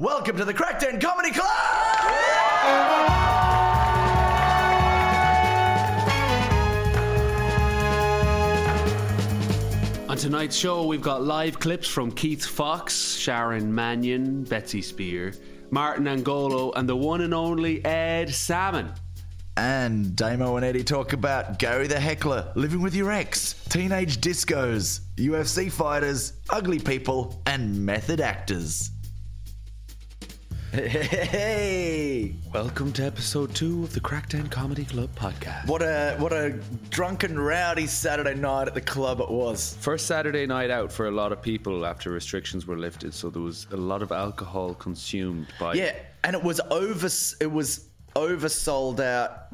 Welcome 0.00 0.38
to 0.38 0.46
the 0.46 0.54
Crackdown 0.54 0.98
Comedy 0.98 1.30
Club! 1.30 1.46
On 10.08 10.16
tonight's 10.16 10.56
show, 10.56 10.86
we've 10.86 11.02
got 11.02 11.22
live 11.22 11.58
clips 11.60 11.86
from 11.86 12.12
Keith 12.12 12.46
Fox, 12.46 13.14
Sharon 13.14 13.74
Mannion, 13.74 14.44
Betsy 14.44 14.80
Speer, 14.80 15.34
Martin 15.70 16.06
Angolo, 16.06 16.72
and 16.76 16.88
the 16.88 16.96
one 16.96 17.20
and 17.20 17.34
only 17.34 17.84
Ed 17.84 18.30
Sammon. 18.30 18.94
And 19.58 20.16
Damo 20.16 20.56
and 20.56 20.64
Eddie 20.64 20.82
talk 20.82 21.12
about 21.12 21.58
Gary 21.58 21.88
the 21.88 22.00
Heckler, 22.00 22.50
living 22.54 22.80
with 22.80 22.94
your 22.94 23.10
ex, 23.10 23.52
teenage 23.68 24.22
discos, 24.22 25.00
UFC 25.16 25.70
fighters, 25.70 26.40
ugly 26.48 26.78
people, 26.78 27.42
and 27.44 27.84
method 27.84 28.22
actors. 28.22 28.92
Hey, 30.72 32.32
Welcome 32.54 32.92
to 32.92 33.04
episode 33.04 33.52
two 33.56 33.82
of 33.82 33.92
the 33.92 34.00
Crackdown 34.00 34.48
Comedy 34.52 34.84
Club 34.84 35.10
podcast. 35.16 35.66
what 35.66 35.82
a 35.82 36.14
what 36.18 36.32
a 36.32 36.50
drunken 36.90 37.36
rowdy 37.36 37.88
Saturday 37.88 38.34
night 38.34 38.68
at 38.68 38.74
the 38.74 38.80
club 38.80 39.20
it 39.20 39.28
was. 39.28 39.76
First 39.80 40.06
Saturday 40.06 40.46
night 40.46 40.70
out 40.70 40.92
for 40.92 41.08
a 41.08 41.10
lot 41.10 41.32
of 41.32 41.42
people 41.42 41.84
after 41.84 42.10
restrictions 42.12 42.66
were 42.66 42.78
lifted, 42.78 43.12
so 43.12 43.30
there 43.30 43.42
was 43.42 43.66
a 43.72 43.76
lot 43.76 44.00
of 44.00 44.12
alcohol 44.12 44.74
consumed 44.74 45.48
by. 45.58 45.74
Yeah, 45.74 45.92
and 46.22 46.36
it 46.36 46.42
was 46.42 46.60
over 46.70 47.08
it 47.40 47.50
was 47.50 47.88
oversold 48.14 49.00
out 49.00 49.52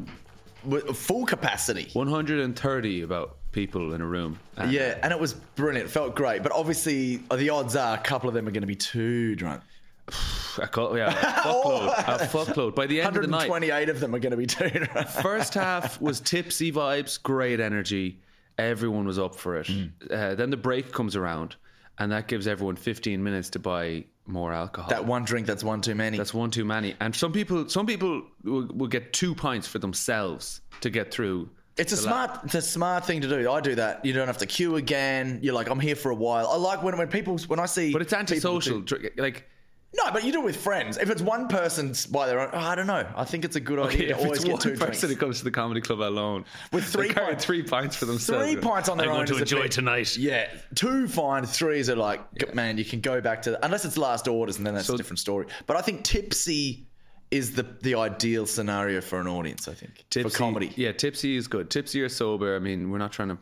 with 0.64 0.94
full 0.96 1.24
capacity. 1.24 1.88
130 1.94 3.00
about 3.02 3.36
people 3.52 3.94
in 3.94 4.02
a 4.02 4.06
room. 4.06 4.38
And 4.58 4.70
Yeah, 4.70 4.98
and 5.02 5.14
it 5.14 5.18
was 5.18 5.32
brilliant. 5.32 5.88
It 5.88 5.90
felt 5.92 6.14
great, 6.14 6.42
but 6.42 6.52
obviously 6.52 7.16
the 7.34 7.48
odds 7.48 7.74
are 7.74 7.96
a 7.96 8.00
couple 8.00 8.28
of 8.28 8.34
them 8.34 8.46
are 8.46 8.50
going 8.50 8.60
to 8.60 8.66
be 8.66 8.76
too 8.76 9.34
drunk. 9.34 9.62
I 10.62 10.66
call, 10.66 10.96
yeah, 10.96 11.10
a 11.10 11.42
fuckload. 11.42 11.88
a 12.08 12.26
fuckload. 12.26 12.74
By 12.74 12.86
the 12.86 13.00
end 13.00 13.16
of 13.16 13.22
the 13.22 13.28
night, 13.28 13.48
128 13.50 13.88
of 13.88 14.00
them 14.00 14.14
are 14.14 14.18
going 14.18 14.30
to 14.30 14.36
be 14.36 14.46
too 14.46 14.68
drunk. 14.70 15.08
First 15.22 15.54
half 15.54 16.00
was 16.00 16.20
tipsy 16.20 16.72
vibes, 16.72 17.22
great 17.22 17.60
energy. 17.60 18.20
Everyone 18.58 19.06
was 19.06 19.18
up 19.18 19.34
for 19.34 19.56
it. 19.58 19.66
Hmm. 19.66 19.84
Uh, 20.10 20.34
then 20.34 20.50
the 20.50 20.56
break 20.56 20.92
comes 20.92 21.14
around, 21.16 21.56
and 21.98 22.10
that 22.12 22.26
gives 22.28 22.46
everyone 22.46 22.76
15 22.76 23.22
minutes 23.22 23.50
to 23.50 23.58
buy 23.58 24.04
more 24.26 24.52
alcohol. 24.52 24.88
That 24.88 25.04
one 25.04 25.24
drink, 25.24 25.46
that's 25.46 25.62
one 25.62 25.80
too 25.82 25.94
many. 25.94 26.16
That's 26.16 26.32
one 26.34 26.50
too 26.50 26.64
many. 26.64 26.94
And 27.00 27.14
some 27.14 27.32
people, 27.32 27.68
some 27.68 27.84
people 27.86 28.22
will, 28.44 28.66
will 28.68 28.86
get 28.88 29.12
two 29.12 29.34
pints 29.34 29.68
for 29.68 29.78
themselves 29.78 30.62
to 30.80 30.88
get 30.90 31.12
through. 31.12 31.50
it's 31.76 31.92
a 31.92 31.96
the 31.96 32.02
la- 32.10 32.26
smart, 32.26 32.44
it's 32.44 32.54
a 32.54 32.62
smart 32.62 33.04
thing 33.04 33.20
to 33.20 33.28
do. 33.28 33.50
I 33.50 33.60
do 33.60 33.74
that. 33.74 34.04
You 34.04 34.14
don't 34.14 34.26
have 34.26 34.38
to 34.38 34.46
queue 34.46 34.76
again. 34.76 35.40
You're 35.42 35.54
like, 35.54 35.68
I'm 35.68 35.78
here 35.80 35.94
for 35.96 36.10
a 36.10 36.14
while. 36.14 36.48
I 36.48 36.56
like 36.56 36.82
when 36.82 36.96
when 36.96 37.08
people 37.08 37.36
when 37.46 37.60
I 37.60 37.66
see, 37.66 37.92
But 37.92 38.00
it's 38.02 38.12
antisocial. 38.14 38.80
do- 38.80 39.10
Like, 39.18 39.46
No, 40.04 40.12
but 40.12 40.24
you 40.24 40.32
do 40.32 40.40
it 40.40 40.44
with 40.44 40.56
friends. 40.56 40.98
If 40.98 41.08
it's 41.10 41.22
one 41.22 41.48
person 41.48 41.94
by 42.10 42.26
their 42.26 42.40
own, 42.40 42.50
oh, 42.52 42.58
I 42.58 42.74
don't 42.74 42.86
know. 42.86 43.06
I 43.16 43.24
think 43.24 43.44
it's 43.44 43.56
a 43.56 43.60
good 43.60 43.78
idea 43.78 44.10
if 44.10 44.18
to 44.18 44.22
always 44.24 44.38
it's 44.38 44.44
get 44.44 44.52
one 44.52 44.60
two 44.62 44.70
person 44.70 44.84
drinks. 44.86 45.00
that 45.00 45.18
comes 45.18 45.38
to 45.38 45.44
the 45.44 45.50
comedy 45.50 45.80
club 45.80 46.00
alone 46.00 46.44
With 46.72 46.84
three 46.84 47.12
pints. 47.12 47.44
three 47.44 47.62
pints 47.62 47.96
for 47.96 48.04
themselves. 48.04 48.44
Three 48.52 48.60
pints 48.60 48.88
on 48.88 48.98
their 48.98 49.06
I'm 49.06 49.12
own. 49.12 49.16
going 49.24 49.26
to 49.28 49.34
is 49.36 49.40
enjoy 49.52 49.68
tonight. 49.68 50.16
Yeah, 50.16 50.48
two 50.74 51.08
fine, 51.08 51.44
threes 51.46 51.88
are 51.88 51.96
like, 51.96 52.54
man, 52.54 52.76
you 52.78 52.84
can 52.84 53.00
go 53.00 53.20
back 53.20 53.42
to 53.42 53.64
unless 53.64 53.84
it's 53.84 53.96
last 53.96 54.28
orders, 54.28 54.58
and 54.58 54.66
then 54.66 54.74
that's 54.74 54.86
So- 54.88 54.94
a 54.94 54.96
different 54.98 55.18
story. 55.20 55.46
But 55.66 55.76
I 55.76 55.80
think 55.82 56.04
tipsy 56.04 56.86
is 57.30 57.54
the 57.54 57.64
the 57.82 57.94
ideal 57.96 58.46
scenario 58.46 59.00
for 59.00 59.20
an 59.20 59.26
audience. 59.26 59.66
I 59.66 59.74
think 59.74 60.04
for 60.12 60.30
comedy. 60.30 60.72
Yeah, 60.76 60.92
tipsy 60.92 61.36
is 61.36 61.48
good. 61.48 61.70
Tipsy 61.70 62.00
or 62.02 62.08
sober. 62.08 62.54
I 62.54 62.58
mean, 62.60 62.90
we're 62.90 62.98
not 62.98 63.12
trying 63.12 63.30
to 63.30 63.38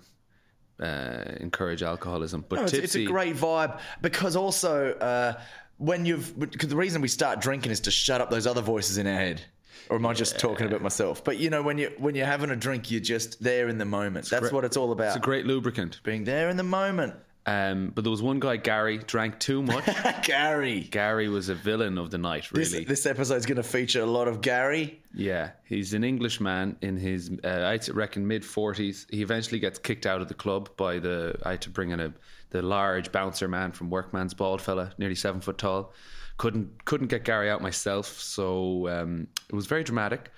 uh, 0.81 1.37
encourage 1.41 1.83
alcoholism, 1.83 2.45
but 2.49 2.57
No, 2.57 2.63
it's, 2.63 2.73
tipsy. 2.73 2.85
it's 3.03 3.09
a 3.11 3.13
great 3.13 3.37
vibe 3.37 3.79
because 4.03 4.37
also 4.37 4.93
uh, 4.95 5.41
when 5.79 6.07
you've 6.07 6.39
because 6.39 6.69
the 6.69 6.77
reason 6.77 7.03
we 7.03 7.09
start 7.09 7.41
drinking 7.41 7.73
is 7.73 7.81
to 7.81 7.91
shut 7.91 8.21
up 8.21 8.31
those 8.31 8.47
other 8.47 8.63
voices 8.63 8.99
in 8.99 9.07
our 9.07 9.17
head. 9.19 9.43
Or 9.91 9.97
am 9.97 10.07
I 10.07 10.15
just 10.15 10.39
talking 10.39 10.67
about 10.67 10.81
myself? 10.81 11.23
But 11.23 11.39
you 11.39 11.51
know, 11.51 11.63
when 11.63 11.77
you 11.77 11.93
when 11.99 12.15
you're 12.15 12.27
having 12.27 12.51
a 12.51 12.57
drink, 12.57 12.91
you're 12.91 13.01
just 13.01 13.43
there 13.43 13.69
in 13.69 13.77
the 13.77 13.85
moment. 13.85 14.31
That's 14.31 14.41
great- 14.41 14.53
what 14.53 14.65
it's 14.65 14.77
all 14.77 14.93
about. 14.93 15.09
It's 15.09 15.17
a 15.17 15.21
great 15.21 15.45
lubricant. 15.47 16.01
being 16.03 16.25
there 16.25 16.49
in 16.49 16.57
the 16.57 16.63
moment. 16.63 17.15
Um, 17.47 17.93
but 17.95 18.05
there 18.05 18.11
was 18.11 18.23
one 18.23 18.41
guy, 18.41 18.57
Gary, 18.57 18.99
drank 18.99 19.39
too 19.39 19.63
much. 19.63 19.85
Gary. 20.23 20.81
Gary 20.91 21.29
was 21.29 21.51
a 21.51 21.55
villain 21.55 21.99
of 21.99 22.11
the 22.11 22.17
night, 22.17 22.51
really. 22.53 22.85
this 22.85 23.05
episode's 23.05 23.45
going 23.45 23.57
to 23.57 23.63
feature 23.63 24.01
a 24.01 24.07
lot 24.07 24.29
of 24.29 24.41
Gary. 24.41 25.03
yeah, 25.15 25.51
he's 25.65 25.93
an 25.93 26.05
Englishman 26.05 26.77
in 26.81 26.97
his, 26.97 27.31
uh, 27.45 27.67
I'd 27.67 27.87
reckon, 27.91 28.27
mid 28.27 28.45
forties. 28.45 29.07
He 29.11 29.21
eventually 29.21 29.61
gets 29.61 29.79
kicked 29.79 30.07
out 30.07 30.23
of 30.23 30.29
the 30.29 30.35
club 30.35 30.71
by 30.77 30.99
the. 30.99 31.39
I 31.45 31.53
had 31.53 31.61
to 31.63 31.71
bring 31.71 31.91
in 31.91 32.01
a 32.01 32.15
the 32.51 32.63
large 32.63 33.11
bouncer 33.13 33.49
man 33.49 33.73
from 33.73 33.91
Workman's 33.91 34.33
Bald 34.33 34.63
fella, 34.63 34.93
nearly 34.97 35.17
seven 35.17 35.41
foot 35.41 35.59
tall. 35.59 35.93
Couldn't 36.39 36.85
couldn't 36.85 37.09
get 37.09 37.25
Gary 37.25 37.51
out 37.51 37.61
myself, 37.61 38.07
so 38.07 38.89
um, 38.89 39.27
it 39.49 39.55
was 39.55 39.67
very 39.67 39.85
dramatic. 39.85 40.31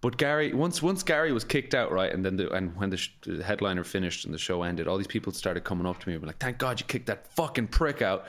But 0.00 0.16
Gary, 0.16 0.52
once 0.54 0.80
once 0.80 1.02
Gary 1.02 1.32
was 1.32 1.42
kicked 1.42 1.74
out, 1.74 1.90
right, 1.90 2.12
and 2.12 2.24
then 2.24 2.36
the, 2.36 2.52
and 2.52 2.76
when 2.76 2.90
the, 2.90 2.96
sh- 2.96 3.12
the 3.22 3.42
headliner 3.42 3.82
finished 3.82 4.24
and 4.24 4.32
the 4.32 4.38
show 4.38 4.62
ended, 4.62 4.86
all 4.86 4.96
these 4.96 5.08
people 5.08 5.32
started 5.32 5.64
coming 5.64 5.86
up 5.86 5.98
to 5.98 6.08
me 6.08 6.14
and 6.14 6.22
were 6.22 6.28
like, 6.28 6.38
"Thank 6.38 6.58
God 6.58 6.78
you 6.78 6.86
kicked 6.86 7.06
that 7.06 7.26
fucking 7.34 7.66
prick 7.68 8.00
out." 8.00 8.26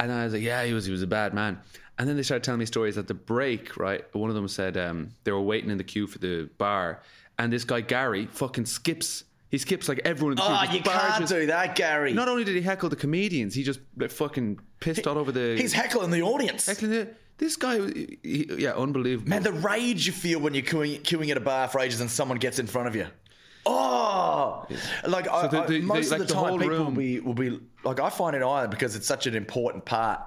And 0.00 0.10
I 0.10 0.24
was 0.24 0.32
like, 0.32 0.42
"Yeah, 0.42 0.64
he 0.64 0.72
was 0.72 0.86
he 0.86 0.92
was 0.92 1.02
a 1.02 1.06
bad 1.06 1.34
man." 1.34 1.60
And 1.98 2.08
then 2.08 2.16
they 2.16 2.22
started 2.22 2.42
telling 2.44 2.60
me 2.60 2.64
stories 2.66 2.96
at 2.96 3.08
the 3.08 3.14
break, 3.14 3.76
right? 3.76 4.02
One 4.14 4.30
of 4.30 4.34
them 4.34 4.48
said 4.48 4.78
um, 4.78 5.10
they 5.24 5.32
were 5.32 5.40
waiting 5.42 5.68
in 5.70 5.76
the 5.76 5.84
queue 5.84 6.06
for 6.06 6.18
the 6.18 6.48
bar, 6.56 7.02
and 7.38 7.52
this 7.52 7.64
guy 7.64 7.82
Gary 7.82 8.26
fucking 8.26 8.64
skips. 8.66 9.24
He 9.50 9.58
skips 9.58 9.86
like 9.90 10.00
everyone 10.06 10.32
in 10.32 10.36
the 10.36 10.42
queue. 10.44 10.50
Oh, 10.50 10.62
Just 10.62 10.72
you 10.72 10.80
can't 10.80 11.28
do 11.28 11.46
that, 11.48 11.76
Gary. 11.76 12.14
Not 12.14 12.26
only 12.26 12.42
did 12.42 12.56
he 12.56 12.62
heckle 12.62 12.88
the 12.88 12.96
comedians, 12.96 13.54
he 13.54 13.62
just 13.62 13.80
like, 13.98 14.10
fucking 14.10 14.60
pissed 14.80 15.06
all 15.06 15.18
over 15.18 15.30
the. 15.30 15.56
He's 15.58 15.74
heckling 15.74 16.10
the 16.10 16.22
audience. 16.22 16.64
heckling 16.64 16.90
the, 16.90 17.08
this 17.42 17.56
guy. 17.56 17.76
he- 17.78 18.18
he- 18.22 18.48
yeah, 18.58 18.72
unbelievable. 18.72 19.28
Man, 19.28 19.42
the 19.42 19.52
rage 19.52 20.06
you 20.06 20.12
feel 20.12 20.38
when 20.40 20.54
you're 20.54 20.62
queuing, 20.64 21.02
queuing 21.02 21.30
at 21.30 21.36
a 21.36 21.40
bar 21.40 21.68
for 21.68 21.80
ages 21.80 22.00
and 22.00 22.10
someone 22.10 22.38
gets 22.38 22.58
in 22.58 22.66
front 22.66 22.88
of 22.88 22.96
you. 22.96 23.06
Oh, 23.66 24.66
like 25.06 25.28
I, 25.28 25.46
the- 25.46 25.62
I- 25.62 25.66
the- 25.66 25.80
most 25.82 26.08
the- 26.08 26.14
of 26.16 26.20
like 26.20 26.28
the 26.28 26.34
time, 26.34 26.58
people 26.58 26.84
will 26.84 26.90
be 26.90 27.20
will 27.20 27.34
be 27.34 27.60
like 27.84 28.00
I 28.00 28.10
find 28.10 28.34
it 28.34 28.42
Ireland 28.42 28.70
because 28.70 28.96
it's 28.96 29.06
such 29.06 29.26
an 29.26 29.34
important 29.36 29.84
part 29.84 30.20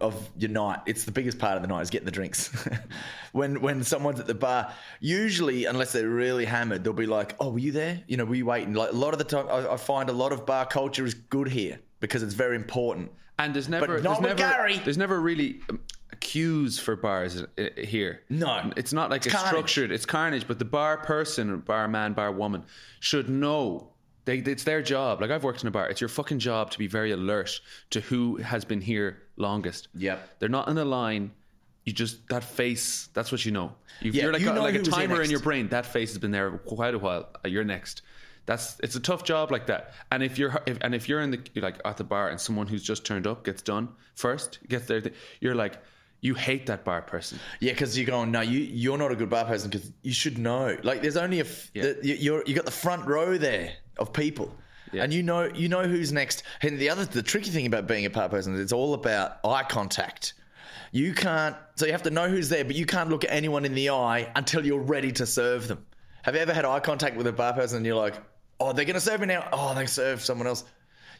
of 0.00 0.28
your 0.36 0.50
night. 0.50 0.80
It's 0.86 1.04
the 1.04 1.12
biggest 1.12 1.38
part 1.38 1.56
of 1.56 1.62
the 1.62 1.68
night 1.68 1.80
is 1.82 1.90
getting 1.90 2.04
the 2.06 2.10
drinks. 2.12 2.50
when 3.32 3.60
when 3.62 3.82
someone's 3.84 4.20
at 4.20 4.26
the 4.26 4.34
bar, 4.34 4.72
usually 5.00 5.64
unless 5.64 5.92
they're 5.92 6.08
really 6.08 6.44
hammered, 6.44 6.84
they'll 6.84 6.92
be 6.92 7.06
like, 7.06 7.34
"Oh, 7.40 7.50
were 7.50 7.58
you 7.60 7.72
there? 7.72 8.02
You 8.06 8.18
know, 8.18 8.24
were 8.26 8.34
you 8.34 8.46
waiting?" 8.46 8.74
Like 8.74 8.90
a 8.92 8.96
lot 8.96 9.14
of 9.14 9.18
the 9.18 9.24
time, 9.24 9.46
I, 9.48 9.72
I 9.72 9.76
find 9.78 10.10
a 10.10 10.12
lot 10.12 10.32
of 10.32 10.44
bar 10.44 10.66
culture 10.66 11.06
is 11.06 11.14
good 11.14 11.48
here 11.48 11.78
because 12.00 12.22
it's 12.22 12.34
very 12.34 12.56
important. 12.56 13.10
And 13.38 13.54
there's 13.54 13.68
never, 13.68 13.86
But 13.86 14.02
not 14.02 14.20
there's 14.20 14.30
with 14.32 14.38
never, 14.38 14.52
Gary. 14.56 14.78
there's 14.84 14.98
never 14.98 15.18
really 15.18 15.62
queues 16.32 16.78
for 16.78 16.96
bars 16.96 17.42
uh, 17.42 17.68
here. 17.76 18.22
No. 18.30 18.72
it's 18.74 18.94
not 18.94 19.10
like 19.10 19.26
it's, 19.26 19.38
structured. 19.38 19.92
It's 19.92 20.06
carnage. 20.06 20.48
But 20.48 20.58
the 20.58 20.64
bar 20.64 20.96
person, 20.96 21.58
bar 21.60 21.88
man, 21.88 22.14
bar 22.14 22.32
woman, 22.32 22.64
should 23.00 23.28
know. 23.28 23.88
They, 24.24 24.38
it's 24.38 24.64
their 24.64 24.80
job. 24.80 25.20
Like 25.20 25.30
I've 25.30 25.44
worked 25.44 25.60
in 25.62 25.68
a 25.68 25.70
bar. 25.70 25.90
It's 25.90 26.00
your 26.00 26.08
fucking 26.08 26.38
job 26.38 26.70
to 26.70 26.78
be 26.78 26.86
very 26.86 27.10
alert 27.10 27.60
to 27.90 28.00
who 28.00 28.36
has 28.36 28.64
been 28.64 28.80
here 28.80 29.22
longest. 29.36 29.88
Yep. 29.94 30.38
They're 30.38 30.48
not 30.48 30.68
in 30.68 30.78
a 30.78 30.86
line. 30.86 31.32
You 31.84 31.92
just 31.92 32.26
that 32.28 32.44
face. 32.44 33.10
That's 33.12 33.30
what 33.30 33.44
you 33.44 33.52
know. 33.52 33.74
You've, 34.00 34.14
Yeah, 34.14 34.22
you're 34.22 34.32
like 34.32 34.40
you 34.40 34.50
a, 34.50 34.54
know 34.54 34.62
like 34.62 34.76
a 34.76 34.82
timer 34.82 35.20
in 35.20 35.30
your 35.30 35.40
brain. 35.40 35.68
That 35.68 35.84
face 35.84 36.10
has 36.10 36.18
been 36.18 36.30
there 36.30 36.52
quite 36.58 36.94
a 36.94 36.98
while. 36.98 37.28
Uh, 37.44 37.48
You're 37.48 37.64
next. 37.64 38.02
That's 38.46 38.78
it's 38.82 38.96
a 38.96 39.00
tough 39.00 39.24
job 39.24 39.50
like 39.50 39.66
that. 39.66 39.92
And 40.10 40.22
if 40.22 40.38
you're 40.38 40.62
if, 40.66 40.78
and 40.80 40.94
if 40.94 41.08
you're 41.08 41.20
in 41.20 41.32
the 41.32 41.40
you're 41.52 41.64
like 41.64 41.80
at 41.84 41.96
the 41.98 42.04
bar 42.04 42.30
and 42.30 42.40
someone 42.40 42.68
who's 42.68 42.82
just 42.82 43.04
turned 43.04 43.26
up 43.26 43.44
gets 43.44 43.60
done 43.60 43.88
first 44.14 44.60
gets 44.68 44.86
there, 44.86 45.02
you're 45.40 45.54
like 45.54 45.74
you 46.22 46.34
hate 46.34 46.66
that 46.66 46.84
bar 46.84 47.02
person. 47.02 47.38
Yeah, 47.60 47.72
because 47.72 47.98
you're 47.98 48.06
going, 48.06 48.30
no, 48.30 48.40
you 48.40 48.60
you're 48.60 48.96
not 48.96 49.10
a 49.12 49.16
good 49.16 49.28
bar 49.28 49.44
person 49.44 49.68
because 49.70 49.90
you 50.02 50.12
should 50.14 50.38
know. 50.38 50.78
Like, 50.82 51.02
there's 51.02 51.16
only 51.18 51.40
a 51.40 51.44
f- 51.44 51.70
Yeah. 51.74 51.82
the, 51.82 51.98
you- 52.02 52.14
you're 52.14 52.42
you 52.46 52.54
got 52.54 52.64
the 52.64 52.70
front 52.70 53.04
row 53.06 53.36
there 53.36 53.72
of 53.98 54.12
people, 54.12 54.54
Yeah. 54.92 55.02
and 55.02 55.12
you 55.12 55.22
know 55.22 55.50
you 55.52 55.68
know 55.68 55.82
who's 55.82 56.12
next. 56.12 56.44
And 56.62 56.78
the 56.78 56.88
other 56.88 57.04
the 57.04 57.22
tricky 57.22 57.50
thing 57.50 57.66
about 57.66 57.86
being 57.86 58.06
a 58.06 58.10
bar 58.10 58.28
person 58.28 58.54
is 58.54 58.60
it's 58.60 58.72
all 58.72 58.94
about 58.94 59.38
eye 59.44 59.64
contact. 59.64 60.34
You 60.94 61.12
can't, 61.14 61.56
so 61.74 61.86
you 61.86 61.92
have 61.92 62.02
to 62.02 62.10
know 62.10 62.28
who's 62.28 62.48
there, 62.50 62.64
but 62.64 62.76
you 62.76 62.84
can't 62.86 63.08
look 63.10 63.24
at 63.24 63.30
anyone 63.30 63.64
in 63.64 63.74
the 63.74 63.88
eye 63.90 64.30
until 64.36 64.64
you're 64.64 64.78
ready 64.82 65.10
to 65.12 65.24
serve 65.26 65.66
them. 65.66 65.84
Have 66.22 66.34
you 66.34 66.40
ever 66.42 66.52
had 66.52 66.66
eye 66.66 66.80
contact 66.80 67.16
with 67.16 67.26
a 67.26 67.32
bar 67.32 67.54
person 67.54 67.78
and 67.78 67.86
you're 67.86 67.96
like, 67.96 68.14
oh, 68.60 68.72
they're 68.74 68.84
going 68.84 68.94
to 68.94 69.00
serve 69.00 69.20
me 69.20 69.26
now? 69.26 69.48
Oh, 69.54 69.74
they 69.74 69.86
serve 69.86 70.20
someone 70.22 70.46
else. 70.46 70.64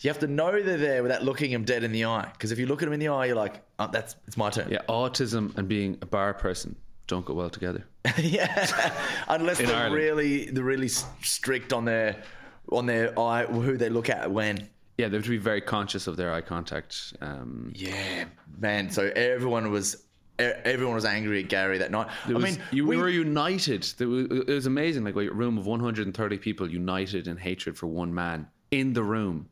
You 0.04 0.08
have 0.10 0.18
to 0.20 0.26
know 0.26 0.60
they're 0.62 0.76
there 0.76 1.02
without 1.02 1.22
looking 1.22 1.52
them 1.52 1.64
dead 1.64 1.84
in 1.84 1.92
the 1.92 2.04
eye. 2.06 2.28
Because 2.32 2.52
if 2.52 2.58
you 2.58 2.66
look 2.66 2.82
at 2.82 2.86
them 2.86 2.92
in 2.92 3.00
the 3.00 3.08
eye, 3.08 3.26
you're 3.26 3.36
like, 3.36 3.62
oh, 3.78 3.88
that's 3.92 4.16
it's 4.26 4.36
my 4.36 4.50
turn. 4.50 4.68
Yeah, 4.70 4.78
autism 4.88 5.56
and 5.56 5.68
being 5.68 5.98
a 6.02 6.06
bar 6.06 6.34
person 6.34 6.76
don't 7.06 7.24
go 7.24 7.34
well 7.34 7.50
together. 7.50 7.84
yeah, 8.18 8.90
unless 9.28 9.60
In 9.60 9.66
they're 9.66 9.76
Ireland. 9.76 9.94
really 9.94 10.50
they're 10.50 10.64
really 10.64 10.88
strict 10.88 11.72
on 11.72 11.84
their 11.84 12.22
on 12.70 12.86
their 12.86 13.18
eye 13.18 13.44
who 13.44 13.76
they 13.76 13.88
look 13.88 14.08
at 14.10 14.30
when. 14.30 14.68
Yeah, 14.98 15.08
they 15.08 15.16
have 15.16 15.24
to 15.24 15.30
be 15.30 15.38
very 15.38 15.60
conscious 15.60 16.06
of 16.06 16.16
their 16.16 16.32
eye 16.34 16.42
contact. 16.42 17.14
Um, 17.20 17.72
Yeah, 17.74 18.24
man. 18.58 18.90
So 18.90 19.10
everyone 19.16 19.70
was 19.70 20.04
everyone 20.38 20.94
was 20.94 21.04
angry 21.04 21.42
at 21.42 21.48
Gary 21.48 21.78
that 21.78 21.90
night. 21.90 22.08
I 22.26 22.32
mean, 22.32 22.58
you 22.72 22.86
we, 22.86 22.96
were 22.96 23.08
united. 23.08 23.80
Was- 23.80 23.94
It 24.00 24.48
was 24.48 24.66
amazing. 24.66 25.04
Like 25.04 25.14
a 25.16 25.30
room 25.30 25.58
of 25.58 25.66
130 25.66 26.38
people 26.38 26.68
united 26.70 27.28
in 27.28 27.36
hatred 27.36 27.76
for 27.76 27.86
one 27.86 28.12
man 28.14 28.48
in 28.70 28.92
the 28.94 29.02
room 29.02 29.48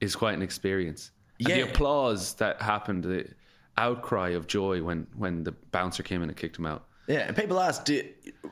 is 0.00 0.14
quite 0.16 0.34
an 0.34 0.42
experience. 0.42 1.10
And 1.40 1.48
Yeah. 1.48 1.56
the 1.56 1.70
applause 1.70 2.34
that 2.34 2.60
happened, 2.62 3.04
the 3.04 3.26
outcry 3.76 4.30
of 4.30 4.46
joy 4.46 4.82
when 4.82 5.06
when 5.16 5.44
the 5.44 5.52
bouncer 5.72 6.02
came 6.02 6.22
in 6.22 6.28
and 6.28 6.36
kicked 6.36 6.58
him 6.58 6.66
out. 6.66 6.84
Yeah, 7.06 7.20
and 7.20 7.36
people 7.36 7.58
ask, 7.60 7.84
do 7.84 8.02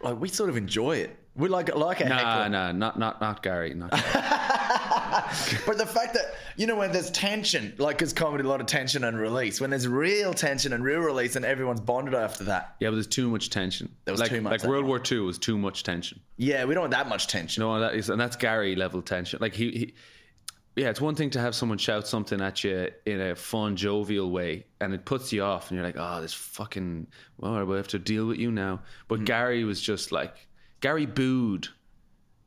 like 0.03 0.19
we 0.21 0.29
sort 0.29 0.51
of 0.51 0.57
enjoy 0.57 0.97
it. 0.99 1.17
We 1.35 1.49
like 1.49 1.75
like 1.75 2.01
a 2.01 2.09
Nah, 2.09 2.17
heckler. 2.17 2.49
nah, 2.49 2.73
not 2.73 2.99
not 2.99 3.21
not 3.21 3.43
Gary. 3.43 3.75
Not 3.75 3.91
Gary. 3.91 4.03
But 5.67 5.79
the 5.79 5.87
fact 5.87 6.15
that 6.15 6.35
you 6.57 6.67
know 6.67 6.77
when 6.77 6.93
there's 6.93 7.11
tension, 7.11 7.75
like 7.79 8.01
it's 8.03 8.13
comedy, 8.13 8.45
a 8.45 8.49
lot 8.49 8.61
of 8.61 8.67
tension 8.67 9.05
and 9.05 9.19
release. 9.19 9.61
When 9.61 9.71
there's 9.71 9.87
real 9.89 10.33
tension 10.35 10.73
and 10.73 10.83
real 10.85 11.01
release, 11.01 11.37
and 11.37 11.45
everyone's 11.45 11.81
bonded 11.81 12.15
after 12.15 12.45
that. 12.45 12.77
yeah, 12.81 12.89
but 12.89 12.95
there's 12.97 13.07
too 13.07 13.29
much 13.29 13.51
tension. 13.51 13.95
There 14.05 14.13
was 14.13 14.21
like, 14.21 14.31
too 14.31 14.41
much 14.41 14.51
Like 14.63 14.65
World 14.69 14.85
War 14.85 15.01
II 15.11 15.21
was 15.21 15.39
too 15.39 15.59
much 15.59 15.83
tension. 15.83 16.21
Yeah, 16.37 16.65
we 16.65 16.75
don't 16.75 16.83
want 16.83 16.93
that 16.93 17.09
much 17.09 17.27
tension. 17.29 17.61
No, 17.63 17.79
that 17.81 17.95
is, 17.95 18.09
and 18.11 18.21
that's 18.21 18.37
Gary 18.37 18.77
level 18.77 19.03
tension. 19.03 19.39
Like 19.41 19.55
he, 19.55 19.71
he, 19.71 19.95
yeah, 20.77 20.91
it's 20.91 21.01
one 21.01 21.15
thing 21.15 21.31
to 21.31 21.41
have 21.41 21.55
someone 21.55 21.79
shout 21.79 22.07
something 22.07 22.39
at 22.43 22.63
you 22.63 22.91
in 23.07 23.19
a 23.19 23.35
fun, 23.35 23.77
jovial 23.77 24.31
way, 24.31 24.67
and 24.83 24.93
it 24.93 25.07
puts 25.07 25.33
you 25.33 25.43
off, 25.43 25.71
and 25.71 25.77
you're 25.77 25.87
like, 25.87 25.97
oh, 25.99 26.21
this 26.21 26.35
fucking, 26.35 27.07
well, 27.39 27.65
we 27.65 27.77
have 27.77 27.89
to 27.89 27.99
deal 27.99 28.27
with 28.27 28.37
you 28.37 28.51
now. 28.51 28.81
But 29.09 29.21
mm. 29.21 29.25
Gary 29.25 29.65
was 29.65 29.81
just 29.81 30.13
like, 30.13 30.47
Gary 30.81 31.07
booed 31.07 31.69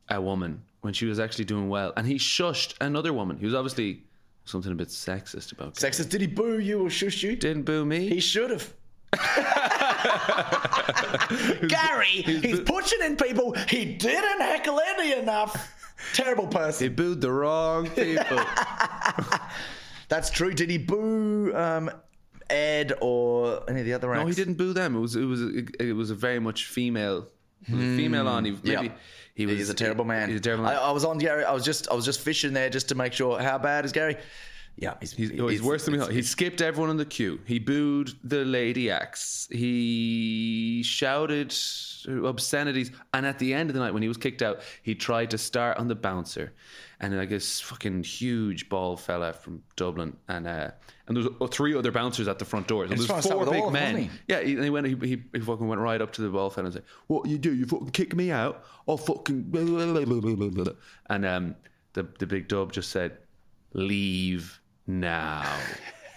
a 0.08 0.20
woman 0.20 0.62
when 0.82 0.92
she 0.94 1.06
was 1.06 1.18
actually 1.18 1.46
doing 1.46 1.68
well, 1.68 1.92
and 1.96 2.06
he 2.06 2.14
shushed 2.14 2.74
another 2.80 3.12
woman. 3.12 3.36
He 3.36 3.46
was 3.46 3.54
obviously 3.54 4.04
something 4.44 4.70
a 4.70 4.76
bit 4.76 4.88
sexist 4.88 5.50
about. 5.50 5.74
Gary. 5.74 5.90
Sexist, 5.90 6.10
did 6.10 6.20
he 6.20 6.28
boo 6.28 6.60
you 6.60 6.86
or 6.86 6.90
shush 6.90 7.24
you? 7.24 7.34
Didn't 7.34 7.64
boo 7.64 7.84
me. 7.84 8.08
He 8.08 8.20
should 8.20 8.50
have. 8.50 8.72
Gary, 11.66 12.06
he's 12.06 12.60
pushing 12.60 13.00
in 13.02 13.16
people. 13.16 13.54
He 13.68 13.84
didn't 13.96 14.40
heckle 14.40 14.80
any 14.80 15.14
enough. 15.14 15.74
Terrible 16.14 16.46
person. 16.48 16.84
he 16.84 16.88
booed 16.88 17.20
the 17.20 17.30
wrong 17.30 17.88
people. 17.90 18.40
That's 20.08 20.30
true. 20.30 20.52
Did 20.52 20.70
he 20.70 20.78
boo 20.78 21.54
um, 21.54 21.90
Ed 22.48 22.92
or 23.00 23.62
any 23.70 23.80
of 23.80 23.86
the 23.86 23.92
other 23.92 24.12
acts? 24.12 24.20
No, 24.22 24.26
he 24.26 24.34
didn't 24.34 24.54
boo 24.54 24.72
them. 24.72 24.96
It 24.96 25.00
was 25.00 25.14
it 25.16 25.24
was 25.24 25.40
it 25.78 25.94
was 25.94 26.10
a 26.10 26.14
very 26.14 26.40
much 26.40 26.66
female. 26.66 27.28
A 27.68 27.72
female 27.72 28.26
on. 28.26 28.44
He, 28.44 28.52
maybe 28.52 28.86
Yeah. 28.86 28.92
he 29.34 29.46
was. 29.46 29.56
He's 29.58 29.70
a 29.70 29.74
terrible 29.74 30.04
man. 30.04 30.28
He's 30.30 30.38
a 30.38 30.42
terrible 30.42 30.66
I, 30.66 30.72
man. 30.74 30.82
I 30.82 30.90
was 30.90 31.04
on 31.04 31.18
Gary. 31.18 31.44
I 31.44 31.52
was 31.52 31.64
just 31.64 31.88
I 31.90 31.94
was 31.94 32.04
just 32.04 32.20
fishing 32.20 32.52
there 32.54 32.70
just 32.70 32.88
to 32.88 32.94
make 32.94 33.12
sure. 33.12 33.38
How 33.40 33.58
bad 33.58 33.84
is 33.84 33.92
Gary? 33.92 34.16
Yeah, 34.80 34.94
he's, 34.98 35.12
He's, 35.12 35.38
oh, 35.38 35.48
he's 35.48 35.62
worse 35.62 35.84
than 35.84 35.92
we 35.92 36.00
thought. 36.00 36.10
He 36.10 36.22
skipped 36.22 36.62
everyone 36.62 36.88
in 36.88 36.96
the 36.96 37.04
queue. 37.04 37.38
He 37.44 37.58
booed 37.58 38.14
the 38.24 38.46
lady 38.46 38.90
acts. 38.90 39.46
He 39.52 40.82
shouted 40.82 41.54
obscenities. 42.08 42.90
And 43.12 43.26
at 43.26 43.38
the 43.38 43.52
end 43.52 43.68
of 43.68 43.74
the 43.74 43.80
night, 43.80 43.92
when 43.92 44.00
he 44.00 44.08
was 44.08 44.16
kicked 44.16 44.40
out, 44.40 44.60
he 44.82 44.94
tried 44.94 45.30
to 45.32 45.38
start 45.38 45.76
on 45.76 45.86
the 45.86 45.94
bouncer. 45.94 46.54
And 46.98 47.14
like 47.14 47.28
this 47.28 47.60
fucking 47.60 48.04
huge 48.04 48.70
bald 48.70 49.00
fella 49.00 49.34
from 49.34 49.62
Dublin. 49.76 50.16
And 50.28 50.46
uh, 50.46 50.70
and 51.06 51.16
there 51.16 51.24
was 51.38 51.50
three 51.50 51.76
other 51.76 51.92
bouncers 51.92 52.26
at 52.26 52.38
the 52.38 52.46
front 52.46 52.66
doors. 52.66 52.90
And 52.90 52.98
He's 52.98 53.06
there 53.06 53.16
was 53.16 53.26
four 53.26 53.44
big 53.44 53.60
all 53.62 53.70
them, 53.70 53.72
men. 53.74 53.94
wasn't 53.94 54.12
Yeah, 54.28 54.40
he, 54.40 54.54
and 54.54 54.64
he 54.64 54.70
went. 54.70 54.86
He, 54.86 54.94
he, 54.94 55.22
he 55.34 55.40
fucking 55.40 55.68
went 55.68 55.80
right 55.82 56.00
up 56.00 56.12
to 56.14 56.22
the 56.22 56.30
bald 56.30 56.54
fella 56.54 56.66
and 56.66 56.74
said, 56.74 56.84
"What 57.06 57.26
you 57.26 57.36
do? 57.36 57.54
You 57.54 57.66
fucking 57.66 57.90
kick 57.90 58.14
me 58.14 58.30
out? 58.30 58.64
I'll 58.88 58.96
fucking." 58.96 59.50
And 61.10 61.26
um, 61.26 61.56
the 61.92 62.06
the 62.18 62.26
big 62.26 62.48
dub 62.48 62.72
just 62.72 62.90
said, 62.90 63.18
"Leave 63.72 64.59
now." 64.98 65.58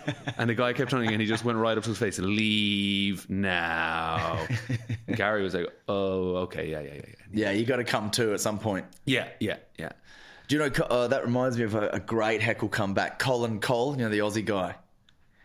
and 0.37 0.49
the 0.49 0.55
guy 0.55 0.73
kept 0.73 0.89
trying 0.89 1.09
and 1.09 1.21
he 1.21 1.27
just 1.27 1.45
went 1.45 1.57
right 1.57 1.77
up 1.77 1.83
to 1.83 1.89
his 1.89 1.97
face. 1.97 2.19
Leave 2.19 3.29
now. 3.29 4.45
Gary 5.15 5.43
was 5.43 5.53
like, 5.53 5.67
"Oh, 5.87 6.35
okay, 6.37 6.69
yeah, 6.69 6.81
yeah, 6.81 6.93
yeah, 6.93 7.01
yeah, 7.07 7.15
Yeah, 7.31 7.51
you 7.51 7.65
got 7.65 7.77
to 7.77 7.83
come 7.83 8.11
to 8.11 8.33
at 8.33 8.41
some 8.41 8.59
point. 8.59 8.85
yeah, 9.05 9.29
yeah, 9.39 9.57
yeah." 9.77 9.91
Do 10.47 10.55
you 10.55 10.59
know 10.61 10.85
uh, 10.85 11.07
that 11.07 11.23
reminds 11.23 11.57
me 11.57 11.63
of 11.63 11.73
a, 11.75 11.87
a 11.89 11.99
great 11.99 12.41
heckle 12.41 12.67
comeback? 12.67 13.17
Colin 13.17 13.59
Cole, 13.61 13.95
you 13.95 14.03
know 14.03 14.09
the 14.09 14.19
Aussie 14.19 14.43
guy. 14.43 14.75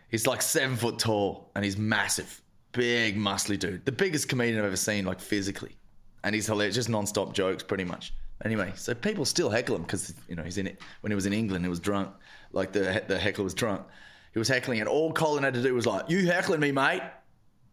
He's 0.09 0.27
like 0.27 0.41
seven 0.41 0.75
foot 0.75 0.99
tall 0.99 1.51
and 1.55 1.63
he's 1.63 1.77
massive, 1.77 2.41
big, 2.73 3.15
muscly 3.15 3.57
dude. 3.57 3.85
The 3.85 3.91
biggest 3.91 4.27
comedian 4.27 4.59
I've 4.59 4.65
ever 4.65 4.75
seen, 4.75 5.05
like 5.05 5.19
physically, 5.21 5.77
and 6.23 6.35
he's 6.35 6.47
hilarious. 6.47 6.75
Just 6.75 6.89
non-stop 6.89 7.33
jokes, 7.33 7.63
pretty 7.63 7.85
much. 7.85 8.13
Anyway, 8.43 8.71
so 8.75 8.93
people 8.93 9.25
still 9.25 9.49
heckle 9.49 9.75
him 9.75 9.83
because 9.83 10.13
you 10.27 10.35
know 10.35 10.43
he's 10.43 10.57
in 10.57 10.67
it. 10.67 10.81
When 11.01 11.11
he 11.11 11.15
was 11.15 11.25
in 11.25 11.33
England, 11.33 11.63
he 11.63 11.69
was 11.69 11.79
drunk. 11.79 12.09
Like 12.51 12.71
the 12.71 13.03
the 13.07 13.17
heckler 13.17 13.43
was 13.43 13.53
drunk. 13.53 13.85
He 14.33 14.39
was 14.39 14.47
heckling, 14.47 14.79
and 14.79 14.87
all 14.87 15.11
Colin 15.11 15.43
had 15.43 15.53
to 15.55 15.63
do 15.63 15.73
was 15.73 15.85
like, 15.85 16.09
"You 16.09 16.25
heckling 16.27 16.59
me, 16.59 16.71
mate? 16.71 17.01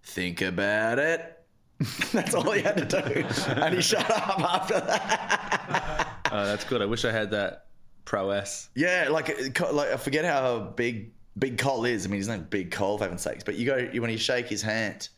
Think 0.02 0.42
about 0.42 0.98
it." 0.98 1.32
That's 2.12 2.34
all 2.34 2.50
he 2.52 2.62
had 2.62 2.88
to 2.88 3.02
do, 3.02 3.24
and 3.52 3.74
he 3.74 3.82
shut 3.82 4.10
up 4.10 4.40
after 4.40 4.80
that. 4.80 6.08
Uh, 6.32 6.44
that's 6.46 6.64
good. 6.64 6.80
I 6.80 6.86
wish 6.86 7.04
I 7.04 7.12
had 7.12 7.30
that 7.32 7.66
prowess. 8.06 8.70
Yeah, 8.74 9.08
like 9.10 9.28
like 9.60 9.90
I 9.90 9.96
forget 9.98 10.24
how 10.24 10.60
big 10.60 11.12
big 11.38 11.58
Cole 11.58 11.84
is. 11.84 12.06
I 12.06 12.08
mean, 12.08 12.16
he's 12.16 12.28
not 12.28 12.48
big 12.48 12.70
Cole 12.70 12.96
for 12.96 13.04
heaven's 13.04 13.20
sakes. 13.20 13.44
But 13.44 13.56
you 13.56 13.66
go 13.66 14.00
when 14.00 14.10
you 14.10 14.16
shake 14.16 14.48
his 14.48 14.62
hand, 14.62 15.10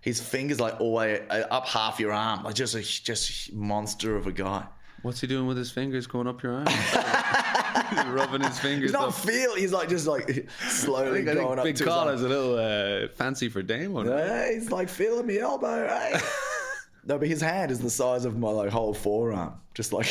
his 0.00 0.18
fingers 0.18 0.60
like 0.60 0.80
all 0.80 0.94
way 0.94 1.26
uh, 1.28 1.44
up 1.50 1.66
half 1.66 2.00
your 2.00 2.12
arm, 2.12 2.44
like 2.44 2.54
just 2.54 2.74
a 2.74 2.80
just 2.80 3.50
a 3.50 3.54
monster 3.54 4.16
of 4.16 4.26
a 4.26 4.32
guy. 4.32 4.64
What's 5.02 5.20
he 5.20 5.26
doing 5.26 5.46
with 5.46 5.58
his 5.58 5.70
fingers 5.70 6.06
going 6.06 6.26
up 6.26 6.42
your 6.42 6.54
arm? 6.54 6.66
Rubbing 8.12 8.42
his 8.42 8.58
fingers 8.58 8.90
He's 8.90 8.92
not 8.92 9.08
up. 9.08 9.14
feel. 9.14 9.54
He's 9.54 9.72
like 9.72 9.88
just 9.88 10.06
like 10.06 10.48
slowly 10.68 11.20
I 11.20 11.24
think, 11.24 11.28
I 11.28 11.34
going 11.34 11.46
think 11.46 11.58
up 11.58 11.64
Big 11.64 11.76
to 11.76 11.84
his 11.84 11.92
has 11.92 12.22
a 12.22 12.28
little 12.28 12.58
uh, 12.58 13.08
fancy 13.08 13.48
for 13.48 13.62
Dame 13.62 13.96
on 13.96 14.06
it. 14.06 14.10
Yeah, 14.10 14.52
he's 14.52 14.70
like 14.70 14.88
feeling 14.88 15.26
my 15.26 15.36
elbow. 15.36 15.86
Hey. 15.86 16.18
no, 17.04 17.18
but 17.18 17.28
his 17.28 17.40
hand 17.40 17.70
is 17.70 17.80
the 17.80 17.90
size 17.90 18.24
of 18.24 18.38
my 18.38 18.50
like 18.50 18.70
whole 18.70 18.94
forearm, 18.94 19.54
just 19.74 19.92
like 19.92 20.06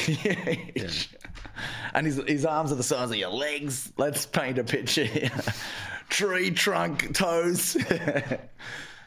and 1.93 2.05
his 2.05 2.21
his 2.27 2.45
arms 2.45 2.71
are 2.71 2.75
the 2.75 2.83
size 2.83 3.09
of 3.09 3.15
your 3.15 3.29
legs. 3.29 3.91
Let's 3.97 4.25
paint 4.25 4.57
a 4.57 4.63
picture 4.63 5.05
here. 5.05 5.31
Tree 6.09 6.51
trunk 6.51 7.13
toes. 7.15 7.77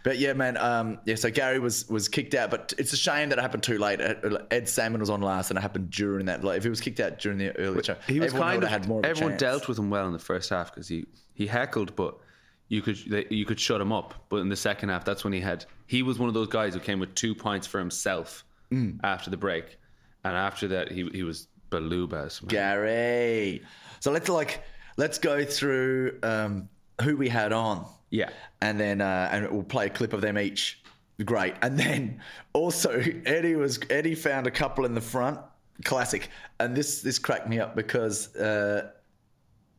But 0.05 0.19
yeah, 0.19 0.35
man. 0.35 0.57
Um, 0.59 0.99
yeah, 1.07 1.17
so 1.17 1.31
Gary 1.31 1.59
was 1.59 1.89
was 1.89 2.09
kicked 2.09 2.35
out, 2.35 2.51
but 2.51 2.73
it's 2.79 2.93
a 2.93 2.97
shame 2.97 3.31
that 3.31 3.39
it 3.39 3.43
happened 3.43 3.63
too 3.65 3.79
late. 3.79 4.01
Ed, 4.51 4.69
Sammon 4.69 5.01
was 5.01 5.11
on 5.11 5.21
last, 5.23 5.51
and 5.51 5.59
it 5.59 5.63
happened 5.63 5.91
during 5.91 6.27
that. 6.27 6.45
Like, 6.45 6.59
if 6.59 6.63
he 6.63 6.69
was 6.71 6.81
kicked 6.81 7.01
out 7.01 7.19
during 7.19 7.39
the 7.39 7.57
early 7.57 7.83
show, 7.83 7.97
He 8.07 8.21
was 8.21 8.33
kind 8.33 8.63
of 8.63 8.69
had 8.69 8.87
more. 8.87 9.01
Of 9.01 9.07
everyone 9.07 9.37
dealt 9.39 9.67
with 9.67 9.79
him 9.79 9.91
well 9.91 10.07
in 10.07 10.13
the 10.13 10.19
first 10.21 10.51
half 10.51 10.73
because 10.73 10.87
he 10.87 11.07
he 11.33 11.47
heckled, 11.47 11.97
but 11.97 12.17
you 12.69 12.83
could 12.83 12.99
you 13.31 13.45
could 13.45 13.59
shut 13.59 13.81
him 13.81 13.93
up. 13.93 14.15
But 14.29 14.37
in 14.37 14.49
the 14.51 14.57
second 14.57 14.91
half, 14.91 15.05
that's 15.05 15.25
when 15.25 15.33
he 15.33 15.41
had 15.41 15.65
he 15.87 16.03
was 16.03 16.19
one 16.19 16.29
of 16.29 16.35
those 16.35 16.49
guys 16.49 16.75
who 16.75 16.81
came 16.81 17.01
with 17.01 17.15
two 17.17 17.35
points 17.35 17.67
for 17.67 17.79
himself 17.81 18.45
Mm. 18.73 18.99
after 19.05 19.31
the 19.31 19.37
break, 19.37 19.79
and 20.25 20.37
after 20.37 20.69
that 20.69 20.91
he 20.93 21.09
he 21.15 21.23
was 21.23 21.49
Balubas. 21.71 22.47
Gary. 22.49 23.63
So 24.01 24.11
let's 24.13 24.29
like 24.29 24.63
let's 24.97 25.19
go 25.19 25.45
through 25.45 26.19
um, 26.23 26.69
who 27.03 27.17
we 27.17 27.29
had 27.29 27.53
on. 27.53 27.87
Yeah. 28.15 28.31
and 28.61 28.79
then 28.79 29.01
uh, 29.01 29.29
and 29.33 29.51
we'll 29.51 29.63
play 29.63 29.87
a 29.87 29.91
clip 29.91 30.13
of 30.13 30.21
them 30.21 30.39
each. 30.39 30.81
Great, 31.25 31.55
and 31.63 31.79
then 31.79 32.21
also 32.53 33.03
Eddie 33.27 33.57
was 33.57 33.79
Eddie 33.91 34.15
found 34.15 34.47
a 34.47 34.51
couple 34.51 34.85
in 34.85 34.95
the 34.95 35.01
front, 35.01 35.39
classic, 35.85 36.29
and 36.59 36.77
this 36.77 37.03
this 37.03 37.19
cracked 37.19 37.49
me 37.49 37.61
up 37.61 37.75
because. 37.77 38.35
Uh, 38.37 38.91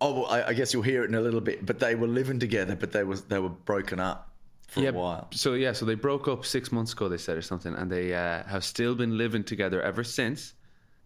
Oh, 0.01 0.13
well, 0.13 0.25
I, 0.25 0.50
I 0.50 0.54
guess 0.54 0.74
you'll 0.74 0.84
hear 0.84 1.04
it 1.04 1.10
in 1.10 1.15
a 1.15 1.22
little 1.22 1.39
bit. 1.39 1.65
But 1.65 1.80
they 1.80 1.96
were 1.96 2.08
living 2.08 2.38
together, 2.38 2.75
but 2.75 2.92
they 2.92 3.04
was 3.06 3.24
they 3.24 3.39
were 3.39 3.50
broken 3.50 4.00
up 4.00 4.30
for 4.68 4.82
yeah, 4.82 4.89
a 4.89 4.94
while. 4.94 5.27
So 5.32 5.54
yeah, 5.54 5.72
so 5.72 5.86
they 5.86 5.96
broke 5.96 6.27
up 6.27 6.46
six 6.46 6.72
months 6.72 6.94
ago. 6.94 7.08
They 7.08 7.18
said 7.18 7.38
or 7.38 7.42
something, 7.42 7.74
and 7.74 7.89
they 7.89 8.13
uh, 8.13 8.44
have 8.44 8.63
still 8.63 8.94
been 8.94 9.18
living 9.18 9.44
together 9.44 9.82
ever 9.82 10.04
since. 10.04 10.54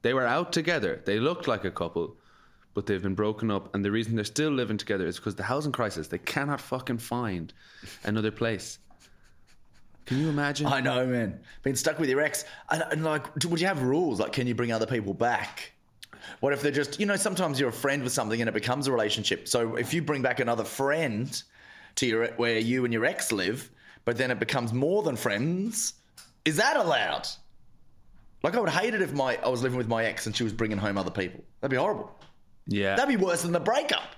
They 0.02 0.14
were 0.14 0.26
out 0.26 0.52
together. 0.52 1.02
They 1.06 1.20
looked 1.20 1.48
like 1.48 1.66
a 1.66 1.72
couple, 1.72 2.18
but 2.80 2.86
they've 2.86 3.04
been 3.04 3.14
broken 3.14 3.52
up. 3.52 3.76
And 3.76 3.84
the 3.84 3.92
reason 3.92 4.16
they're 4.16 4.24
still 4.24 4.52
living 4.52 4.78
together 4.78 5.06
is 5.06 5.18
because 5.18 5.36
the 5.36 5.44
housing 5.44 5.74
crisis. 5.74 6.08
They 6.08 6.18
cannot 6.18 6.62
fucking 6.62 7.00
find 7.00 7.52
another 8.06 8.32
place. 8.32 8.80
Can 10.06 10.22
you 10.22 10.30
imagine? 10.30 10.66
I 10.66 10.80
know, 10.80 11.06
man. 11.06 11.42
Being 11.62 11.76
stuck 11.76 12.00
with 12.00 12.08
your 12.08 12.22
ex, 12.22 12.46
and, 12.70 12.82
and 12.90 13.04
like, 13.04 13.36
would 13.36 13.60
you 13.60 13.68
have 13.68 13.82
rules? 13.82 14.22
Like, 14.22 14.32
can 14.32 14.48
you 14.48 14.56
bring 14.56 14.72
other 14.72 14.86
people 14.86 15.14
back? 15.14 15.74
What 16.40 16.54
if 16.54 16.62
they're 16.62 16.72
just, 16.72 17.02
you 17.02 17.06
know, 17.06 17.18
sometimes 17.18 17.60
you're 17.60 17.68
a 17.68 17.74
friend 17.74 18.02
with 18.02 18.14
something 18.14 18.40
and 18.40 18.48
it 18.48 18.54
becomes 18.54 18.88
a 18.88 18.94
relationship. 18.94 19.50
So 19.50 19.76
if 19.76 19.94
you 19.94 20.02
bring 20.02 20.22
back 20.22 20.40
another 20.40 20.64
friend 20.64 21.44
to 21.96 22.08
your 22.08 22.28
where 22.38 22.60
you 22.60 22.86
and 22.86 22.94
your 22.94 23.04
ex 23.04 23.34
live, 23.34 23.70
but 24.06 24.18
then 24.18 24.32
it 24.32 24.40
becomes 24.40 24.72
more 24.72 25.04
than 25.04 25.18
friends, 25.18 25.96
is 26.46 26.56
that 26.56 26.78
allowed? 26.78 27.28
Like, 28.42 28.56
I 28.56 28.62
would 28.62 28.70
hate 28.70 28.94
it 28.94 29.02
if 29.02 29.12
my 29.12 29.38
I 29.44 29.50
was 29.50 29.64
living 29.64 29.78
with 29.78 29.90
my 29.90 30.06
ex 30.06 30.28
and 30.28 30.34
she 30.34 30.46
was 30.46 30.54
bringing 30.54 30.78
home 30.78 30.98
other 30.98 31.12
people. 31.12 31.44
That'd 31.60 31.72
be 31.72 31.78
horrible. 31.78 32.16
Yeah, 32.70 32.96
That'd 32.96 33.18
be 33.20 33.24
worse 33.24 33.42
than 33.42 33.52
the 33.52 33.60
breakup. 33.60 34.16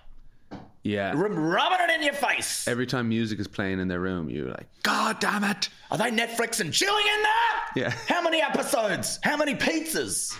yeah. 0.84 1.14
R- 1.16 1.28
rubbing 1.30 1.80
it 1.90 1.96
in 1.96 2.04
your 2.04 2.14
face. 2.14 2.68
Every 2.68 2.86
time 2.86 3.10
music 3.10 3.40
is 3.40 3.48
playing 3.48 3.80
in 3.80 3.88
their 3.88 4.00
room, 4.00 4.30
you're 4.30 4.50
like, 4.50 4.68
God 4.84 5.20
damn 5.20 5.44
it! 5.44 5.70
Are 5.90 5.98
they 5.98 6.12
Netflix 6.12 6.60
and 6.60 6.72
chilling 6.72 7.06
in 7.18 7.24
there? 7.24 7.84
Yeah. 7.84 7.94
How 8.08 8.22
many 8.22 8.42
episodes? 8.42 9.20
How 9.24 9.38
many 9.38 9.56
pizzas? 9.56 10.38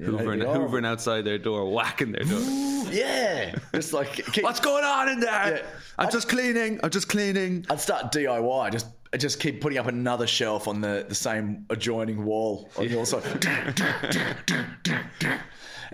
Hoovering, 0.00 0.40
be 0.40 0.46
hoovering 0.46 0.84
outside 0.84 1.24
their 1.24 1.38
door, 1.38 1.70
whacking 1.70 2.10
their 2.12 2.24
door. 2.24 2.40
Yeah, 2.90 3.54
just 3.74 3.92
like 3.92 4.12
keep, 4.12 4.44
What's 4.44 4.60
going 4.60 4.84
on 4.84 5.08
in 5.08 5.18
there? 5.20 5.56
Yeah. 5.56 5.62
I'm 5.98 6.10
just 6.12 6.28
cleaning. 6.28 6.78
I'm 6.82 6.90
just 6.90 7.08
cleaning. 7.08 7.64
I'd 7.70 7.80
start 7.80 8.12
DIY. 8.12 8.72
Just 8.72 8.86
just 9.18 9.40
keep 9.40 9.60
putting 9.60 9.78
up 9.78 9.86
another 9.86 10.26
shelf 10.26 10.68
on 10.68 10.80
the, 10.80 11.06
the 11.08 11.14
same 11.14 11.64
adjoining 11.70 12.24
wall 12.24 12.68
on 12.76 12.88
your 12.88 13.06
side. 13.06 13.22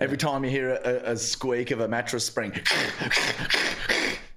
Every 0.01 0.17
time 0.17 0.43
you 0.43 0.49
hear 0.49 0.71
a, 0.71 1.11
a, 1.11 1.17
squeak 1.17 1.69
of 1.69 1.79
a 1.79 1.87
mattress 1.87 2.25
spring, 2.25 2.51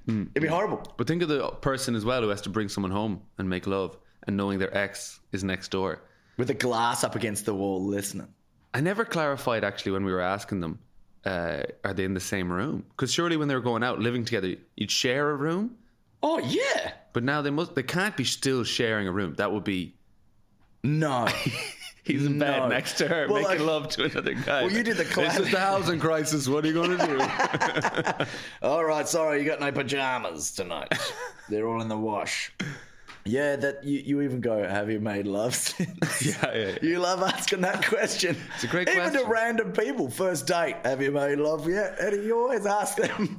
It'd 0.07 0.35
be 0.35 0.47
horrible. 0.47 0.83
But 0.99 1.07
think 1.07 1.23
of 1.23 1.29
the 1.29 1.49
person 1.49 1.95
as 1.95 2.05
well 2.05 2.21
who 2.21 2.29
has 2.29 2.43
to 2.43 2.51
bring 2.51 2.69
someone 2.69 2.91
home 2.91 3.23
and 3.39 3.49
make 3.49 3.67
love 3.67 3.97
and 4.27 4.37
knowing 4.37 4.59
their 4.59 4.77
ex 4.77 5.21
is 5.33 5.43
next 5.43 5.71
door. 5.71 6.03
With 6.37 6.51
a 6.51 6.55
glass 6.55 7.03
up 7.03 7.17
against 7.17 7.47
the 7.47 7.55
wall 7.55 7.83
listening. 7.83 8.29
I 8.75 8.81
never 8.81 9.07
clarified 9.07 9.65
actually 9.65 9.93
when 9.93 10.05
we 10.05 10.13
were 10.13 10.21
asking 10.21 10.61
them, 10.61 10.79
uh, 11.25 11.63
are 11.83 11.95
they 11.95 12.05
in 12.05 12.13
the 12.13 12.21
same 12.21 12.53
room? 12.53 12.85
Because 12.91 13.11
surely 13.11 13.39
when 13.39 13.49
they 13.49 13.55
were 13.55 13.63
going 13.63 13.83
out 13.83 14.01
living 14.01 14.27
together, 14.27 14.57
you'd 14.77 14.91
share 14.91 15.31
a 15.31 15.35
room. 15.35 15.77
Oh, 16.23 16.39
yeah. 16.41 16.93
But 17.15 17.23
now 17.23 17.41
they 17.41 17.51
must. 17.51 17.75
They 17.75 17.83
can't 17.83 18.17
be 18.17 18.25
still 18.25 18.65
sharing 18.65 19.09
a 19.09 19.13
room. 19.13 19.35
That 19.35 19.53
would 19.53 19.65
be 19.65 19.95
No. 20.83 21.27
he's 22.05 22.25
in 22.25 22.39
bed 22.39 22.69
next 22.69 22.95
to 22.99 23.09
her 23.09 23.27
Well, 23.29 23.43
making 23.43 23.67
love 23.67 23.89
to 23.91 24.05
another 24.05 24.35
guy. 24.35 24.63
Well, 24.63 24.73
you 24.73 24.83
did 24.83 24.97
the 24.97 25.05
classic. 25.05 25.39
This 25.39 25.47
is 25.47 25.53
the 25.53 25.61
housing 25.61 25.99
crisis. 25.99 26.49
What 26.49 26.65
are 26.65 26.69
you 26.69 26.75
going 26.75 26.97
to 26.97 27.07
do? 27.07 28.27
all 28.63 28.85
right, 28.85 29.09
sorry, 29.09 29.41
you 29.41 29.47
got 29.47 29.61
no 29.61 29.73
pajamas 29.73 30.53
tonight. 30.53 30.93
They're 31.49 31.67
all 31.67 31.83
in 31.83 31.89
the 31.89 31.99
wash. 31.99 32.53
Yeah, 33.27 33.57
that 33.57 33.83
you, 33.83 34.01
you 34.01 34.21
even 34.21 34.43
go, 34.43 34.69
have 34.69 34.91
you 34.91 35.01
made 35.01 35.27
love 35.27 35.55
since? 35.55 36.27
yeah, 36.27 36.55
yeah, 36.55 36.67
yeah. 36.69 36.79
You 36.83 36.99
love 36.99 37.23
asking 37.23 37.63
that 37.63 37.87
question. 37.87 38.37
It's 38.55 38.65
a 38.65 38.67
great 38.67 38.87
Even 38.91 39.13
to 39.15 39.25
random 39.25 39.73
people, 39.73 40.11
first 40.11 40.47
date, 40.47 40.77
have 40.85 41.01
you 41.01 41.11
made 41.11 41.39
love 41.39 41.67
yet? 41.67 41.99
And 41.99 42.23
you 42.23 42.39
always 42.39 42.67
ask 42.67 42.99
them. 42.99 43.35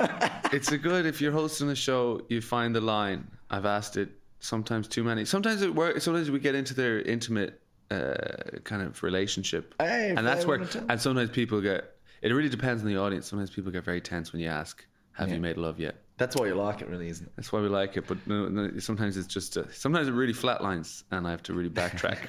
It's 0.52 0.72
a 0.72 0.78
good 0.80 1.06
if 1.06 1.22
you're 1.22 1.32
hosting 1.32 1.70
a 1.70 1.76
show, 1.76 2.22
you 2.30 2.42
find 2.42 2.76
the 2.76 2.82
line. 2.82 3.28
I've 3.52 3.66
asked 3.68 3.96
it 3.96 4.10
sometimes 4.40 4.88
too 4.88 5.04
many. 5.04 5.24
Sometimes 5.24 5.62
it 5.62 5.74
works. 5.74 6.04
Sometimes 6.04 6.32
we 6.32 6.40
get 6.40 6.56
into 6.56 6.74
their 6.74 7.02
intimate 7.02 7.62
uh, 7.92 8.16
kind 8.64 8.82
of 8.82 9.02
relationship, 9.04 9.74
Hey, 9.80 10.14
and 10.16 10.26
that's 10.26 10.46
where. 10.46 10.62
And 10.90 11.00
sometimes 11.00 11.30
people 11.30 11.62
get. 11.62 11.92
It 12.22 12.32
really 12.32 12.50
depends 12.50 12.82
on 12.82 12.88
the 12.88 12.98
audience. 12.98 13.28
Sometimes 13.28 13.52
people 13.52 13.72
get 13.72 13.84
very 13.84 14.02
tense 14.02 14.32
when 14.34 14.42
you 14.42 14.48
ask, 14.50 14.86
"Have 15.14 15.30
you 15.30 15.40
made 15.40 15.58
love 15.58 15.80
yet?" 15.80 15.96
That's 16.18 16.36
why 16.38 16.48
you 16.48 16.56
like 16.56 16.82
it, 16.82 16.88
really, 16.88 17.10
isn't 17.10 17.26
it? 17.28 17.32
That's 17.36 17.52
why 17.52 17.60
we 17.60 17.68
like 17.68 17.98
it. 17.98 18.08
But 18.08 18.26
no, 18.26 18.48
no, 18.48 18.80
sometimes 18.80 19.18
it's 19.18 19.28
just. 19.28 19.58
Uh, 19.58 19.70
sometimes 19.72 20.08
it 20.08 20.12
really 20.14 20.34
flatlines, 20.34 21.04
and 21.12 21.28
I 21.28 21.32
have 21.32 21.44
to 21.44 21.54
really 21.54 21.70
backtrack. 21.70 22.20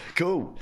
Cool. 0.16 0.58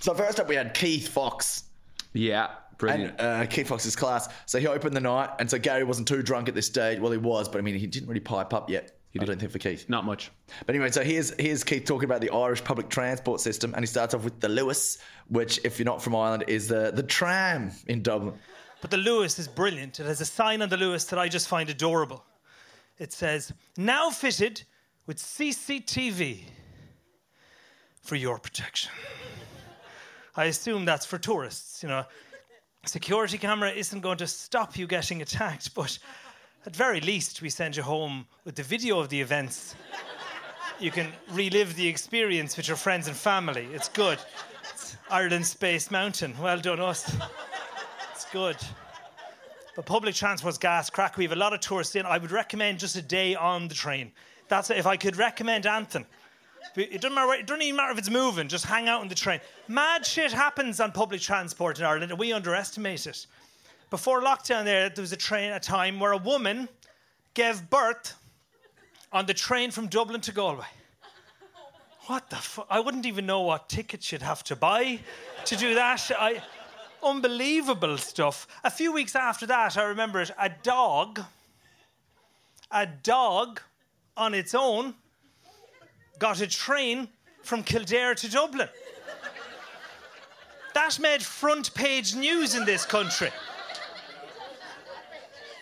So 0.00 0.14
first 0.14 0.40
up, 0.40 0.48
we 0.48 0.54
had 0.54 0.74
Keith 0.74 1.08
Fox. 1.08 1.64
yeah, 2.12 2.50
brilliant. 2.78 3.20
And 3.20 3.42
uh, 3.42 3.46
Keith 3.46 3.68
Fox's 3.68 3.96
class. 3.96 4.28
So 4.46 4.58
he 4.58 4.66
opened 4.66 4.96
the 4.96 5.00
night, 5.00 5.30
and 5.38 5.50
so 5.50 5.58
Gary 5.58 5.84
wasn't 5.84 6.08
too 6.08 6.22
drunk 6.22 6.48
at 6.48 6.54
this 6.54 6.66
stage. 6.66 7.00
Well, 7.00 7.12
he 7.12 7.18
was, 7.18 7.48
but 7.48 7.58
I 7.58 7.62
mean, 7.62 7.74
he 7.76 7.86
didn't 7.86 8.08
really 8.08 8.20
pipe 8.20 8.54
up 8.54 8.70
yet. 8.70 8.97
I 9.18 9.24
don't 9.24 9.38
think 9.38 9.50
for 9.50 9.58
Keith. 9.58 9.88
Not 9.88 10.04
much. 10.04 10.30
But 10.66 10.74
anyway, 10.74 10.90
so 10.90 11.02
here's 11.02 11.32
here's 11.40 11.64
Keith 11.64 11.84
talking 11.84 12.04
about 12.04 12.20
the 12.20 12.30
Irish 12.30 12.62
public 12.62 12.88
transport 12.88 13.40
system, 13.40 13.72
and 13.74 13.82
he 13.82 13.86
starts 13.86 14.14
off 14.14 14.22
with 14.22 14.38
the 14.40 14.48
Luas, 14.48 14.98
which, 15.28 15.60
if 15.64 15.78
you're 15.78 15.86
not 15.86 16.02
from 16.02 16.14
Ireland, 16.14 16.44
is 16.46 16.68
the 16.68 16.92
the 16.94 17.02
tram 17.02 17.72
in 17.86 18.02
Dublin. 18.02 18.34
But 18.80 18.90
the 18.90 18.96
Luas 18.96 19.38
is 19.38 19.48
brilliant. 19.48 19.98
It 19.98 20.06
has 20.06 20.20
a 20.20 20.24
sign 20.24 20.62
on 20.62 20.68
the 20.68 20.76
Luas 20.76 21.08
that 21.08 21.18
I 21.18 21.28
just 21.28 21.48
find 21.48 21.68
adorable. 21.68 22.24
It 22.98 23.12
says, 23.12 23.52
now 23.76 24.10
fitted 24.10 24.62
with 25.06 25.18
CCTV 25.18 26.44
for 28.02 28.16
your 28.16 28.38
protection. 28.38 28.92
I 30.36 30.44
assume 30.44 30.84
that's 30.84 31.06
for 31.06 31.18
tourists, 31.18 31.82
you 31.82 31.88
know. 31.88 32.04
Security 32.86 33.38
camera 33.38 33.70
isn't 33.70 34.00
going 34.00 34.18
to 34.18 34.26
stop 34.26 34.78
you 34.78 34.86
getting 34.86 35.20
attacked, 35.22 35.74
but 35.74 35.98
at 36.68 36.76
very 36.76 37.00
least, 37.00 37.40
we 37.40 37.48
send 37.48 37.74
you 37.74 37.82
home 37.82 38.26
with 38.44 38.54
the 38.54 38.62
video 38.62 39.00
of 39.00 39.08
the 39.08 39.18
events. 39.18 39.74
You 40.78 40.90
can 40.90 41.10
relive 41.30 41.74
the 41.76 41.88
experience 41.88 42.58
with 42.58 42.68
your 42.68 42.76
friends 42.76 43.08
and 43.08 43.16
family. 43.16 43.66
It's 43.72 43.88
good. 43.88 44.18
It's 44.68 44.94
Ireland's 45.10 45.48
Space 45.48 45.90
Mountain. 45.90 46.34
Well 46.38 46.60
done, 46.60 46.78
us. 46.78 47.16
It's 48.12 48.26
good. 48.26 48.58
But 49.76 49.86
public 49.86 50.14
transport's 50.14 50.58
gas 50.58 50.90
crack. 50.90 51.16
We 51.16 51.24
have 51.24 51.32
a 51.32 51.36
lot 51.36 51.54
of 51.54 51.60
tourists 51.60 51.96
in. 51.96 52.04
I 52.04 52.18
would 52.18 52.32
recommend 52.32 52.80
just 52.80 52.96
a 52.96 53.02
day 53.02 53.34
on 53.34 53.68
the 53.68 53.74
train. 53.74 54.12
That's 54.48 54.68
it. 54.68 54.76
if 54.76 54.86
I 54.86 54.98
could 54.98 55.16
recommend 55.16 55.64
anything. 55.64 56.04
It 56.76 57.00
doesn't 57.00 57.14
matter. 57.14 57.32
It 57.32 57.46
doesn't 57.46 57.62
even 57.62 57.76
matter 57.76 57.92
if 57.92 57.98
it's 57.98 58.10
moving. 58.10 58.46
Just 58.46 58.66
hang 58.66 58.90
out 58.90 59.00
on 59.00 59.08
the 59.08 59.14
train. 59.14 59.40
Mad 59.68 60.04
shit 60.04 60.32
happens 60.32 60.80
on 60.80 60.92
public 60.92 61.22
transport 61.22 61.78
in 61.78 61.86
Ireland, 61.86 62.10
and 62.10 62.20
we 62.20 62.34
underestimate 62.34 63.06
it. 63.06 63.26
Before 63.90 64.20
lockdown, 64.20 64.64
there 64.64 64.90
there 64.90 65.02
was 65.02 65.12
a 65.12 65.16
train, 65.16 65.52
a 65.52 65.60
time 65.60 65.98
where 65.98 66.12
a 66.12 66.18
woman 66.18 66.68
gave 67.34 67.70
birth 67.70 68.14
on 69.12 69.26
the 69.26 69.34
train 69.34 69.70
from 69.70 69.86
Dublin 69.86 70.20
to 70.22 70.32
Galway. 70.32 70.66
What 72.06 72.28
the 72.30 72.36
fuck? 72.36 72.66
I 72.70 72.80
wouldn't 72.80 73.06
even 73.06 73.26
know 73.26 73.40
what 73.40 73.68
tickets 73.68 74.12
you'd 74.12 74.22
have 74.22 74.42
to 74.44 74.56
buy 74.56 74.98
to 75.44 75.56
do 75.56 75.74
that. 75.74 76.10
I, 76.18 76.42
unbelievable 77.02 77.98
stuff. 77.98 78.46
A 78.64 78.70
few 78.70 78.92
weeks 78.92 79.14
after 79.14 79.46
that, 79.46 79.76
I 79.76 79.84
remember 79.84 80.20
it, 80.20 80.30
a 80.38 80.50
dog, 80.62 81.20
a 82.70 82.86
dog 82.86 83.60
on 84.16 84.34
its 84.34 84.54
own 84.54 84.94
got 86.18 86.40
a 86.40 86.46
train 86.46 87.08
from 87.42 87.62
Kildare 87.62 88.14
to 88.16 88.30
Dublin. 88.30 88.68
That 90.74 90.98
made 91.00 91.22
front 91.22 91.72
page 91.74 92.14
news 92.14 92.54
in 92.54 92.64
this 92.64 92.84
country. 92.84 93.30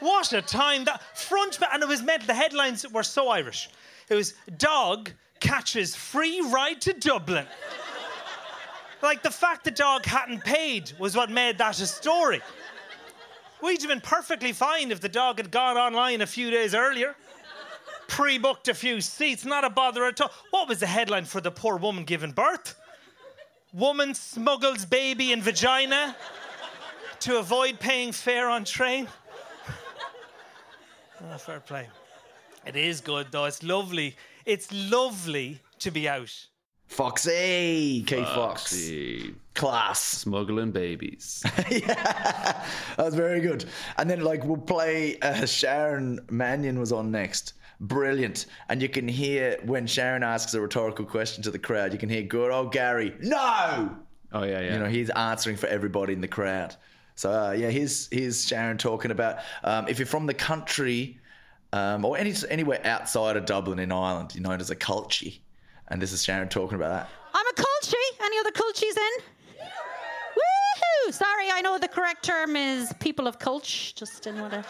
What 0.01 0.33
a 0.33 0.43
time 0.43 0.85
that 0.85 1.03
front 1.17 1.59
and 1.73 1.83
it 1.83 1.89
was 1.89 2.03
meant 2.03 2.27
the 2.27 2.35
headlines 2.35 2.87
were 2.91 3.03
so 3.03 3.29
Irish. 3.29 3.71
It 4.09 4.15
was 4.15 4.35
dog 4.57 5.11
catches 5.41 5.95
free 5.95 6.41
ride 6.41 6.81
to 6.83 6.93
Dublin. 6.93 7.47
Like 9.03 9.23
the 9.23 9.31
fact 9.31 9.65
the 9.65 9.71
dog 9.71 10.05
hadn't 10.05 10.45
paid 10.45 10.93
was 10.99 11.17
what 11.17 11.31
made 11.31 11.59
that 11.59 11.81
a 11.81 11.87
story. 11.87 12.41
We'd 13.63 13.81
have 13.81 13.91
been 13.91 14.01
perfectly 14.01 14.53
fine 14.53 14.91
if 14.91 15.01
the 15.01 15.09
dog 15.09 15.39
had 15.39 15.51
gone 15.51 15.77
online 15.77 16.21
a 16.21 16.27
few 16.27 16.51
days 16.51 16.75
earlier. 16.75 17.15
Pre 18.09 18.39
booked 18.39 18.69
a 18.69 18.75
few 18.75 19.01
seats, 19.01 19.45
not 19.45 19.65
a 19.65 19.71
bother 19.71 20.05
at 20.05 20.21
all. 20.21 20.31
What 20.51 20.69
was 20.69 20.81
the 20.81 20.87
headline 20.87 21.25
for 21.25 21.41
the 21.41 21.51
poor 21.51 21.77
woman 21.77 22.05
giving 22.05 22.33
birth? 22.33 22.79
Woman 23.73 24.15
smuggles 24.15 24.85
baby 24.85 25.33
in 25.33 25.43
vagina 25.43 26.17
to 27.21 27.39
avoid 27.39 27.81
paying 27.81 28.13
fare 28.13 28.49
on 28.49 28.65
train. 28.65 29.09
Oh, 31.23 31.39
fair 31.39 31.61
play. 31.61 31.89
It 32.67 32.77
is 32.77 33.01
good 33.01 33.29
though. 33.31 33.45
It's 33.45 33.63
lovely. 33.63 34.17
It's 34.45 34.73
lovely 34.73 35.61
to 35.79 35.91
be 35.91 36.09
out. 36.09 36.47
Foxy, 36.89 38.05
Keith 38.07 38.29
Fox, 38.29 38.73
class. 39.55 40.01
smuggling 40.01 40.71
babies. 40.71 41.43
that 41.57 42.65
was 42.97 43.15
very 43.15 43.41
good. 43.41 43.65
And 43.99 44.09
then 44.09 44.21
like 44.21 44.45
we'll 44.45 44.57
play 44.57 45.19
uh, 45.21 45.47
Sharon 45.47 46.21
Mannion 46.31 46.79
was 46.79 46.93
on 46.93 47.11
next. 47.11 47.55
Brilliant. 47.81 48.47
And 48.69 48.81
you 48.81 48.89
can 48.89 49.09
hear 49.09 49.59
when 49.65 49.87
Sharon 49.87 50.23
asks 50.23 50.55
a 50.55 50.61
rhetorical 50.61 51.05
question 51.05 51.43
to 51.43 51.51
the 51.51 51.59
crowd, 51.59 51.93
you 51.93 51.99
can 51.99 52.09
hear 52.09 52.23
good 52.23 52.51
old 52.51 52.73
Gary, 52.73 53.15
no! 53.21 53.97
Oh 54.33 54.45
yeah, 54.45 54.61
yeah. 54.61 54.73
You 54.75 54.79
know, 54.81 54.89
he's 54.89 55.11
answering 55.11 55.57
for 55.57 55.67
everybody 55.67 56.13
in 56.13 56.21
the 56.21 56.29
crowd. 56.29 56.75
So 57.17 57.33
uh, 57.33 57.53
yeah, 57.53 57.71
here's 57.71 58.09
here's 58.13 58.47
Sharon 58.47 58.77
talking 58.77 59.11
about 59.11 59.39
um, 59.65 59.89
if 59.89 59.99
you're 59.99 60.07
from 60.07 60.27
the 60.27 60.35
country 60.35 61.19
um, 61.73 62.05
or 62.05 62.19
any 62.19 62.35
anywhere 62.51 62.81
outside 62.85 63.37
of 63.37 63.47
Dublin 63.47 63.79
in 63.79 63.91
Ireland, 63.91 64.35
you're 64.35 64.43
known 64.43 64.61
as 64.61 64.71
a 64.71 64.77
culchie. 64.77 65.41
And 65.89 66.01
this 66.01 66.13
is 66.13 66.23
Sharon 66.23 66.49
talking 66.49 66.77
about 66.77 66.91
that. 66.91 67.09
I'm 67.33 67.47
a 67.47 67.55
culchie. 67.55 67.95
Any 68.23 68.39
other 68.39 68.51
culchies 68.51 68.97
in? 68.97 69.23
Woohoo! 70.37 71.13
Sorry, 71.13 71.51
I 71.51 71.63
know 71.63 71.79
the 71.79 71.89
correct 71.89 72.25
term 72.25 72.55
is 72.55 72.93
people 73.01 73.27
of 73.27 73.39
culture. 73.39 73.95
Just 73.95 74.23
didn't 74.23 74.43
want 74.43 74.53
to 74.53 74.65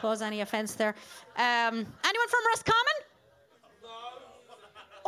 cause 0.00 0.20
any 0.20 0.42
offence 0.42 0.74
there. 0.74 0.94
Um, 1.36 1.86
anyone 2.04 2.28
from 2.28 2.40
Roscommon? 2.50 2.98
No. 3.82 3.88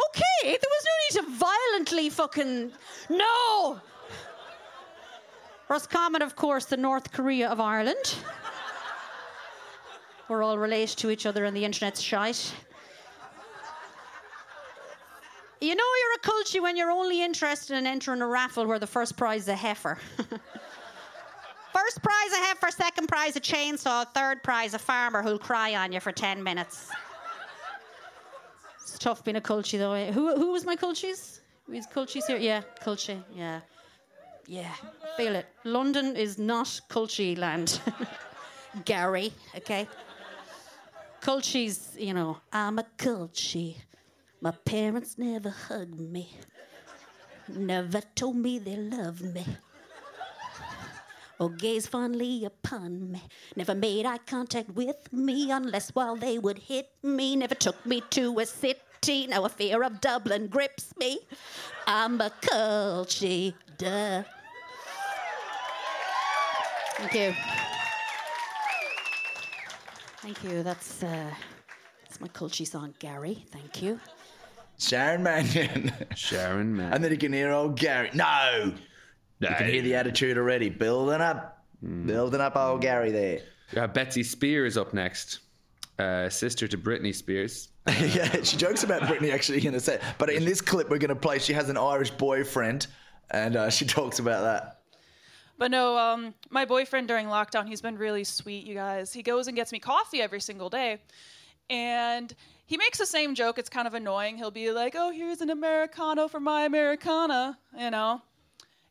Okay, 0.09 0.57
there 0.59 0.71
was 0.71 0.87
no 0.87 1.23
need 1.23 1.29
to 1.29 1.39
violently 1.39 2.09
fucking. 2.09 2.73
No! 3.11 3.81
Roscommon, 5.75 6.23
of 6.23 6.37
course, 6.37 6.67
the 6.67 6.77
North 6.77 7.11
Korea 7.11 7.49
of 7.49 7.59
Ireland. 7.59 8.15
We're 10.29 10.45
all 10.45 10.57
related 10.57 10.97
to 10.99 11.11
each 11.11 11.27
other 11.27 11.45
and 11.47 11.57
the 11.57 11.65
internet's 11.65 12.01
shite. 12.01 12.55
You 15.61 15.75
know 15.75 15.91
you're 16.01 16.15
a 16.15 16.21
culchie 16.21 16.63
when 16.63 16.77
you're 16.77 16.93
only 16.93 17.25
interested 17.25 17.77
in 17.77 17.89
entering 17.89 18.23
a 18.23 18.27
raffle 18.29 18.69
where 18.69 18.79
the 18.79 18.87
first 18.87 19.17
prize 19.17 19.43
is 19.43 19.49
a 19.49 19.57
heifer. 19.57 19.99
first 21.73 22.03
prize 22.05 22.33
a 22.33 22.37
heifer, 22.37 22.71
second 22.71 23.09
prize 23.09 23.35
a 23.35 23.41
chainsaw, 23.41 24.07
third 24.15 24.45
prize 24.45 24.75
a 24.75 24.79
farmer 24.79 25.25
who'll 25.25 25.41
cry 25.41 25.75
on 25.75 25.91
you 25.91 25.99
for 25.99 26.13
10 26.13 26.41
minutes. 26.41 26.89
It's 28.81 28.97
tough 28.97 29.25
being 29.25 29.39
a 29.39 29.41
culchie 29.41 29.79
though. 29.79 30.13
Who, 30.13 30.37
who 30.37 30.53
was 30.53 30.65
my 30.65 30.77
culchies? 30.77 31.41
Was 31.67 31.89
culchies 31.89 32.29
here? 32.29 32.37
Yeah, 32.37 32.63
culchie, 32.81 33.21
yeah. 33.35 33.63
Yeah, 34.47 34.73
feel 35.17 35.35
it. 35.37 35.47
London 35.65 36.17
is 36.17 36.39
not 36.39 36.81
culchie 36.89 37.37
land. 37.37 37.81
Gary, 38.85 39.33
okay? 39.57 39.89
Culchies, 41.21 41.99
you 41.99 42.13
know, 42.13 42.39
I'm 42.53 42.79
a 42.79 42.85
culchie. 42.99 43.77
My 44.41 44.51
parents 44.51 45.17
never 45.17 45.49
hugged 45.51 45.99
me, 45.99 46.29
never 47.49 48.03
told 48.15 48.37
me 48.37 48.59
they 48.59 48.77
loved 48.77 49.23
me. 49.23 49.47
or 51.39 51.51
gaze 51.51 51.87
fondly 51.87 52.45
upon 52.45 53.11
me. 53.13 53.23
Never 53.57 53.75
made 53.75 54.07
eye 54.07 54.19
contact 54.19 54.71
with 54.71 55.13
me 55.13 55.51
unless 55.51 55.91
while 55.91 56.17
they 56.17 56.39
would 56.39 56.59
hit 56.59 56.91
me. 57.03 57.37
Never 57.37 57.55
took 57.55 57.85
me 57.87 58.03
to 58.11 58.39
a 58.39 58.47
city. 58.47 59.27
Now 59.27 59.45
a 59.45 59.49
fear 59.49 59.83
of 59.83 60.01
Dublin 60.01 60.47
grips 60.49 60.93
me. 60.99 61.19
I'm 61.87 62.21
a 62.21 62.31
culchie. 62.43 63.55
Duh. 63.79 64.23
Thank 66.97 67.15
you. 67.15 67.35
Thank 70.19 70.45
you. 70.45 70.63
That's 70.63 71.03
uh, 71.03 71.31
that's 72.03 72.21
my 72.21 72.29
culchie 72.29 72.67
song, 72.67 72.95
Gary. 72.99 73.45
Thank 73.51 73.83
you. 73.83 74.01
Sharon 74.79 75.23
Mannion. 75.23 75.93
Sharon, 76.17 76.77
man. 76.77 76.93
and 76.95 77.05
then 77.05 77.11
you 77.11 77.19
can 77.19 77.33
hear 77.33 77.53
old 77.53 77.79
Gary. 77.79 78.11
No! 78.15 78.73
You 79.41 79.49
can 79.49 79.69
hear 79.69 79.83
the 79.83 79.95
attitude 79.95 80.39
already. 80.39 80.69
Building 80.71 81.21
up. 81.21 81.65
Building 81.83 82.41
up 82.41 82.57
old 82.57 82.81
Gary 82.81 83.11
there. 83.11 83.41
Yeah, 83.73 83.87
Betsy 83.87 84.23
Spears 84.23 84.77
up 84.77 84.95
next. 84.95 85.41
Uh, 85.99 86.29
sister 86.29 86.67
to 86.67 86.79
Britney 86.79 87.15
Spears. 87.15 87.69
yeah, 87.89 88.43
she 88.43 88.57
jokes 88.57 88.83
about 88.83 89.03
Britney 89.03 89.33
actually 89.33 89.65
in 89.67 89.75
a 89.75 89.81
set. 89.81 90.03
But 90.19 90.31
in 90.31 90.45
this 90.45 90.61
clip 90.61 90.89
we're 90.89 90.99
going 90.99 91.11
to 91.11 91.17
play, 91.17 91.39
she 91.39 91.53
has 91.53 91.69
an 91.69 91.77
Irish 91.77 92.11
boyfriend, 92.11 92.87
and 93.31 93.57
uh, 93.57 93.71
she 93.71 93.85
talks 93.85 94.19
about 94.19 94.43
that. 94.43 94.74
But 95.57 95.71
no, 95.71 95.97
um, 95.97 96.35
my 96.51 96.65
boyfriend 96.65 97.09
during 97.09 97.27
lockdown, 97.27 97.69
he's 97.69 97.81
been 97.81 97.97
really 97.97 98.25
sweet, 98.25 98.67
you 98.67 98.75
guys. 98.75 99.13
He 99.13 99.23
goes 99.23 99.47
and 99.47 99.57
gets 99.57 99.73
me 99.73 99.79
coffee 99.79 100.21
every 100.21 100.41
single 100.41 100.69
day. 100.69 100.99
And 101.71 102.35
he 102.67 102.77
makes 102.77 102.99
the 102.99 103.07
same 103.07 103.35
joke. 103.35 103.59
It's 103.59 103.69
kind 103.69 103.87
of 103.87 103.95
annoying. 103.95 104.37
He'll 104.37 104.51
be 104.51 104.71
like, 104.71 104.95
oh, 104.97 105.11
here's 105.11 105.41
an 105.41 105.51
Americano 105.51 106.29
for 106.29 106.41
my 106.41 106.65
Americana, 106.65 107.59
you 107.79 107.91
know? 107.91 108.21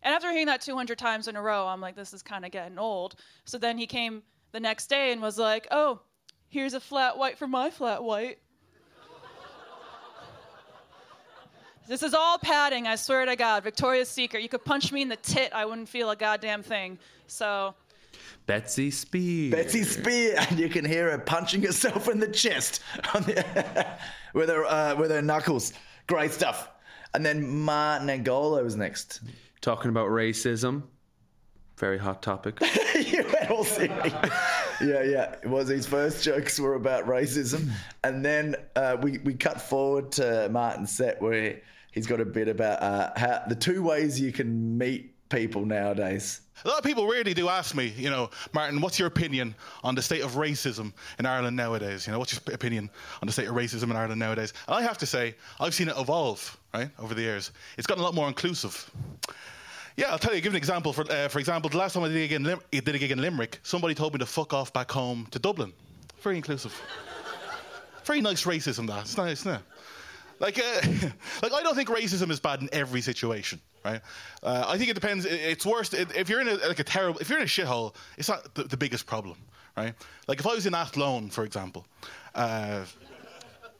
And 0.03 0.13
after 0.13 0.31
hearing 0.31 0.47
that 0.47 0.61
200 0.61 0.97
times 0.97 1.27
in 1.27 1.35
a 1.35 1.41
row, 1.41 1.67
I'm 1.67 1.81
like, 1.81 1.95
this 1.95 2.13
is 2.13 2.21
kind 2.21 2.45
of 2.45 2.51
getting 2.51 2.77
old. 2.77 3.15
So 3.45 3.57
then 3.57 3.77
he 3.77 3.87
came 3.87 4.23
the 4.51 4.59
next 4.59 4.87
day 4.87 5.11
and 5.11 5.21
was 5.21 5.37
like, 5.37 5.67
oh, 5.71 6.01
here's 6.49 6.73
a 6.73 6.79
flat 6.79 7.17
white 7.17 7.37
for 7.37 7.47
my 7.47 7.69
flat 7.69 8.03
white. 8.03 8.39
This 11.87 12.01
is 12.01 12.13
all 12.13 12.37
padding, 12.37 12.87
I 12.87 12.95
swear 12.95 13.25
to 13.25 13.35
God. 13.35 13.63
Victoria's 13.63 14.07
Secret. 14.07 14.41
You 14.41 14.47
could 14.47 14.63
punch 14.63 14.91
me 14.93 15.01
in 15.01 15.09
the 15.09 15.17
tit, 15.17 15.51
I 15.53 15.65
wouldn't 15.65 15.89
feel 15.89 16.09
a 16.11 16.15
goddamn 16.15 16.63
thing. 16.63 16.97
So, 17.27 17.75
Betsy 18.45 18.89
Speer. 18.89 19.51
Betsy 19.51 19.83
Speer, 19.83 20.35
and 20.37 20.57
you 20.57 20.69
can 20.69 20.85
hear 20.85 21.11
her 21.11 21.17
punching 21.17 21.61
herself 21.63 22.07
in 22.07 22.19
the 22.19 22.27
chest 22.27 22.81
on 23.13 23.23
the, 23.23 23.97
with 24.33 24.49
her 24.49 24.65
uh, 24.65 24.95
with 24.95 25.11
her 25.11 25.21
knuckles. 25.21 25.73
Great 26.07 26.31
stuff. 26.31 26.69
And 27.13 27.25
then 27.25 27.45
Martin 27.47 28.07
Angolo 28.07 28.63
was 28.63 28.75
next. 28.75 29.21
Talking 29.61 29.89
about 29.89 30.09
racism. 30.09 30.83
Very 31.77 31.97
hot 31.97 32.21
topic. 32.21 32.59
you 32.95 33.23
went 33.23 33.51
all 33.51 33.63
serious. 33.63 34.13
yeah, 34.81 35.03
yeah. 35.03 35.35
It 35.43 35.49
was 35.49 35.67
his 35.67 35.85
first 35.85 36.23
jokes 36.23 36.59
were 36.59 36.75
about 36.75 37.05
racism, 37.07 37.71
and 38.03 38.23
then 38.23 38.55
uh, 38.75 38.97
we 39.01 39.17
we 39.19 39.33
cut 39.33 39.59
forward 39.61 40.13
to 40.13 40.47
Martin's 40.49 40.91
set 40.91 41.21
where 41.21 41.61
he's 41.93 42.07
got 42.07 42.19
a 42.19 42.25
bit 42.25 42.47
about 42.49 42.81
uh, 42.81 43.11
how 43.15 43.41
the 43.47 43.55
two 43.55 43.81
ways 43.81 44.19
you 44.19 44.31
can 44.33 44.77
meet 44.77 45.13
people 45.29 45.65
nowadays. 45.65 46.41
A 46.65 46.67
lot 46.67 46.77
of 46.77 46.83
people 46.83 47.07
really 47.07 47.33
do 47.33 47.49
ask 47.49 47.75
me, 47.75 47.93
you 47.97 48.09
know, 48.09 48.29
Martin, 48.53 48.79
what's 48.79 48.99
your 48.99 49.07
opinion 49.07 49.55
on 49.83 49.95
the 49.95 50.01
state 50.01 50.21
of 50.21 50.33
racism 50.33 50.93
in 51.19 51.25
Ireland 51.25 51.57
nowadays? 51.57 52.05
You 52.05 52.13
know, 52.13 52.19
what's 52.19 52.33
your 52.33 52.55
opinion 52.55 52.89
on 53.21 53.25
the 53.25 53.31
state 53.33 53.47
of 53.47 53.55
racism 53.55 53.85
in 53.85 53.95
Ireland 53.95 54.19
nowadays? 54.19 54.53
And 54.67 54.75
I 54.75 54.81
have 54.81 54.97
to 54.99 55.05
say, 55.05 55.35
I've 55.59 55.73
seen 55.73 55.89
it 55.89 55.95
evolve, 55.97 56.57
right, 56.73 56.89
over 56.99 57.15
the 57.15 57.21
years. 57.21 57.51
It's 57.77 57.87
gotten 57.87 58.01
a 58.01 58.05
lot 58.05 58.13
more 58.13 58.27
inclusive. 58.27 58.89
Yeah, 59.97 60.11
I'll 60.11 60.19
tell 60.19 60.33
you. 60.33 60.41
Give 60.41 60.53
an 60.53 60.57
example. 60.57 60.93
For 60.93 61.09
uh, 61.11 61.27
for 61.27 61.39
example, 61.39 61.69
the 61.69 61.77
last 61.77 61.93
time 61.93 62.03
I 62.03 62.07
did 62.07 62.17
a, 62.17 62.19
gig 62.19 62.31
in 62.31 62.43
Lim- 62.43 62.61
did 62.71 62.87
a 62.87 62.97
gig 62.97 63.11
in 63.11 63.21
Limerick, 63.21 63.59
somebody 63.63 63.93
told 63.93 64.13
me 64.13 64.19
to 64.19 64.25
fuck 64.25 64.53
off 64.53 64.73
back 64.73 64.89
home 64.89 65.27
to 65.31 65.39
Dublin. 65.39 65.71
Very 66.21 66.37
inclusive. 66.37 66.73
Very 68.05 68.21
nice 68.21 68.43
racism. 68.45 68.87
That 68.87 69.01
it's 69.01 69.17
nice, 69.17 69.41
isn't 69.41 69.55
it? 69.55 69.61
Like, 70.43 70.59
uh, 70.59 70.81
like 71.41 71.53
I 71.53 71.63
don't 71.63 71.73
think 71.73 71.87
racism 71.87 72.29
is 72.29 72.41
bad 72.41 72.61
in 72.61 72.67
every 72.73 72.99
situation, 72.99 73.61
right? 73.85 74.01
Uh, 74.43 74.65
I 74.67 74.77
think 74.77 74.89
it 74.89 74.93
depends. 74.93 75.25
It's 75.25 75.65
worse 75.65 75.93
if 75.93 76.27
you're 76.27 76.41
in 76.41 76.49
a, 76.49 76.55
like 76.67 76.79
a 76.79 76.83
terrible. 76.83 77.21
If 77.21 77.29
you're 77.29 77.39
in 77.39 77.45
a 77.45 77.47
shithole, 77.47 77.95
it's 78.17 78.27
not 78.27 78.53
the, 78.53 78.65
the 78.65 78.75
biggest 78.75 79.05
problem, 79.05 79.37
right? 79.77 79.93
Like 80.27 80.41
if 80.41 80.45
I 80.45 80.53
was 80.53 80.65
in 80.65 80.75
Athlone, 80.75 81.29
for 81.29 81.45
example. 81.45 81.87
Uh, 82.35 82.83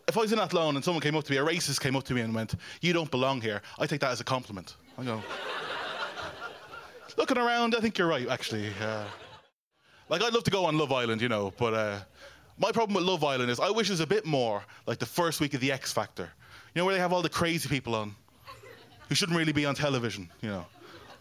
if 0.08 0.18
I 0.18 0.22
was 0.22 0.32
in 0.32 0.40
Athlone 0.40 0.76
and 0.76 0.84
someone 0.84 1.02
came 1.02 1.18
up 1.18 1.26
to 1.26 1.32
me, 1.32 1.38
a 1.38 1.44
racist 1.44 1.82
came 1.82 1.98
up 1.98 2.06
to 2.06 2.14
me 2.14 2.22
and 2.22 2.34
went, 2.34 2.56
"You 2.80 2.94
don't 2.94 3.12
belong 3.12 3.42
here," 3.42 3.62
I 3.78 3.86
take 3.86 4.00
that 4.00 4.12
as 4.12 4.22
a 4.22 4.24
compliment. 4.24 4.78
I 4.98 5.04
go, 5.04 5.22
looking 7.18 7.38
around, 7.38 7.76
I 7.76 7.82
think 7.82 7.98
you're 7.98 8.08
right, 8.08 8.28
actually. 8.30 8.72
Uh, 8.82 9.04
like, 10.08 10.22
I'd 10.22 10.34
love 10.34 10.44
to 10.44 10.52
go 10.52 10.66
on 10.66 10.78
Love 10.78 10.94
Island, 10.94 11.22
you 11.22 11.30
know, 11.30 11.54
but 11.58 11.74
uh, 11.74 12.00
my 12.58 12.72
problem 12.72 12.96
with 12.96 13.04
Love 13.04 13.24
Island 13.24 13.50
is 13.50 13.60
I 13.60 13.70
wish 13.70 13.90
it 13.90 13.94
was 13.94 14.00
a 14.00 14.08
bit 14.08 14.26
more 14.26 14.64
like 14.86 15.00
the 15.00 15.06
first 15.06 15.42
week 15.42 15.54
of 15.54 15.60
the 15.60 15.72
X 15.72 15.92
Factor. 15.92 16.32
You 16.74 16.82
know, 16.82 16.86
where 16.86 16.96
they 16.96 17.00
have 17.00 17.14
all 17.14 17.22
the 17.22 17.30
crazy 17.30 17.70
people 17.70 17.96
on 17.96 18.16
who 19.10 19.16
shouldn't 19.16 19.38
really 19.38 19.54
be 19.54 19.66
on 19.66 19.76
television, 19.76 20.30
you 20.42 20.50
know. 20.50 20.66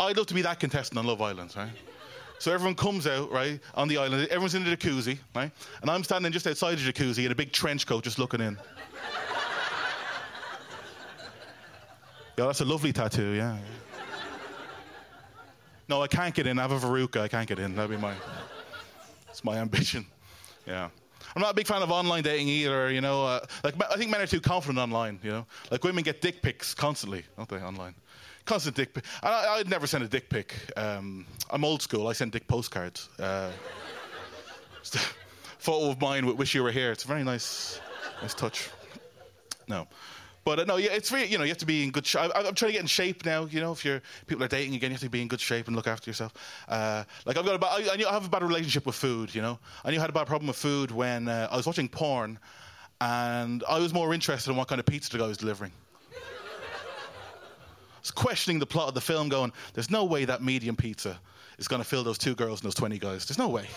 I'd 0.01 0.17
love 0.17 0.27
to 0.27 0.35
be 0.35 0.43
that 0.43 0.61
contestant 0.61 0.99
on 0.99 1.07
Love 1.07 1.21
Island, 1.21 1.55
right? 1.57 1.71
So 2.39 2.53
everyone 2.53 2.75
comes 2.75 3.07
out, 3.07 3.31
right, 3.31 3.61
on 3.75 3.87
the 3.87 3.99
island. 3.99 4.27
Everyone's 4.29 4.55
in 4.55 4.65
the 4.65 4.77
jacuzzi, 4.77 5.19
right? 5.35 5.53
And 5.81 5.91
I'm 5.91 6.03
standing 6.03 6.33
just 6.33 6.47
outside 6.47 6.79
the 6.79 6.93
jacuzzi 6.93 7.25
in 7.25 7.33
a 7.33 7.35
big 7.35 7.53
trench 7.53 7.87
coat 7.87 8.03
just 8.03 8.19
looking 8.19 8.41
in. 8.41 8.55
yeah, 12.37 12.47
that's 12.47 12.61
a 12.61 12.65
lovely 12.65 12.93
tattoo, 12.93 13.33
yeah. 13.33 13.59
No, 15.89 16.03
I 16.03 16.09
can't 16.09 16.35
get 16.35 16.47
in. 16.47 16.59
I 16.59 16.63
have 16.63 16.73
a 16.73 16.81
verruca. 16.81 17.21
I 17.21 17.29
can't 17.29 17.47
get 17.47 17.59
in. 17.59 17.75
That'd 17.75 17.91
be 17.91 17.97
my. 17.97 18.15
It's 19.29 19.45
my 19.45 19.59
ambition. 19.59 20.07
Yeah. 20.67 20.89
I'm 21.35 21.43
not 21.43 21.53
a 21.53 21.55
big 21.55 21.67
fan 21.67 21.83
of 21.83 21.91
online 21.91 22.23
dating 22.23 22.49
either. 22.49 22.91
You 22.91 23.01
know, 23.01 23.25
uh, 23.25 23.41
like 23.65 23.75
I 23.91 23.97
think 23.97 24.11
men 24.11 24.21
are 24.21 24.27
too 24.27 24.41
confident 24.41 24.79
online. 24.79 25.19
You 25.23 25.31
know, 25.31 25.47
like 25.71 25.85
women 25.85 26.05
get 26.05 26.21
dick 26.21 26.43
pics 26.43 26.75
constantly, 26.75 27.25
don't 27.37 27.49
they? 27.49 27.57
Online, 27.57 27.95
constant 28.45 28.77
dick 28.77 28.95
pic. 28.95 29.05
I, 29.23 29.57
I'd 29.59 29.69
never 29.69 29.87
send 29.87 30.05
a 30.05 30.09
dick 30.09 30.29
pic. 30.29 30.55
Um, 30.77 31.27
I'm 31.51 31.65
old 31.65 31.83
school. 31.83 32.09
I 32.09 32.13
send 32.13 32.33
dick 32.33 32.47
postcards. 32.49 33.09
Uh, 33.19 33.51
photo 35.59 35.91
of 35.91 36.01
mine 36.01 36.27
with 36.27 36.37
"Wish 36.37 36.55
You 36.55 36.63
Were 36.63 36.73
Here." 36.73 36.93
It's 36.93 37.05
a 37.05 37.09
very 37.09 37.25
nice, 37.25 37.81
nice 38.21 38.35
touch. 38.35 38.71
No. 39.69 39.87
But 40.45 40.59
uh, 40.59 40.65
no, 40.65 40.77
yeah, 40.77 40.91
it's 40.93 41.13
really, 41.13 41.29
you 41.29 41.39
know, 41.39 41.45
you 41.45 41.51
have 41.51 41.59
to 41.59 41.67
be 41.67 41.85
in 41.85 41.91
good 41.91 42.07
shape. 42.07 42.31
I'm 42.35 42.55
trying 42.55 42.71
to 42.71 42.73
get 42.73 42.81
in 42.81 42.87
shape 42.87 43.25
now, 43.25 43.45
you 43.45 43.61
know, 43.61 43.73
if 43.73 43.85
you're, 43.85 44.03
people 44.27 44.45
are 44.45 44.49
dating 44.49 44.75
again, 44.75 44.91
you 44.91 44.95
have 44.95 45.01
to 45.03 45.09
be 45.09 45.23
in 45.23 45.29
good 45.29 45.41
shape 45.41 45.69
and 45.69 45.77
look 45.77 45.87
after 45.87 46.11
yourself. 46.11 46.33
Uh, 46.69 47.05
like, 47.25 47.37
I've 47.37 47.45
got 47.45 47.55
a 47.55 47.59
bad, 47.59 47.89
I, 47.89 47.93
I, 47.93 47.97
knew 47.97 48.07
I 48.07 48.13
have 48.13 48.27
a 48.27 48.29
bad 48.29 48.43
relationship 48.43 48.85
with 48.85 48.97
food, 48.97 49.35
you 49.35 49.41
know. 49.41 49.59
I 49.85 49.91
knew 49.91 49.99
I 49.99 50.01
had 50.01 50.11
a 50.11 50.15
bad 50.15 50.27
problem 50.27 50.49
with 50.49 50.57
food 50.57 50.91
when 50.91 51.29
uh, 51.29 51.49
I 51.51 51.57
was 51.57 51.67
watching 51.67 51.89
porn 51.89 52.41
and 53.01 53.63
I 53.69 53.79
was 53.79 53.95
more 53.95 54.13
interested 54.15 54.51
in 54.51 54.57
what 54.57 54.69
kind 54.69 54.79
of 54.79 54.87
pizza 54.87 55.11
the 55.11 55.19
guy 55.19 55.27
was 55.27 55.39
delivering. 55.39 55.73
I 56.13 56.19
was 58.01 58.11
questioning 58.11 58.59
the 58.59 58.67
plot 58.67 58.89
of 58.89 58.95
the 58.95 59.01
film, 59.01 59.29
going, 59.29 59.53
there's 59.75 59.91
no 59.91 60.05
way 60.05 60.25
that 60.25 60.43
medium 60.43 60.75
pizza 60.75 61.21
is 61.59 61.69
going 61.69 61.81
to 61.81 61.89
fill 61.89 62.03
those 62.03 62.19
two 62.19 62.35
girls 62.35 62.61
and 62.61 62.67
those 62.67 62.75
20 62.75 62.99
guys. 62.99 63.27
There's 63.27 63.39
no 63.39 63.49
way. 63.49 63.69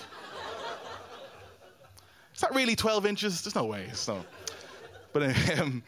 Is 2.34 2.42
that 2.42 2.54
really 2.54 2.76
12 2.76 3.06
inches? 3.06 3.44
There's 3.44 3.56
no 3.56 3.66
way. 3.66 3.88
No. 4.08 4.26
But 5.14 5.60
um, 5.60 5.84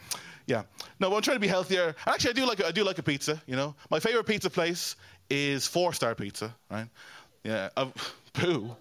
yeah, 0.47 0.63
no, 0.99 1.13
I'm 1.13 1.21
trying 1.21 1.35
to 1.35 1.41
be 1.41 1.47
healthier. 1.47 1.93
Actually, 2.07 2.31
I 2.31 2.33
do 2.33 2.45
like 2.45 2.63
I 2.63 2.71
do 2.71 2.83
like 2.83 2.97
a 2.97 3.03
pizza. 3.03 3.41
You 3.45 3.57
know, 3.57 3.75
my 3.91 3.99
favorite 3.99 4.23
pizza 4.23 4.49
place 4.49 4.95
is 5.29 5.67
Four 5.67 5.93
Star 5.93 6.15
Pizza. 6.15 6.55
Right? 6.71 6.87
Yeah. 7.43 7.69
Uh, 7.77 7.87
poo. 8.33 8.75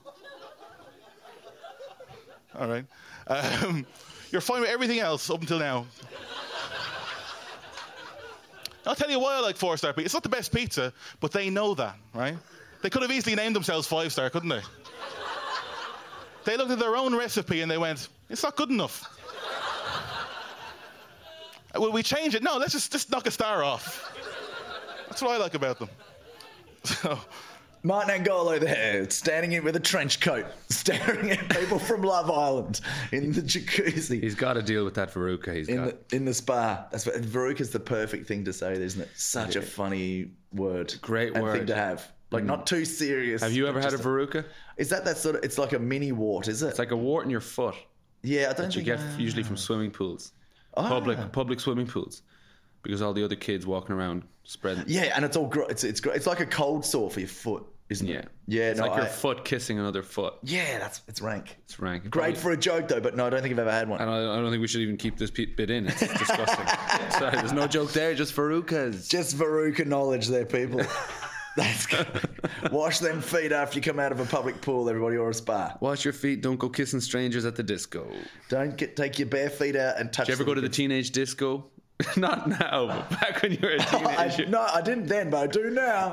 All 2.59 2.68
right. 2.68 2.85
Um, 3.26 3.87
you're 4.31 4.40
fine 4.40 4.61
with 4.61 4.70
everything 4.70 5.00
else 5.00 5.31
up 5.31 5.40
until 5.40 5.59
now. 5.59 5.87
I'll 8.87 8.94
tell 8.94 9.11
you 9.11 9.18
why 9.18 9.37
I 9.37 9.40
like 9.40 9.57
Four 9.57 9.76
Star 9.76 9.92
Pizza. 9.92 10.05
It's 10.05 10.14
not 10.14 10.22
the 10.22 10.29
best 10.29 10.52
pizza, 10.55 10.92
but 11.20 11.33
they 11.33 11.50
know 11.50 11.74
that, 11.74 11.96
right? 12.14 12.37
They 12.83 12.90
could 12.90 13.02
have 13.02 13.11
easily 13.11 13.35
named 13.35 13.57
themselves 13.57 13.87
Five 13.88 14.12
Star, 14.12 14.31
couldn't 14.31 14.50
they? 14.50 14.62
They 16.44 16.57
looked 16.57 16.70
at 16.70 16.79
their 16.79 16.96
own 16.96 17.14
recipe 17.16 17.62
and 17.62 17.70
they 17.70 17.79
went, 17.79 18.09
"It's 18.31 18.42
not 18.44 18.55
good 18.57 18.70
enough." 18.70 19.15
Will 21.81 21.93
we 21.93 22.03
change 22.03 22.35
it? 22.35 22.43
No, 22.43 22.57
let's 22.57 22.73
just, 22.73 22.93
just 22.93 23.11
knock 23.11 23.27
a 23.27 23.31
star 23.31 23.62
off. 23.65 24.12
That's 25.09 25.23
what 25.23 25.33
I 25.33 25.37
like 25.39 25.55
about 25.55 25.79
them. 25.79 25.89
So, 26.85 27.19
Martin 27.83 28.25
Angolo 28.25 28.59
there, 28.61 29.09
standing 29.11 29.53
in 29.53 29.65
with 29.65 29.77
a 29.77 29.81
trench 29.81 30.21
coat, 30.21 30.47
staring 30.69 31.31
at 31.31 31.49
people 31.49 31.79
from 31.79 32.03
Love 32.03 32.31
Island 32.31 32.81
in 33.12 33.33
the 33.33 33.43
jacuzzi. 33.43 34.23
He's 34.23 34.35
got 34.35 34.55
to 34.55 34.62
deal 34.62 34.85
with 34.85 34.95
that 34.95 35.12
Veruca. 35.12 35.55
He's 35.55 35.69
in 35.69 35.77
got. 35.77 36.09
the 36.09 36.17
in 36.17 36.25
the 36.25 36.35
spa. 36.35 36.87
That's 36.91 37.07
what 37.07 37.17
Veruca's 37.23 37.71
the 37.71 37.81
perfect 37.81 38.27
thing 38.27 38.45
to 38.45 38.53
say, 38.53 38.73
isn't 38.73 39.01
it? 39.01 39.11
Such 39.15 39.57
a 39.57 39.62
funny 39.62 40.31
word. 40.53 40.95
Great 41.01 41.29
and 41.29 41.37
thing 41.37 41.45
word. 41.45 41.62
Mm. 41.62 41.67
to 41.69 41.75
have. 41.75 42.12
Like 42.33 42.45
not 42.45 42.67
too 42.67 42.85
serious. 42.85 43.41
Have 43.41 43.53
you 43.53 43.69
ever 43.69 43.81
had 43.81 43.89
a 43.89 43.97
just 43.97 44.03
Veruca? 44.03 44.45
Is 44.77 44.89
that 44.89 45.05
that 45.05 45.17
sort 45.17 45.37
of? 45.37 45.45
It's 45.45 45.59
like 45.59 45.73
a 45.73 45.79
mini 45.79 46.11
wart, 46.11 46.49
is 46.49 46.62
it? 46.62 46.69
It's 46.69 46.79
like 46.81 46.91
a 46.91 46.97
wart 46.97 47.25
in 47.25 47.31
your 47.31 47.41
foot 47.41 47.77
yeah, 48.27 48.51
I 48.51 48.53
don't 48.55 48.67
that 48.67 48.77
you 48.77 48.83
get 48.83 48.99
I- 48.99 49.17
usually 49.17 49.43
from 49.43 49.57
swimming 49.57 49.91
pools, 49.91 50.33
Ah. 50.77 50.89
public 50.89 51.33
public 51.33 51.61
swimming 51.61 51.87
pools, 51.87 52.23
because 52.83 53.03
all 53.03 53.12
the 53.12 53.25
other 53.25 53.37
kids 53.37 53.67
walking 53.67 53.95
around 53.95 54.23
spreading. 54.45 54.85
Yeah, 54.87 55.12
and 55.15 55.25
it's 55.25 55.37
all 55.37 55.47
gro- 55.47 55.67
it's 55.67 55.85
it's 55.85 56.01
gro- 56.01 56.12
it's 56.12 56.27
like 56.27 56.41
a 56.41 56.47
cold 56.47 56.85
sore 56.85 57.11
for 57.11 57.21
your 57.21 57.29
foot. 57.29 57.65
isn't 57.89 58.09
Yeah. 58.09 58.17
it? 58.19 58.29
Yeah, 58.49 58.71
It's 58.71 58.81
no, 58.81 58.87
like 58.89 58.97
your 58.97 59.07
foot 59.07 59.45
kissing 59.45 59.79
another 59.79 60.03
foot. 60.03 60.35
yeah, 60.43 60.81
that's 60.81 61.03
it's 61.07 61.23
rank. 61.23 61.57
It's 61.67 61.79
rank. 61.79 62.11
Great 62.11 62.35
Probably- 62.35 62.35
for 62.41 62.51
a 62.51 62.57
joke 62.57 62.89
though, 62.89 63.01
but 63.01 63.15
no, 63.17 63.27
I 63.27 63.31
don't 63.31 63.43
think 63.43 63.53
I've 63.53 63.61
ever 63.61 63.71
had 63.71 63.89
one. 63.89 64.01
And 64.01 64.11
I, 64.11 64.17
I 64.17 64.37
don't 64.41 64.51
think 64.51 64.61
we 64.61 64.67
should 64.67 64.81
even 64.81 64.97
keep 64.97 65.17
this 65.17 65.31
bit 65.31 65.71
in. 65.71 65.87
It's 65.87 66.01
disgusting. 66.01 66.67
Sorry, 67.19 67.37
there's 67.37 67.53
no 67.53 67.69
joke 67.69 67.93
there. 67.93 68.12
Just 68.17 68.35
Verrucas. 68.35 69.09
Just 69.09 69.37
Veruca 69.37 69.87
knowledge 69.87 70.27
there, 70.27 70.45
people. 70.45 70.83
That's 71.57 71.87
good. 71.87 72.07
Wash 72.71 72.99
them 72.99 73.21
feet 73.23 73.51
after 73.53 73.77
you 73.79 73.83
come 73.83 73.99
out 73.99 74.12
of 74.12 74.21
a 74.21 74.27
public 74.27 74.61
pool, 74.61 74.88
everybody, 74.88 75.16
or 75.16 75.31
a 75.31 75.35
spa. 75.35 75.77
Wash 75.81 76.05
your 76.05 76.12
feet. 76.12 76.42
Don't 76.42 76.59
go 76.59 76.69
kissing 76.69 77.01
strangers 77.01 77.45
at 77.45 77.57
the 77.57 77.62
disco. 77.62 78.07
Don't 78.49 78.77
get 78.77 78.95
take 78.95 79.19
your 79.19 79.29
bare 79.29 79.49
feet 79.51 79.75
out 79.75 79.99
and 79.99 80.12
touch. 80.12 80.27
Did 80.27 80.33
you 80.33 80.37
ever 80.37 80.45
go 80.45 80.55
to 80.55 80.61
the 80.61 80.69
teenage 80.69 81.11
disco? 81.12 81.64
Not 82.19 82.47
now, 82.47 82.87
but 82.88 83.09
back 83.21 83.40
when 83.40 83.53
you 83.53 83.59
were 83.62 83.71
a 83.71 83.81
I, 84.19 84.29
teenager. 84.29 84.51
no, 84.51 84.61
I 84.61 84.83
didn't 84.83 85.07
then, 85.07 85.31
but 85.31 85.38
I 85.38 85.47
do 85.47 85.71
now. 85.71 86.12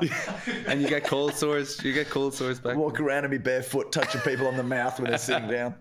And 0.66 0.80
you 0.80 0.88
get 0.88 1.04
cold 1.04 1.34
sores. 1.34 1.82
You 1.84 1.92
get 1.92 2.08
cold 2.08 2.32
sores 2.32 2.58
back. 2.58 2.76
Walk 2.76 3.00
around 3.00 3.24
and 3.24 3.30
be 3.30 3.36
barefoot, 3.36 3.92
touching 3.92 4.22
people 4.22 4.46
on 4.46 4.56
the 4.56 4.62
mouth 4.62 4.98
when 4.98 5.10
they're 5.10 5.18
sitting 5.18 5.48
down. 5.48 5.74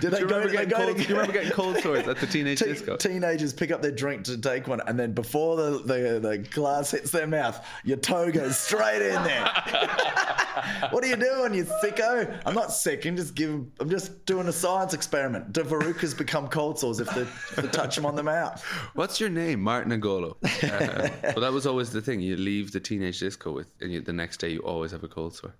Did 0.00 0.10
they 0.10 0.18
Do 0.18 0.22
you, 0.24 0.28
go, 0.28 0.48
getting 0.48 0.68
go 0.68 0.76
cold, 0.76 0.96
to 0.96 1.02
do 1.02 1.08
you 1.08 1.14
remember 1.14 1.32
getting 1.32 1.50
cold 1.52 1.78
sores 1.78 2.06
at 2.08 2.18
the 2.18 2.26
teenage 2.34 2.58
Te- 2.58 2.66
disco? 2.66 2.96
Teenagers 2.96 3.52
pick 3.52 3.70
up 3.70 3.82
their 3.82 3.92
drink 3.92 4.24
to 4.24 4.38
take 4.38 4.66
one, 4.66 4.80
and 4.86 4.98
then 4.98 5.12
before 5.12 5.56
the, 5.56 5.78
the, 5.84 6.20
the 6.20 6.38
glass 6.38 6.90
hits 6.90 7.10
their 7.10 7.26
mouth, 7.26 7.64
your 7.84 7.96
toe 7.96 8.30
goes 8.30 8.58
straight 8.58 9.02
in 9.02 9.22
there. 9.22 9.44
what 10.90 11.04
are 11.04 11.06
you 11.06 11.16
doing, 11.16 11.54
you 11.54 11.64
sicko? 11.64 12.40
I'm 12.46 12.54
not 12.54 12.72
sick. 12.72 13.04
I'm 13.06 13.16
just 13.16 13.34
giving. 13.34 13.70
I'm 13.80 13.90
just 13.90 14.24
doing 14.26 14.48
a 14.48 14.52
science 14.52 14.94
experiment. 14.94 15.52
Do 15.52 15.62
verrucas 15.62 16.16
become 16.16 16.48
cold 16.48 16.78
sores 16.78 17.00
if 17.00 17.08
they, 17.10 17.22
if 17.22 17.56
they 17.56 17.68
touch 17.68 17.96
them 17.96 18.06
on 18.06 18.16
the 18.16 18.22
mouth? 18.22 18.62
What's 18.94 19.20
your 19.20 19.30
name? 19.30 19.60
Martin 19.60 19.92
Angolo. 19.92 20.36
Uh, 20.62 21.08
but 21.22 21.40
that 21.40 21.52
was 21.52 21.66
always 21.66 21.90
the 21.90 22.00
thing. 22.02 22.20
You 22.20 22.36
leave 22.36 22.72
the 22.72 22.80
teenage 22.80 23.20
disco 23.20 23.52
with, 23.52 23.68
and 23.80 23.92
you, 23.92 24.00
the 24.00 24.12
next 24.12 24.38
day 24.38 24.50
you 24.50 24.60
always 24.60 24.90
have 24.92 25.04
a 25.04 25.08
cold 25.08 25.34
sore. 25.34 25.54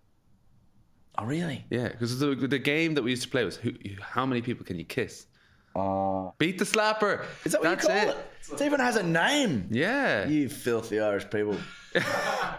Oh, 1.20 1.24
really? 1.24 1.64
Yeah, 1.70 1.88
because 1.88 2.18
the, 2.18 2.34
the 2.34 2.58
game 2.58 2.94
that 2.94 3.02
we 3.02 3.10
used 3.10 3.22
to 3.24 3.28
play 3.28 3.44
was 3.44 3.56
who, 3.56 3.72
how 4.00 4.24
many 4.24 4.40
people 4.40 4.64
can 4.64 4.78
you 4.78 4.84
kiss? 4.84 5.26
Oh, 5.74 6.34
Beat 6.38 6.58
the 6.58 6.64
slapper. 6.64 7.24
is 7.44 7.52
that 7.52 7.60
what 7.60 7.70
That's 7.78 7.84
you 7.84 7.88
call 7.90 8.08
it. 8.10 8.16
it? 8.52 8.60
It 8.60 8.64
even 8.64 8.80
has 8.80 8.96
a 8.96 9.02
name. 9.02 9.68
Yeah. 9.70 10.26
You, 10.26 10.42
You 10.42 10.48
filthy 10.48 11.00
Irish 11.00 11.28
people. 11.30 11.56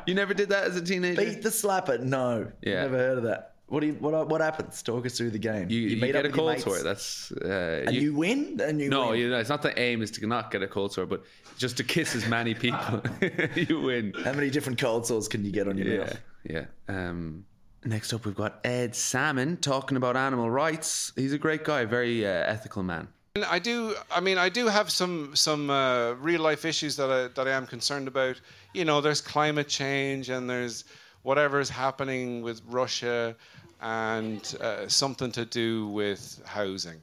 You 0.05 0.15
never 0.15 0.33
did 0.33 0.49
that 0.49 0.63
as 0.63 0.75
a 0.75 0.81
teenager. 0.81 1.21
Beat 1.21 1.41
the 1.43 1.49
slapper. 1.49 1.99
No. 1.99 2.51
Yeah. 2.61 2.81
Never 2.81 2.97
heard 2.97 3.17
of 3.19 3.23
that. 3.25 3.53
What 3.67 3.81
do 3.81 3.87
you, 3.87 3.93
what 3.93 4.27
what 4.27 4.41
happens? 4.41 4.81
Talk 4.81 5.05
us 5.05 5.15
through 5.17 5.29
the 5.29 5.37
game. 5.39 5.69
you, 5.69 5.81
you, 5.81 6.11
get 6.11 6.25
a 6.25 6.29
cold 6.29 6.53
mates, 6.53 6.63
sore. 6.63 6.81
That's 6.81 7.31
uh, 7.33 7.83
and 7.85 7.95
you, 7.95 8.15
win. 8.15 8.59
And 8.63 8.81
you 8.81 8.89
no, 8.89 9.11
win. 9.11 9.19
you 9.19 9.29
know, 9.29 9.37
it's 9.37 9.49
not 9.49 9.61
the 9.61 9.77
aim 9.79 10.01
is 10.01 10.09
to 10.11 10.25
not 10.25 10.49
get 10.49 10.63
a 10.63 10.67
cold 10.67 10.91
sore, 10.93 11.05
but 11.05 11.23
just 11.59 11.77
to 11.77 11.83
kiss 11.83 12.15
as 12.15 12.27
many 12.27 12.55
people. 12.55 13.03
you 13.55 13.81
win. 13.81 14.13
How 14.23 14.33
many 14.33 14.49
different 14.49 14.79
cold 14.79 15.05
sores 15.05 15.27
can 15.27 15.45
you 15.45 15.51
get 15.51 15.67
on 15.67 15.77
your 15.77 15.87
Yeah, 15.87 15.97
mouth? 15.99 16.19
yeah. 16.49 16.65
Um, 16.87 17.45
next 17.85 18.13
up, 18.13 18.25
we've 18.25 18.35
got 18.35 18.59
Ed 18.63 18.95
Sammon 18.95 19.57
talking 19.57 19.97
about 19.97 20.15
animal 20.15 20.49
rights. 20.49 21.11
He's 21.15 21.33
a 21.33 21.37
great 21.37 21.63
guy, 21.63 21.85
very 21.85 22.25
uh, 22.25 22.29
ethical 22.29 22.83
man. 22.83 23.07
And 23.35 23.45
I 23.45 23.59
do. 23.59 23.95
I 24.11 24.19
mean, 24.19 24.37
I 24.37 24.49
do 24.49 24.67
have 24.67 24.89
some 24.89 25.35
some 25.35 25.69
uh, 25.69 26.13
real 26.13 26.41
life 26.41 26.65
issues 26.65 26.95
that 26.97 27.09
I 27.11 27.27
that 27.27 27.47
I 27.47 27.51
am 27.51 27.67
concerned 27.67 28.07
about. 28.07 28.41
You 28.73 28.85
know, 28.85 29.01
there's 29.01 29.21
climate 29.21 29.67
change 29.67 30.29
and 30.29 30.49
there's 30.49 30.85
whatever's 31.21 31.69
happening 31.69 32.41
with 32.41 32.61
Russia 32.67 33.35
and 33.81 34.55
uh, 34.61 34.87
something 34.87 35.31
to 35.31 35.45
do 35.45 35.87
with 35.87 36.41
housing. 36.45 37.01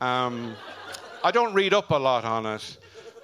Um, 0.00 0.56
I 1.22 1.30
don't 1.30 1.54
read 1.54 1.74
up 1.74 1.90
a 1.90 1.96
lot 1.96 2.24
on 2.24 2.46
it, 2.46 2.78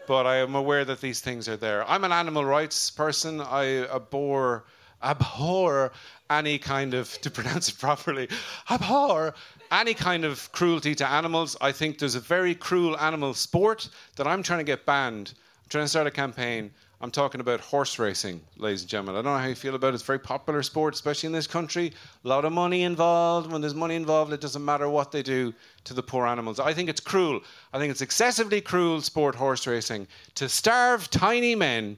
but 0.07 0.27
I 0.27 0.37
am 0.37 0.55
aware 0.55 0.85
that 0.85 1.01
these 1.01 1.21
things 1.21 1.49
are 1.49 1.57
there. 1.57 1.89
I'm 1.89 2.05
an 2.05 2.13
animal 2.13 2.45
rights 2.45 2.91
person. 2.91 3.41
I 3.41 3.87
abhor 3.87 4.65
abhor 5.03 5.93
any 6.39 6.59
kind 6.59 6.95
of 6.95 7.21
to 7.21 7.31
pronounce 7.39 7.69
it 7.69 7.79
properly 7.79 8.29
abhor 8.71 9.35
any 9.73 9.95
kind 9.95 10.25
of 10.25 10.53
cruelty 10.53 10.95
to 10.95 11.09
animals. 11.09 11.57
I 11.61 11.73
think 11.73 11.99
there's 11.99 12.15
a 12.15 12.21
very 12.21 12.55
cruel 12.55 12.99
animal 12.99 13.33
sport 13.33 13.89
that 14.17 14.27
i'm 14.27 14.43
trying 14.43 14.61
to 14.61 14.65
get 14.65 14.85
banned. 14.85 15.33
I'm 15.63 15.69
trying 15.71 15.85
to 15.85 15.89
start 15.89 16.07
a 16.07 16.11
campaign. 16.11 16.71
I'm 17.01 17.11
talking 17.11 17.41
about 17.41 17.59
horse 17.61 17.99
racing 17.99 18.41
ladies 18.59 18.83
and 18.83 18.91
gentlemen. 18.91 19.17
I 19.17 19.23
don't 19.23 19.33
know 19.33 19.39
how 19.39 19.49
you 19.49 19.57
feel 19.57 19.75
about 19.75 19.89
it. 19.89 19.95
It's 19.95 20.05
a 20.05 20.07
very 20.07 20.21
popular 20.21 20.63
sport 20.63 20.95
especially 20.95 21.27
in 21.27 21.33
this 21.33 21.47
country. 21.47 21.93
A 22.25 22.29
lot 22.29 22.45
of 22.45 22.53
money 22.53 22.83
involved. 22.83 23.51
When 23.51 23.61
there's 23.61 23.75
money 23.75 23.97
involved 23.97 24.33
it 24.33 24.41
doesn't 24.41 24.65
matter 24.65 24.89
what 24.89 25.11
they 25.11 25.23
do 25.23 25.53
to 25.85 25.95
the 25.95 26.03
poor 26.03 26.27
animals. 26.27 26.61
I 26.61 26.75
think 26.75 26.89
it's 26.89 27.01
cruel. 27.01 27.41
I 27.73 27.79
think 27.79 27.91
it's 27.91 28.03
excessively 28.03 28.61
cruel 28.61 29.01
sport 29.01 29.35
horse 29.35 29.67
racing 29.67 30.07
to 30.35 30.49
starve 30.49 31.11
tiny 31.11 31.55
men 31.55 31.97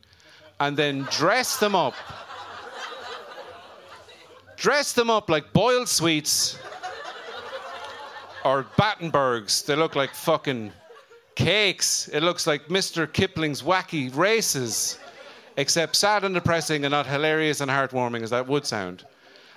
and 0.61 0.77
then 0.77 1.03
dress 1.11 1.59
them 1.59 1.75
up 1.75 1.95
dress 4.65 4.95
them 4.95 5.11
up 5.11 5.29
like 5.29 5.53
boiled 5.53 5.87
sweets 5.87 6.59
or 8.47 8.65
Battenbergs. 8.79 9.67
They 9.67 9.77
look 9.77 9.95
like 9.95 10.15
fucking 10.15 10.73
cakes. 11.35 12.09
It 12.09 12.23
looks 12.23 12.47
like 12.47 12.69
Mr. 12.69 13.07
Kipling's 13.07 13.61
wacky 13.61 14.09
races, 14.17 14.99
except 15.59 15.97
sad 15.97 16.25
and 16.25 16.35
depressing 16.35 16.87
and 16.87 16.93
not 16.93 17.05
hilarious 17.07 17.61
and 17.61 17.71
heartwarming 17.71 18.23
as 18.23 18.31
that 18.31 18.47
would 18.49 18.65
sound. 18.65 19.05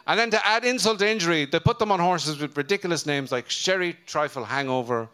And 0.07 0.19
then 0.19 0.29
to 0.31 0.45
add 0.45 0.65
insult 0.65 0.99
to 0.99 1.09
injury, 1.09 1.45
they 1.45 1.61
put 1.61 1.79
them 1.79 1.89
on 1.89 2.01
horses 2.01 2.39
with 2.39 2.57
ridiculous 2.57 3.05
names 3.05 3.31
like 3.31 3.49
Sherry 3.49 3.95
Trifle 4.07 4.43
Hangover 4.43 5.07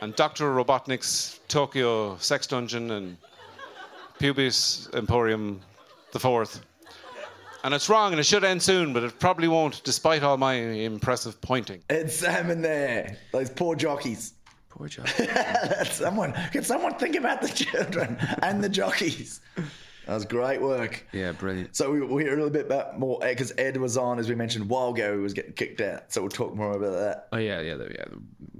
and 0.00 0.16
Dr. 0.16 0.46
Robotnik's 0.54 1.40
Tokyo 1.48 2.16
Sex 2.16 2.46
Dungeon 2.46 2.90
and 2.92 3.18
Pubis 4.18 4.88
Emporium 4.94 5.60
the 6.14 6.18
Fourth. 6.18 6.64
And 7.66 7.74
it's 7.74 7.88
wrong 7.88 8.12
and 8.12 8.20
it 8.20 8.22
should 8.26 8.44
end 8.44 8.62
soon, 8.62 8.92
but 8.92 9.02
it 9.02 9.18
probably 9.18 9.48
won't, 9.48 9.82
despite 9.82 10.22
all 10.22 10.36
my 10.36 10.52
impressive 10.54 11.40
pointing. 11.40 11.82
Ed 11.90 12.12
Sammon 12.12 12.62
there. 12.62 13.16
Those 13.32 13.50
poor 13.50 13.74
jockeys. 13.74 14.34
Poor 14.68 14.86
jockeys. 14.88 15.28
someone 15.90 16.32
can 16.52 16.62
someone 16.62 16.94
think 16.94 17.16
about 17.16 17.42
the 17.42 17.48
children 17.64 18.18
and 18.44 18.62
the 18.62 18.68
jockeys. 18.68 19.40
That 19.56 20.14
was 20.14 20.24
great 20.24 20.62
work. 20.62 21.04
yeah, 21.12 21.32
brilliant. 21.32 21.74
So 21.74 21.90
we, 21.90 22.02
we 22.02 22.22
hear 22.22 22.34
a 22.34 22.36
little 22.36 22.50
bit 22.50 22.66
about 22.66 23.00
more 23.00 23.18
because 23.20 23.52
Ed 23.58 23.78
was 23.78 23.96
on, 23.96 24.20
as 24.20 24.28
we 24.28 24.36
mentioned, 24.36 24.68
while 24.68 24.92
Gary 24.92 25.18
was 25.20 25.32
getting 25.32 25.54
kicked 25.54 25.80
out. 25.80 26.12
So 26.12 26.20
we'll 26.20 26.30
talk 26.30 26.54
more 26.54 26.70
about 26.70 26.92
that. 26.92 27.26
Oh 27.32 27.38
yeah, 27.38 27.60
yeah, 27.62 27.78
yeah. 27.90 28.04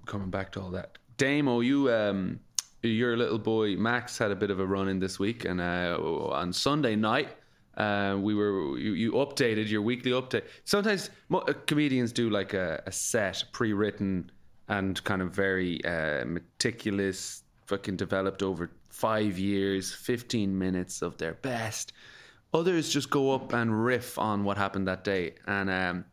Coming 0.06 0.30
back 0.30 0.50
to 0.52 0.60
all 0.60 0.70
that, 0.72 0.98
Damo, 1.16 1.60
you 1.60 1.92
um, 1.92 2.40
your 2.82 3.16
little 3.16 3.38
boy 3.38 3.76
Max 3.76 4.18
had 4.18 4.32
a 4.32 4.36
bit 4.36 4.50
of 4.50 4.58
a 4.58 4.66
run 4.66 4.88
in 4.88 4.98
this 4.98 5.20
week, 5.20 5.44
and 5.44 5.60
uh, 5.60 5.96
on 6.32 6.52
Sunday 6.52 6.96
night. 6.96 7.28
Uh, 7.76 8.16
we 8.20 8.34
were 8.34 8.78
you, 8.78 8.92
you 8.92 9.12
updated 9.12 9.68
your 9.68 9.82
weekly 9.82 10.12
update. 10.12 10.44
Sometimes 10.64 11.10
mo- 11.28 11.44
uh, 11.46 11.52
comedians 11.66 12.12
do 12.12 12.30
like 12.30 12.54
a, 12.54 12.82
a 12.86 12.92
set 12.92 13.44
pre-written 13.52 14.30
and 14.68 15.02
kind 15.04 15.22
of 15.22 15.32
very 15.32 15.84
uh, 15.84 16.24
meticulous, 16.24 17.42
fucking 17.66 17.96
developed 17.96 18.42
over 18.42 18.70
five 18.88 19.38
years, 19.38 19.92
fifteen 19.92 20.58
minutes 20.58 21.02
of 21.02 21.18
their 21.18 21.34
best. 21.34 21.92
Others 22.54 22.88
just 22.88 23.10
go 23.10 23.32
up 23.32 23.52
and 23.52 23.84
riff 23.84 24.18
on 24.18 24.42
what 24.44 24.56
happened 24.56 24.88
that 24.88 25.04
day. 25.04 25.34
And 25.46 25.68
um, 25.68 26.04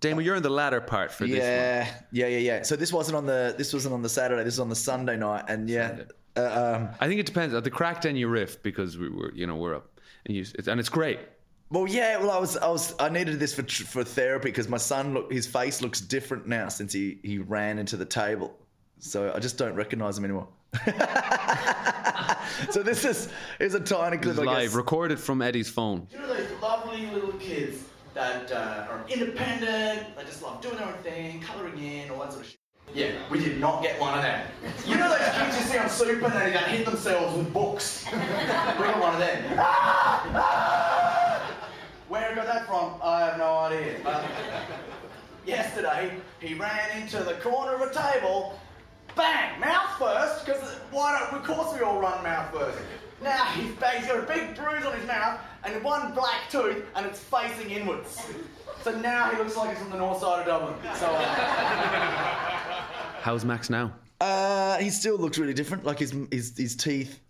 Damo, 0.00 0.20
you're 0.20 0.36
in 0.36 0.42
the 0.42 0.50
latter 0.50 0.82
part 0.82 1.10
for 1.10 1.26
this 1.26 1.38
one. 1.38 1.40
Yeah, 1.40 1.94
yeah, 2.12 2.26
yeah, 2.26 2.38
yeah. 2.38 2.62
So 2.62 2.76
this 2.76 2.92
wasn't 2.92 3.16
on 3.16 3.24
the 3.24 3.54
this 3.56 3.72
wasn't 3.72 3.94
on 3.94 4.02
the 4.02 4.08
Saturday. 4.10 4.44
This 4.44 4.54
was 4.54 4.60
on 4.60 4.68
the 4.68 4.76
Sunday 4.76 5.16
night, 5.16 5.44
and 5.48 5.70
yeah, 5.70 6.02
uh, 6.36 6.76
um, 6.76 6.88
I 7.00 7.08
think 7.08 7.20
it 7.20 7.26
depends. 7.26 7.54
At 7.54 7.64
the 7.64 7.70
crack 7.70 8.02
den, 8.02 8.14
you 8.14 8.28
riff 8.28 8.62
because 8.62 8.98
we 8.98 9.08
were, 9.08 9.32
you 9.34 9.46
know, 9.46 9.56
we're 9.56 9.76
up, 9.76 9.93
and, 10.26 10.36
you, 10.36 10.44
it's, 10.54 10.68
and 10.68 10.80
it's 10.80 10.88
great. 10.88 11.18
Well, 11.70 11.86
yeah. 11.88 12.18
Well, 12.18 12.30
I 12.30 12.38
was, 12.38 12.56
I 12.56 12.68
was, 12.68 12.94
I 12.98 13.08
needed 13.08 13.40
this 13.40 13.54
for 13.54 13.62
for 13.62 14.04
therapy 14.04 14.50
because 14.50 14.68
my 14.68 14.76
son 14.76 15.14
look, 15.14 15.32
his 15.32 15.46
face 15.46 15.82
looks 15.82 16.00
different 16.00 16.46
now 16.46 16.68
since 16.68 16.92
he 16.92 17.18
he 17.22 17.38
ran 17.38 17.78
into 17.78 17.96
the 17.96 18.04
table, 18.04 18.54
so 18.98 19.32
I 19.34 19.38
just 19.38 19.58
don't 19.58 19.74
recognise 19.74 20.18
him 20.18 20.24
anymore. 20.24 20.48
so 22.70 22.82
this 22.82 23.04
is 23.04 23.28
is 23.58 23.74
a 23.74 23.80
tiny 23.80 24.18
clip. 24.18 24.38
It's 24.38 24.46
I 24.46 24.62
live, 24.62 24.74
recorded 24.74 25.18
from 25.18 25.42
Eddie's 25.42 25.70
phone. 25.70 26.06
You 26.12 26.18
know 26.18 26.28
those 26.28 26.50
lovely 26.60 27.06
little 27.06 27.32
kids 27.32 27.84
that 28.14 28.52
uh, 28.52 28.86
are 28.90 29.04
independent, 29.08 30.16
they 30.16 30.24
just 30.24 30.42
love 30.42 30.60
doing 30.60 30.76
their 30.76 30.86
own 30.86 30.94
thing, 31.02 31.40
colouring 31.40 31.78
in, 31.82 32.10
all 32.10 32.20
that 32.20 32.32
sort 32.32 32.44
of 32.44 32.50
shit. 32.50 32.60
Yeah, 32.94 33.10
we 33.28 33.40
did 33.40 33.58
not 33.58 33.82
get 33.82 34.00
one 34.00 34.16
of 34.16 34.22
them. 34.22 34.46
You 34.86 34.96
know 34.96 35.08
those 35.08 35.28
kids 35.36 35.58
you 35.58 35.64
see 35.64 35.78
on 35.78 35.90
Super 35.90 36.28
they 36.28 36.52
that 36.52 36.68
hit 36.68 36.86
themselves 36.86 37.36
with 37.36 37.52
books? 37.52 38.06
we 38.12 38.18
got 38.46 39.00
one 39.00 39.14
of 39.14 39.18
them. 39.18 39.42
Where 42.08 42.30
I 42.30 42.34
got 42.34 42.46
that 42.46 42.66
from, 42.66 42.94
I 43.02 43.26
have 43.26 43.38
no 43.38 43.56
idea. 43.58 43.96
But 44.02 44.24
yesterday, 45.46 46.16
he 46.40 46.54
ran 46.54 47.00
into 47.00 47.22
the 47.22 47.34
corner 47.34 47.74
of 47.74 47.82
a 47.82 47.92
table, 47.92 48.58
bang, 49.16 49.60
mouth 49.60 49.98
first, 49.98 50.46
because 50.46 50.76
why 50.90 51.18
don't, 51.18 51.40
of 51.40 51.46
course 51.46 51.74
we 51.74 51.80
all 51.84 52.00
run 52.00 52.22
mouth 52.22 52.52
first. 52.54 52.78
Now 53.22 53.44
he's, 53.54 53.66
he's 53.68 54.06
got 54.06 54.18
a 54.18 54.26
big 54.26 54.56
bruise 54.56 54.84
on 54.84 54.94
his 54.96 55.06
mouth 55.06 55.40
and 55.64 55.82
one 55.84 56.12
black 56.12 56.48
tooth 56.50 56.84
and 56.94 57.06
it's 57.06 57.20
facing 57.20 57.70
inwards. 57.70 58.26
So 58.82 58.98
now 59.00 59.30
he 59.30 59.36
looks 59.36 59.56
like 59.56 59.70
he's 59.70 59.78
from 59.78 59.90
the 59.90 59.98
north 59.98 60.20
side 60.20 60.40
of 60.40 60.46
Dublin. 60.46 60.74
So 60.96 61.06
uh, 61.06 61.24
How's 63.22 63.44
Max 63.44 63.70
now? 63.70 63.92
Uh, 64.20 64.78
he 64.78 64.90
still 64.90 65.16
looks 65.16 65.38
really 65.38 65.54
different. 65.54 65.84
Like 65.84 65.98
his 65.98 66.14
his 66.30 66.56
his 66.56 66.76
teeth 66.76 67.20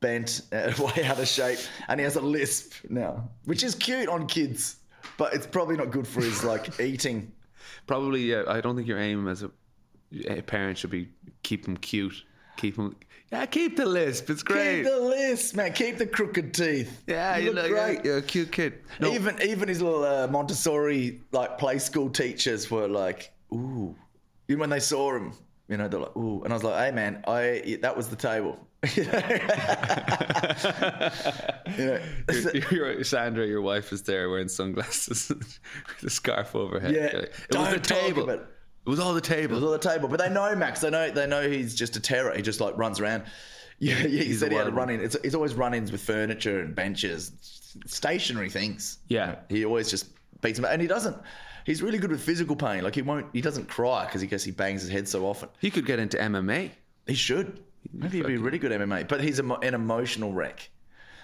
bent, 0.00 0.42
uh, 0.52 0.72
way 0.96 1.04
out 1.04 1.18
of 1.18 1.28
shape, 1.28 1.58
and 1.88 1.98
he 2.00 2.04
has 2.04 2.16
a 2.16 2.20
lisp 2.20 2.74
now, 2.88 3.28
which 3.44 3.62
is 3.62 3.74
cute 3.74 4.08
on 4.08 4.26
kids, 4.26 4.76
but 5.16 5.32
it's 5.34 5.46
probably 5.46 5.76
not 5.76 5.90
good 5.90 6.06
for 6.06 6.20
his 6.20 6.44
like 6.44 6.78
eating. 6.80 7.32
Probably, 7.86 8.20
yeah. 8.22 8.44
I 8.46 8.60
don't 8.60 8.76
think 8.76 8.88
your 8.88 8.98
aim 8.98 9.28
as 9.28 9.42
a, 9.42 9.50
a 10.28 10.42
parent 10.42 10.78
should 10.78 10.90
be 10.90 11.08
keep 11.42 11.66
him 11.66 11.76
cute. 11.76 12.24
Keep 12.56 12.76
him. 12.76 12.96
Yeah, 13.32 13.44
keep 13.46 13.76
the 13.76 13.86
lisp. 13.86 14.30
It's 14.30 14.42
great. 14.42 14.84
Keep 14.84 14.92
the 14.92 15.00
lisp, 15.00 15.56
man. 15.56 15.72
Keep 15.72 15.98
the 15.98 16.06
crooked 16.06 16.54
teeth. 16.54 17.02
yeah, 17.06 17.36
you, 17.36 17.52
look 17.52 17.68
great. 17.68 18.04
You're 18.04 18.18
a 18.18 18.22
cute 18.22 18.52
kid. 18.52 18.84
No, 19.00 19.12
Even 19.12 19.40
even 19.42 19.68
his 19.68 19.82
little 19.82 20.04
uh, 20.04 20.28
Montessori 20.28 21.20
like 21.32 21.58
play 21.58 21.78
school 21.78 22.08
teachers 22.08 22.70
were 22.70 22.88
like, 22.88 23.32
ooh. 23.52 23.94
Even 24.48 24.60
when 24.60 24.70
they 24.70 24.78
saw 24.80 25.16
him, 25.16 25.32
you 25.68 25.76
know, 25.76 25.88
they're 25.88 26.00
like, 26.00 26.16
ooh. 26.16 26.42
And 26.44 26.52
I 26.52 26.56
was 26.56 26.62
like, 26.62 26.78
hey 26.78 26.92
man, 26.92 27.22
I 27.26 27.78
that 27.82 27.96
was 27.96 28.08
the 28.08 28.16
table. 28.16 28.58
Know? 31.76 32.00
your, 32.70 32.92
your, 32.92 33.04
Sandra, 33.04 33.46
your 33.46 33.60
wife, 33.60 33.92
is 33.92 34.02
there 34.02 34.28
wearing 34.30 34.48
sunglasses 34.48 35.28
with 35.28 35.58
a 36.02 36.10
scarf 36.10 36.54
over 36.54 36.80
her 36.80 36.88
head. 36.88 36.94
Yeah, 36.94 37.06
it 37.06 37.32
was 37.32 37.48
the 37.48 37.78
don't 37.78 37.84
table. 37.84 38.30
it. 38.30 38.46
It 38.86 38.90
was 38.90 39.00
all 39.00 39.14
the 39.14 39.20
table. 39.20 39.56
It 39.56 39.60
was 39.60 39.64
on 39.64 39.72
the 39.72 39.78
table, 39.78 40.08
but 40.08 40.20
they 40.20 40.28
know 40.28 40.54
Max. 40.54 40.80
They 40.80 40.90
know 40.90 41.10
they 41.10 41.26
know 41.26 41.48
he's 41.48 41.74
just 41.74 41.96
a 41.96 42.00
terror. 42.00 42.34
He 42.34 42.42
just 42.42 42.60
like 42.60 42.76
runs 42.78 43.00
around. 43.00 43.24
Yeah, 43.78 43.98
yeah. 43.98 44.06
He 44.06 44.24
He's 44.26 44.40
said 44.40 44.52
he 44.52 44.58
had 44.58 44.68
a 44.68 44.72
run 44.72 44.90
in. 44.90 45.00
It's, 45.00 45.16
it's 45.16 45.34
always 45.34 45.54
run-ins 45.54 45.92
with 45.92 46.00
furniture 46.00 46.60
and 46.60 46.74
benches, 46.74 47.32
stationary 47.84 48.48
things. 48.48 48.98
Yeah. 49.08 49.36
he 49.48 49.64
always 49.64 49.90
just 49.90 50.06
beats 50.40 50.58
him, 50.58 50.64
and 50.64 50.80
he 50.80 50.88
doesn't. 50.88 51.16
He's 51.64 51.82
really 51.82 51.98
good 51.98 52.10
with 52.10 52.22
physical 52.22 52.54
pain. 52.54 52.84
Like 52.84 52.94
he 52.94 53.02
won't. 53.02 53.26
He 53.32 53.40
doesn't 53.40 53.68
cry 53.68 54.06
because 54.06 54.20
he 54.20 54.28
guess 54.28 54.44
he 54.44 54.52
bangs 54.52 54.82
his 54.82 54.90
head 54.90 55.08
so 55.08 55.26
often. 55.26 55.48
He 55.60 55.70
could 55.70 55.84
get 55.84 55.98
into 55.98 56.16
MMA. 56.16 56.70
He 57.06 57.14
should. 57.14 57.60
Maybe 57.92 58.18
he'd 58.18 58.26
be 58.26 58.34
a 58.34 58.38
really 58.38 58.58
good 58.58 58.72
MMA, 58.72 59.08
but 59.08 59.20
he's 59.20 59.38
a, 59.38 59.44
an 59.44 59.74
emotional 59.74 60.32
wreck. 60.32 60.70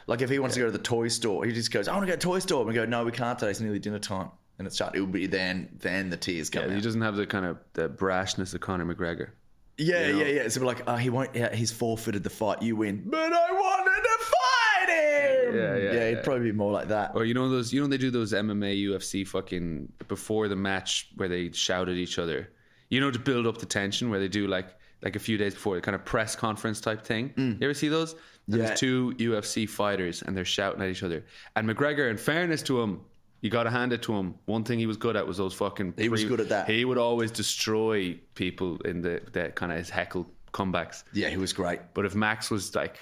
Like 0.06 0.20
if 0.20 0.30
he 0.30 0.38
wants 0.38 0.54
to 0.54 0.60
go 0.60 0.66
to 0.66 0.72
the 0.72 0.78
toy 0.78 1.08
store, 1.08 1.44
he 1.44 1.52
just 1.52 1.70
goes, 1.70 1.88
"I 1.88 1.94
want 1.94 2.04
to 2.04 2.06
go 2.06 2.12
to 2.12 2.18
the 2.18 2.22
toy 2.22 2.38
store." 2.38 2.60
And 2.60 2.68
we 2.68 2.74
go, 2.74 2.84
"No, 2.84 3.04
we 3.04 3.12
can't 3.12 3.38
today. 3.38 3.50
It's 3.50 3.60
nearly 3.60 3.78
dinner 3.78 3.98
time." 3.98 4.30
And 4.58 4.66
it's 4.66 4.76
shut. 4.76 4.94
It 4.94 5.00
will 5.00 5.06
be 5.06 5.26
then. 5.26 5.68
Then 5.80 6.10
the 6.10 6.16
tears 6.16 6.50
come 6.50 6.68
Yeah, 6.68 6.74
he 6.74 6.80
doesn't 6.80 7.00
have 7.00 7.16
the 7.16 7.26
kind 7.26 7.46
of 7.46 7.58
the 7.72 7.88
brashness 7.88 8.54
of 8.54 8.60
Conor 8.60 8.84
McGregor. 8.84 9.30
Yeah, 9.78 10.06
you 10.06 10.12
know? 10.12 10.18
yeah, 10.20 10.26
yeah. 10.26 10.48
So 10.48 10.60
we're 10.60 10.66
like, 10.66 10.82
oh, 10.86 10.96
he 10.96 11.10
won't. 11.10 11.34
Yeah, 11.34 11.54
he's 11.54 11.72
forfeited 11.72 12.22
the 12.22 12.30
fight. 12.30 12.62
You 12.62 12.76
win, 12.76 13.02
but 13.06 13.32
I 13.32 13.52
wanted 13.52 14.02
to 14.02 14.24
fight 14.24 14.88
him. 14.88 15.56
Yeah, 15.56 15.76
yeah, 15.76 15.82
yeah. 15.92 16.08
He'd 16.08 16.16
yeah. 16.16 16.22
probably 16.22 16.44
be 16.44 16.52
more 16.52 16.72
like 16.72 16.88
that. 16.88 17.12
Or 17.14 17.24
you 17.24 17.34
know 17.34 17.48
those, 17.48 17.72
you 17.72 17.80
know 17.80 17.86
they 17.86 17.96
do 17.96 18.10
those 18.10 18.32
MMA 18.32 18.84
UFC 18.84 19.26
fucking 19.26 19.90
before 20.08 20.48
the 20.48 20.56
match 20.56 21.10
where 21.16 21.28
they 21.28 21.50
shout 21.52 21.88
at 21.88 21.96
each 21.96 22.18
other. 22.18 22.50
You 22.90 23.00
know 23.00 23.10
to 23.10 23.18
build 23.18 23.46
up 23.46 23.58
the 23.58 23.66
tension 23.66 24.10
where 24.10 24.20
they 24.20 24.28
do 24.28 24.46
like 24.46 24.76
like 25.02 25.16
a 25.16 25.18
few 25.18 25.36
days 25.36 25.54
before 25.54 25.74
the 25.74 25.80
kind 25.80 25.94
of 25.94 26.04
press 26.04 26.34
conference 26.36 26.80
type 26.80 27.02
thing. 27.04 27.32
You 27.36 27.58
ever 27.62 27.74
see 27.74 27.88
those? 27.88 28.12
And 28.12 28.20
Mm. 28.20 28.58
Yeah. 28.58 28.66
There's 28.66 28.80
two 28.80 29.14
UFC 29.18 29.68
fighters 29.68 30.22
and 30.22 30.36
they're 30.36 30.44
shouting 30.44 30.82
at 30.82 30.88
each 30.88 31.02
other. 31.04 31.24
And 31.54 31.68
McGregor, 31.68 32.10
in 32.10 32.16
fairness 32.16 32.60
to 32.64 32.80
him, 32.82 33.00
you 33.40 33.50
got 33.50 33.64
to 33.64 33.70
hand 33.70 33.92
it 33.92 34.02
to 34.02 34.12
him. 34.14 34.34
One 34.46 34.64
thing 34.64 34.78
he 34.80 34.86
was 34.86 34.96
good 34.96 35.14
at 35.16 35.24
was 35.26 35.36
those 35.36 35.54
fucking. 35.54 35.94
He 35.96 36.08
was 36.08 36.24
good 36.24 36.40
at 36.40 36.48
that. 36.48 36.68
He 36.68 36.84
would 36.84 36.98
always 36.98 37.30
destroy 37.30 38.18
people 38.34 38.78
in 38.84 39.00
the, 39.00 39.20
the 39.32 39.50
kind 39.50 39.70
of 39.70 39.78
his 39.78 39.88
heckle 39.90 40.26
comebacks. 40.52 41.04
Yeah, 41.12 41.28
he 41.28 41.36
was 41.36 41.52
great. 41.52 41.80
But 41.94 42.04
if 42.04 42.14
Max 42.16 42.50
was 42.50 42.74
like 42.74 42.98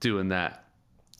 doing 0.00 0.28
that, 0.30 0.64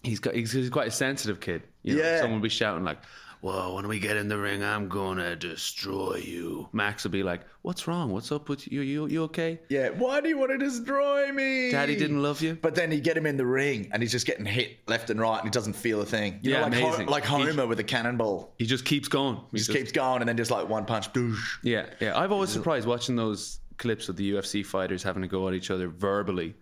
he's 0.03 0.19
got 0.19 0.35
he's, 0.35 0.51
he's 0.53 0.71
quite 0.71 0.89
a 0.89 0.93
sensitive 0.93 1.39
kid. 1.41 1.63
You 1.83 1.97
know, 1.97 2.03
Yeah. 2.03 2.19
someone 2.21 2.41
would 2.41 2.45
be 2.45 2.49
shouting 2.49 2.85
like, 2.85 2.99
"Well, 3.43 3.75
when 3.75 3.87
we 3.89 3.99
get 3.99 4.17
in 4.17 4.29
the 4.29 4.39
ring, 4.39 4.63
I'm 4.63 4.89
gonna 4.89 5.37
destroy 5.37 6.17
you." 6.25 6.69
Max 6.73 7.03
would 7.05 7.13
be 7.13 7.23
like, 7.23 7.43
"What's 7.63 7.87
wrong? 7.87 8.11
What's 8.11 8.33
up 8.33 8.49
with 8.49 8.71
you? 8.73 8.81
You 8.81 9.07
you 9.07 9.23
okay?" 9.25 9.61
Yeah. 9.69 9.91
Why 9.91 10.21
do 10.23 10.29
you 10.29 10.39
want 10.39 10.53
to 10.53 10.59
destroy 10.59 11.31
me? 11.33 11.71
Daddy 11.71 11.97
didn't 11.97 12.23
love 12.23 12.41
you. 12.41 12.55
But 12.61 12.75
then 12.75 12.91
you 12.93 13.01
get 13.01 13.17
him 13.17 13.27
in 13.27 13.37
the 13.37 13.45
ring, 13.45 13.89
and 13.93 14.03
he's 14.03 14.13
just 14.13 14.27
getting 14.27 14.47
hit 14.47 14.79
left 14.87 15.11
and 15.11 15.21
right, 15.21 15.37
and 15.39 15.45
he 15.45 15.51
doesn't 15.51 15.75
feel 15.75 16.01
a 16.01 16.07
thing. 16.07 16.39
You 16.43 16.53
Yeah, 16.53 16.59
know, 16.61 16.65
like, 16.69 16.75
Ho- 16.75 16.87
amazing. 16.89 17.07
like 17.09 17.25
He- 17.25 17.29
Homer 17.31 17.67
with 17.67 17.81
a 17.81 17.85
cannonball. 17.85 18.55
He 18.59 18.65
just 18.67 18.85
keeps 18.85 19.09
going. 19.09 19.37
He 19.37 19.43
He 19.53 19.59
just 19.59 19.73
keeps 19.73 19.93
going, 19.93 20.23
and 20.23 20.29
then 20.29 20.37
just 20.37 20.51
like 20.51 20.69
one 20.69 20.85
punch, 20.87 21.13
doosh. 21.13 21.39
Yeah, 21.63 21.87
yeah. 22.01 22.19
I've 22.19 22.33
always 22.33 22.51
surprised 22.51 22.87
watching 22.87 23.17
those 23.17 23.59
clips 23.79 24.09
of 24.09 24.17
the 24.17 24.31
UFC 24.33 24.63
fighters 24.65 25.03
having 25.03 25.23
to 25.23 25.29
go 25.29 25.49
at 25.49 25.55
each 25.55 25.71
other 25.71 25.89
verbally 25.89 26.55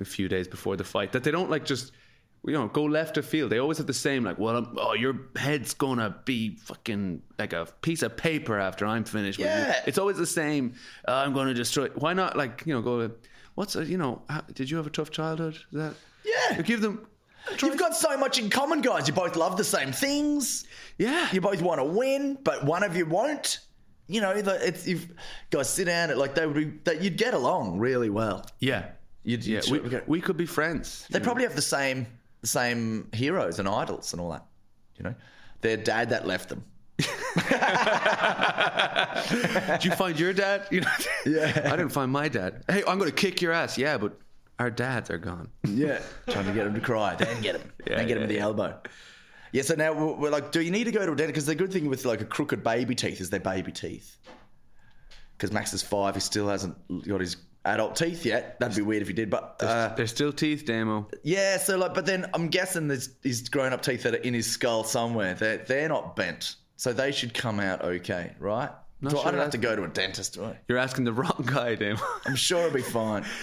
a 0.00 0.04
few 0.04 0.28
days 0.28 0.46
before 0.48 0.76
the 0.76 0.84
fight. 0.84 1.12
That 1.12 1.24
they 1.24 1.30
don't 1.30 1.50
like 1.50 1.64
just 1.66 1.92
you 2.44 2.52
know 2.52 2.68
go 2.68 2.84
left 2.84 3.16
of 3.16 3.24
field. 3.26 3.50
They 3.50 3.58
always 3.58 3.78
have 3.78 3.86
the 3.86 3.94
same 3.94 4.24
like, 4.24 4.38
well, 4.38 4.56
I'm, 4.56 4.76
oh, 4.78 4.94
your 4.94 5.16
head's 5.36 5.74
gonna 5.74 6.16
be 6.24 6.56
fucking 6.56 7.22
like 7.38 7.52
a 7.52 7.66
piece 7.82 8.02
of 8.02 8.16
paper 8.16 8.58
after 8.58 8.84
I'm 8.86 9.04
finished. 9.04 9.38
with 9.38 9.46
you." 9.46 9.52
Yeah. 9.52 9.80
it's 9.86 9.98
always 9.98 10.16
the 10.16 10.26
same. 10.26 10.74
"Uh, 11.06 11.12
I'm 11.24 11.32
to 11.34 11.54
destroy. 11.54 11.88
Why 11.94 12.12
not 12.14 12.36
like 12.36 12.62
you 12.66 12.74
know 12.74 12.82
go? 12.82 13.10
What's 13.54 13.76
a, 13.76 13.84
you 13.84 13.98
know? 13.98 14.22
How, 14.28 14.40
did 14.54 14.70
you 14.70 14.76
have 14.78 14.86
a 14.86 14.90
tough 14.90 15.10
childhood? 15.10 15.54
Is 15.54 15.62
that 15.72 15.94
Yeah. 16.24 16.62
Give 16.62 16.80
them. 16.80 17.06
You've 17.60 17.76
got 17.76 17.96
so 17.96 18.16
much 18.16 18.38
in 18.38 18.48
common, 18.50 18.80
guys. 18.82 19.08
You 19.08 19.14
both 19.14 19.34
love 19.36 19.56
the 19.56 19.64
same 19.64 19.90
things. 19.92 20.64
Yeah. 20.96 21.28
You 21.32 21.40
both 21.40 21.60
want 21.60 21.80
to 21.80 21.84
win, 21.84 22.38
but 22.44 22.64
one 22.64 22.82
of 22.84 22.96
you 22.96 23.04
won't. 23.04 23.58
You 24.06 24.20
know, 24.20 24.40
the- 24.40 24.66
it's 24.66 24.86
you 24.86 25.00
guys 25.50 25.68
sit 25.68 25.84
down 25.86 26.10
and 26.10 26.18
like 26.18 26.34
they 26.34 26.46
would 26.46 26.54
be 26.56 26.64
that 26.84 27.02
you'd 27.02 27.16
get 27.16 27.34
along 27.34 27.78
really 27.78 28.10
well. 28.10 28.46
Yeah. 28.60 28.86
You'd, 29.24 29.44
Yeah, 29.44 29.60
you'd 29.66 29.84
we, 29.90 30.00
we 30.06 30.20
could 30.20 30.36
be 30.36 30.46
friends. 30.46 31.06
they 31.10 31.20
probably 31.20 31.42
have 31.44 31.54
the 31.56 31.62
same 31.62 32.06
the 32.42 32.46
same 32.48 33.08
heroes 33.14 33.58
and 33.58 33.66
idols 33.68 34.12
and 34.12 34.20
all 34.20 34.30
that. 34.32 34.44
You 34.98 35.04
know, 35.04 35.14
their 35.62 35.76
dad 35.78 36.10
that 36.10 36.26
left 36.26 36.48
them. 36.50 36.62
Did 39.68 39.84
you 39.84 39.90
find 39.92 40.18
your 40.18 40.32
dad? 40.32 40.66
You 40.70 40.82
know, 40.82 40.90
Yeah. 41.26 41.62
I 41.66 41.70
didn't 41.76 41.90
find 41.90 42.10
my 42.12 42.28
dad. 42.28 42.64
Hey, 42.68 42.82
I'm 42.86 42.98
going 42.98 43.10
to 43.10 43.16
kick 43.16 43.40
your 43.40 43.52
ass. 43.52 43.78
Yeah, 43.78 43.96
but 43.98 44.18
our 44.58 44.70
dads 44.70 45.10
are 45.10 45.18
gone. 45.18 45.48
Yeah, 45.66 46.00
trying 46.28 46.46
to 46.46 46.52
get 46.52 46.66
him 46.66 46.74
to 46.74 46.80
cry, 46.80 47.14
then 47.16 47.40
get 47.40 47.56
him, 47.56 47.72
Yeah, 47.86 47.96
then 47.96 48.06
get 48.08 48.16
him 48.16 48.18
yeah, 48.18 48.20
with 48.22 48.28
the 48.28 48.34
yeah. 48.36 48.42
elbow. 48.42 48.78
Yeah, 49.52 49.62
so 49.62 49.74
now 49.74 49.92
we're, 49.92 50.14
we're 50.14 50.30
like, 50.30 50.52
do 50.52 50.60
you 50.60 50.70
need 50.70 50.84
to 50.84 50.92
go 50.92 51.04
to 51.04 51.12
a 51.12 51.16
dentist? 51.16 51.28
Because 51.28 51.46
the 51.46 51.54
good 51.54 51.72
thing 51.72 51.88
with 51.88 52.04
like 52.04 52.20
a 52.20 52.24
crooked 52.24 52.62
baby 52.62 52.94
teeth 52.94 53.20
is 53.20 53.30
they're 53.30 53.40
baby 53.40 53.72
teeth. 53.72 54.16
Because 55.36 55.52
Max 55.52 55.72
is 55.72 55.82
five, 55.82 56.14
he 56.14 56.20
still 56.20 56.48
hasn't 56.48 56.76
got 57.08 57.20
his 57.20 57.36
adult 57.64 57.96
teeth 57.96 58.24
yet. 58.26 58.58
That'd 58.60 58.76
be 58.76 58.82
weird 58.82 59.02
if 59.02 59.08
he 59.08 59.14
did, 59.14 59.30
but 59.30 59.56
uh, 59.60 59.94
They're 59.94 60.06
still 60.06 60.32
teeth, 60.32 60.64
Damo. 60.66 61.08
yeah. 61.22 61.56
So 61.58 61.76
like, 61.78 61.94
but 61.94 62.06
then 62.06 62.26
I'm 62.34 62.48
guessing 62.48 62.88
there's 62.88 63.10
his 63.22 63.48
grown 63.48 63.72
up 63.72 63.82
teeth 63.82 64.02
that 64.04 64.14
are 64.14 64.18
in 64.18 64.34
his 64.34 64.46
skull 64.50 64.84
somewhere. 64.84 65.34
They're 65.34 65.58
they're 65.58 65.88
not 65.88 66.16
bent, 66.16 66.56
so 66.76 66.92
they 66.92 67.12
should 67.12 67.34
come 67.34 67.60
out 67.60 67.82
okay, 67.82 68.32
right? 68.38 68.70
Not 69.00 69.12
so 69.12 69.18
sure 69.18 69.28
I 69.28 69.30
don't 69.32 69.40
have 69.40 69.50
to 69.50 69.58
go 69.58 69.74
to 69.74 69.82
a 69.84 69.88
dentist, 69.88 70.34
do 70.34 70.44
I? 70.44 70.58
You're 70.68 70.78
asking 70.78 71.04
the 71.04 71.12
wrong 71.20 71.42
guy, 71.46 71.74
Damo. 71.74 72.00
I'm 72.26 72.36
sure 72.36 72.60
it'll 72.66 72.74
be 72.76 72.82
fine. 72.82 73.24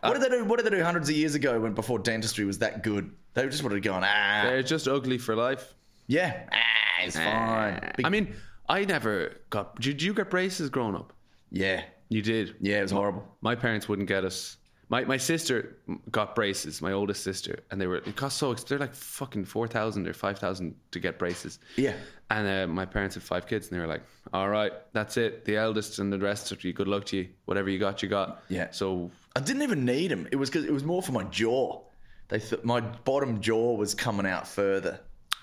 What 0.00 0.12
did 0.14 0.22
they 0.30 0.36
do? 0.36 0.44
What 0.44 0.58
did 0.62 0.66
they 0.72 0.76
do 0.78 0.82
hundreds 0.84 1.08
of 1.08 1.16
years 1.16 1.34
ago 1.34 1.58
when 1.58 1.74
before 1.74 1.98
dentistry 1.98 2.44
was 2.44 2.58
that 2.60 2.84
good? 2.84 3.10
They 3.34 3.44
just 3.48 3.64
would 3.64 3.72
have 3.72 3.82
gone, 3.82 4.04
ah, 4.04 4.42
They're 4.44 4.62
just 4.62 4.86
ugly 4.86 5.18
for 5.18 5.34
life. 5.34 5.74
yeah, 6.06 6.44
ah, 6.52 7.02
it's 7.02 7.16
fine. 7.16 7.92
Big- 7.96 8.06
I 8.06 8.08
mean, 8.08 8.32
I 8.68 8.84
never 8.84 9.32
got. 9.50 9.80
Did 9.80 10.00
you 10.00 10.14
get 10.14 10.30
braces 10.30 10.70
growing 10.70 10.94
up? 10.94 11.12
yeah, 11.50 11.82
You 12.08 12.22
did. 12.22 12.56
yeah, 12.60 12.78
it 12.78 12.82
was 12.82 12.90
horrible. 12.90 13.24
My 13.40 13.54
parents 13.54 13.88
wouldn't 13.88 14.08
get 14.08 14.24
us. 14.24 14.56
My 14.90 15.04
my 15.04 15.18
sister 15.18 15.76
got 16.10 16.34
braces. 16.34 16.80
My 16.80 16.92
oldest 16.92 17.22
sister, 17.22 17.60
and 17.70 17.78
they 17.80 17.86
were 17.86 17.96
it 17.98 18.16
cost 18.16 18.38
so. 18.38 18.54
They're 18.54 18.78
like 18.78 18.94
fucking 18.94 19.44
four 19.44 19.68
thousand 19.68 20.08
or 20.08 20.14
five 20.14 20.38
thousand 20.38 20.74
to 20.92 20.98
get 21.00 21.18
braces. 21.18 21.58
Yeah. 21.76 21.92
And 22.30 22.46
uh, 22.48 22.72
my 22.72 22.86
parents 22.86 23.14
had 23.14 23.22
five 23.22 23.46
kids, 23.46 23.68
and 23.68 23.76
they 23.76 23.80
were 23.82 23.86
like, 23.92 24.02
"All 24.32 24.48
right, 24.48 24.72
that's 24.94 25.18
it. 25.18 25.44
The 25.44 25.56
eldest 25.56 25.98
and 25.98 26.10
the 26.10 26.18
rest 26.18 26.52
of 26.52 26.64
you. 26.64 26.72
Good 26.72 26.88
luck 26.88 27.04
to 27.06 27.18
you. 27.18 27.28
Whatever 27.44 27.68
you 27.68 27.78
got, 27.78 28.02
you 28.02 28.08
got." 28.08 28.42
Yeah. 28.48 28.70
So 28.70 29.10
I 29.36 29.40
didn't 29.40 29.62
even 29.62 29.84
need 29.84 30.10
them. 30.10 30.26
It 30.32 30.36
was 30.36 30.48
because 30.48 30.64
it 30.64 30.72
was 30.72 30.84
more 30.84 31.02
for 31.02 31.12
my 31.12 31.24
jaw. 31.24 31.82
They 32.28 32.38
th- 32.38 32.64
my 32.64 32.80
bottom 32.80 33.40
jaw 33.42 33.74
was 33.76 33.94
coming 33.94 34.24
out 34.26 34.48
further. 34.48 35.00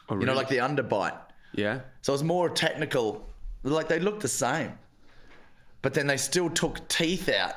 Oh, 0.10 0.20
You 0.20 0.26
know, 0.26 0.34
like 0.34 0.50
the 0.50 0.58
underbite. 0.58 1.18
yeah. 1.54 1.82
So 2.02 2.14
it 2.14 2.16
was 2.16 2.24
more 2.24 2.50
technical. 2.50 3.30
Like 3.64 3.88
they 3.88 4.00
looked 4.00 4.22
the 4.22 4.28
same, 4.28 4.72
but 5.86 5.94
then 5.94 6.08
they 6.08 6.18
still 6.18 6.50
took 6.50 6.88
teeth 6.88 7.30
out. 7.30 7.54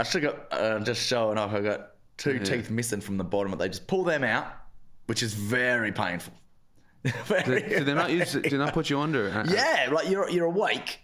I 0.00 0.04
still 0.04 0.22
got 0.22 0.50
uh, 0.50 0.80
just 0.80 1.06
showing 1.06 1.36
off. 1.36 1.52
I 1.52 1.60
got 1.60 1.90
two 2.16 2.38
teeth 2.38 2.70
missing 2.70 3.02
from 3.02 3.18
the 3.18 3.24
bottom, 3.24 3.50
but 3.50 3.58
they 3.58 3.68
just 3.68 3.86
pull 3.86 4.04
them 4.04 4.24
out, 4.24 4.46
which 5.04 5.22
is 5.22 5.34
very 5.34 5.92
painful. 5.92 6.32
very, 7.26 7.68
Did 7.68 7.84
they 7.84 7.92
not 7.92 8.10
use? 8.10 8.32
Did 8.32 8.54
not 8.54 8.72
put 8.72 8.88
you 8.88 8.98
under? 8.98 9.28
Uh, 9.28 9.44
yeah, 9.50 9.90
like 9.92 10.08
you're 10.08 10.30
you're 10.30 10.46
awake, 10.46 11.00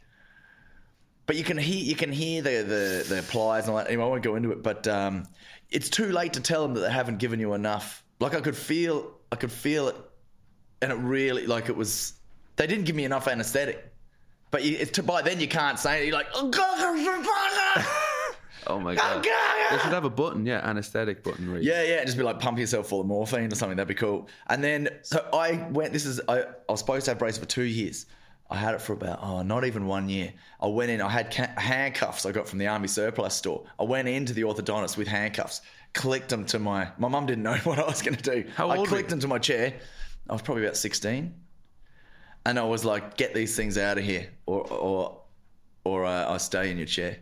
but 1.27 1.37
you 1.37 1.45
can 1.45 1.59
hear 1.59 1.85
you 1.85 1.97
can 1.97 2.11
hear 2.11 2.41
the 2.41 2.63
the, 2.63 3.15
the 3.15 3.23
pliers 3.29 3.65
and 3.65 3.73
all 3.73 3.77
that. 3.77 3.89
Anyway, 3.89 4.05
I 4.05 4.07
won't 4.07 4.23
go 4.23 4.37
into 4.37 4.51
it, 4.51 4.63
but 4.63 4.89
um, 4.89 5.25
it's 5.69 5.91
too 5.91 6.13
late 6.13 6.33
to 6.33 6.41
tell 6.41 6.63
them 6.63 6.73
that 6.73 6.81
they 6.81 6.91
haven't 6.91 7.19
given 7.19 7.41
you 7.41 7.53
enough. 7.53 8.03
Like 8.21 8.35
I 8.35 8.41
could 8.41 8.57
feel, 8.57 9.13
I 9.31 9.37
could 9.37 9.53
feel 9.53 9.89
it, 9.89 9.97
and 10.81 10.91
it 10.91 10.97
really 10.97 11.47
like 11.47 11.69
it 11.69 11.77
was. 11.77 12.15
They 12.57 12.67
didn't 12.67 12.87
give 12.87 12.97
me 12.97 13.05
enough 13.05 13.29
anesthetic, 13.29 13.94
but 14.55 14.63
you, 14.63 14.87
to, 14.87 15.03
by 15.03 15.21
then 15.21 15.41
you 15.41 15.49
can't 15.49 15.81
say 15.81 16.03
it. 16.03 16.07
You're 16.07 16.15
like, 16.15 16.29
oh 16.33 16.49
god. 16.49 17.85
Oh 18.69 18.79
my 18.79 18.93
oh, 18.95 18.95
god. 18.95 19.25
They 19.73 19.79
should 19.83 19.93
have 19.93 20.05
a 20.05 20.11
button. 20.11 20.47
Yeah, 20.47 20.61
anesthetic 20.63 21.25
button. 21.25 21.47
You- 21.47 21.59
Yeah, 21.59 21.83
yeah, 21.83 22.05
just 22.05 22.17
be 22.17 22.23
like 22.23 22.39
pump 22.39 22.59
yourself 22.59 22.89
full 22.89 23.01
of 23.01 23.07
morphine 23.07 23.53
or 23.53 23.57
something. 23.57 23.77
That'd 23.77 23.89
be 23.89 23.95
cool. 23.95 24.29
And 24.47 24.63
then 24.63 24.91
so 25.03 25.29
I 25.35 25.67
went. 25.71 25.93
This 25.93 26.07
is 26.07 26.21
I, 26.29 26.43
I 26.43 26.47
was 26.69 26.79
supposed 26.79 27.05
to 27.07 27.11
have 27.11 27.19
braces 27.19 27.39
for 27.41 27.47
two 27.47 27.65
years. 27.65 28.07
I 28.49 28.57
had 28.57 28.75
it 28.75 28.81
for 28.81 28.93
about 28.93 29.19
oh, 29.23 29.43
not 29.43 29.65
even 29.65 29.87
one 29.87 30.09
year. 30.09 30.33
I 30.63 30.69
went 30.69 30.91
in. 30.93 31.03
I 31.03 31.09
had 31.11 31.35
ca- 31.35 31.53
handcuffs 31.61 32.25
I 32.25 32.31
got 32.31 32.49
from 32.49 32.61
the 32.61 32.69
army 32.69 32.87
surplus 32.87 33.35
store. 33.35 33.65
I 33.81 33.83
went 33.83 34.07
into 34.07 34.33
the 34.33 34.43
orthodontist 34.43 34.97
with 34.97 35.09
handcuffs, 35.09 35.63
clicked 35.95 36.29
them 36.29 36.47
to 36.47 36.61
my. 36.61 36.89
My 36.97 37.09
mum 37.09 37.27
didn't 37.27 37.43
know 37.43 37.57
what 37.65 37.81
I 37.81 37.85
was 37.85 38.03
going 38.03 38.17
to 38.17 38.23
do. 38.23 38.49
How 38.55 38.71
I 38.71 38.77
old 38.77 38.87
were 38.87 38.91
clicked 38.91 39.11
them 39.11 39.21
to 39.21 39.29
my 39.29 39.39
chair. 39.39 39.75
I 40.31 40.33
was 40.33 40.43
probably 40.43 40.65
about 40.65 40.77
sixteen, 40.77 41.35
and 42.47 42.59
I 42.59 42.63
was 42.65 42.85
like, 42.85 43.17
"Get 43.17 43.35
these 43.35 43.57
things 43.57 43.79
out 43.79 43.99
of 43.99 44.05
here, 44.05 44.29
or 44.47 44.67
or 44.73 45.21
or 45.85 46.05
uh, 46.05 46.33
I 46.33 46.37
stay 46.39 46.71
in 46.71 46.77
your 46.77 46.87
chair." 46.87 47.19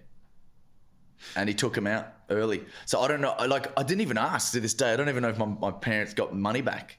And 1.37 1.49
he 1.49 1.55
took 1.55 1.75
them 1.75 1.87
out 1.87 2.13
early. 2.31 2.65
So 2.87 3.01
I 3.01 3.09
don't 3.09 3.21
know. 3.21 3.31
I- 3.31 3.47
Like 3.47 3.79
I 3.79 3.83
didn't 3.85 4.01
even 4.03 4.19
ask 4.19 4.53
to 4.53 4.61
this 4.61 4.75
day. 4.75 4.93
I 4.93 4.97
don't 4.97 5.09
even 5.09 5.23
know 5.23 5.29
if 5.29 5.39
my, 5.39 5.47
my 5.47 5.71
parents 5.71 6.15
got 6.15 6.35
money 6.35 6.63
back. 6.63 6.99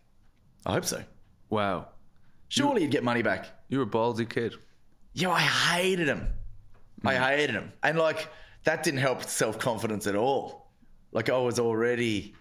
I 0.65 0.73
hope 0.73 0.85
so. 0.85 1.03
Wow. 1.49 1.89
Surely 2.47 2.83
you'd 2.83 2.91
get 2.91 3.03
money 3.03 3.21
back. 3.21 3.47
You 3.67 3.79
were 3.79 3.83
a 3.83 3.87
ballsy 3.87 4.29
kid. 4.29 4.53
Yeah, 5.13 5.31
I 5.31 5.41
hated 5.41 6.07
him. 6.07 6.27
I 7.03 7.15
hated 7.15 7.53
him. 7.55 7.73
And 7.83 7.97
like 7.97 8.29
that 8.63 8.83
didn't 8.83 9.01
help 9.01 9.23
self 9.23 9.59
confidence 9.59 10.07
at 10.07 10.15
all. 10.15 10.71
Like 11.11 11.29
I 11.29 11.37
was 11.37 11.59
already 11.59 12.33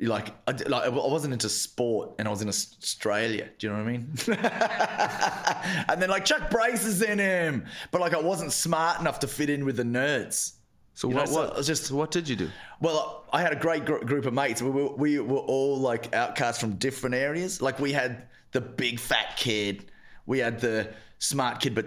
like 0.00 0.28
I, 0.46 0.52
like 0.52 0.84
I 0.84 0.88
wasn't 0.88 1.32
into 1.32 1.48
sport 1.48 2.12
and 2.18 2.26
I 2.26 2.30
was 2.30 2.42
in 2.42 2.48
Australia. 2.48 3.48
Do 3.58 3.66
you 3.66 3.72
know 3.72 3.78
what 3.78 3.88
I 3.88 3.92
mean? 3.92 4.12
and 5.88 6.00
then 6.02 6.10
like 6.10 6.24
Chuck 6.24 6.50
braces 6.50 7.02
in 7.02 7.18
him, 7.18 7.66
but 7.90 8.00
like 8.00 8.14
I 8.14 8.20
wasn't 8.20 8.52
smart 8.52 9.00
enough 9.00 9.20
to 9.20 9.26
fit 9.26 9.50
in 9.50 9.64
with 9.64 9.76
the 9.76 9.82
nerds. 9.82 10.54
So 10.94 11.08
You 11.08 11.14
know, 11.14 11.20
what? 11.20 11.28
so 11.28 11.40
what? 11.54 11.64
just- 11.64 11.84
so 11.86 11.96
what 11.96 12.10
did 12.10 12.28
you 12.28 12.36
do? 12.36 12.50
Well, 12.80 13.24
I 13.32 13.40
had 13.42 13.52
a 13.52 13.56
great 13.56 13.84
gr- 13.84 13.98
group 13.98 14.26
of 14.26 14.34
mates. 14.34 14.60
We 14.62 14.70
were, 14.70 14.88
we 14.94 15.18
were 15.20 15.38
all 15.38 15.78
like 15.78 16.14
outcasts 16.14 16.60
from 16.60 16.72
different 16.74 17.14
areas. 17.14 17.62
Like 17.62 17.78
we 17.78 17.92
had 17.92 18.24
the 18.52 18.60
big 18.60 18.98
fat 18.98 19.36
kid, 19.36 19.86
we 20.26 20.38
had 20.40 20.60
the 20.60 20.92
smart 21.18 21.60
kid, 21.60 21.74
but 21.74 21.86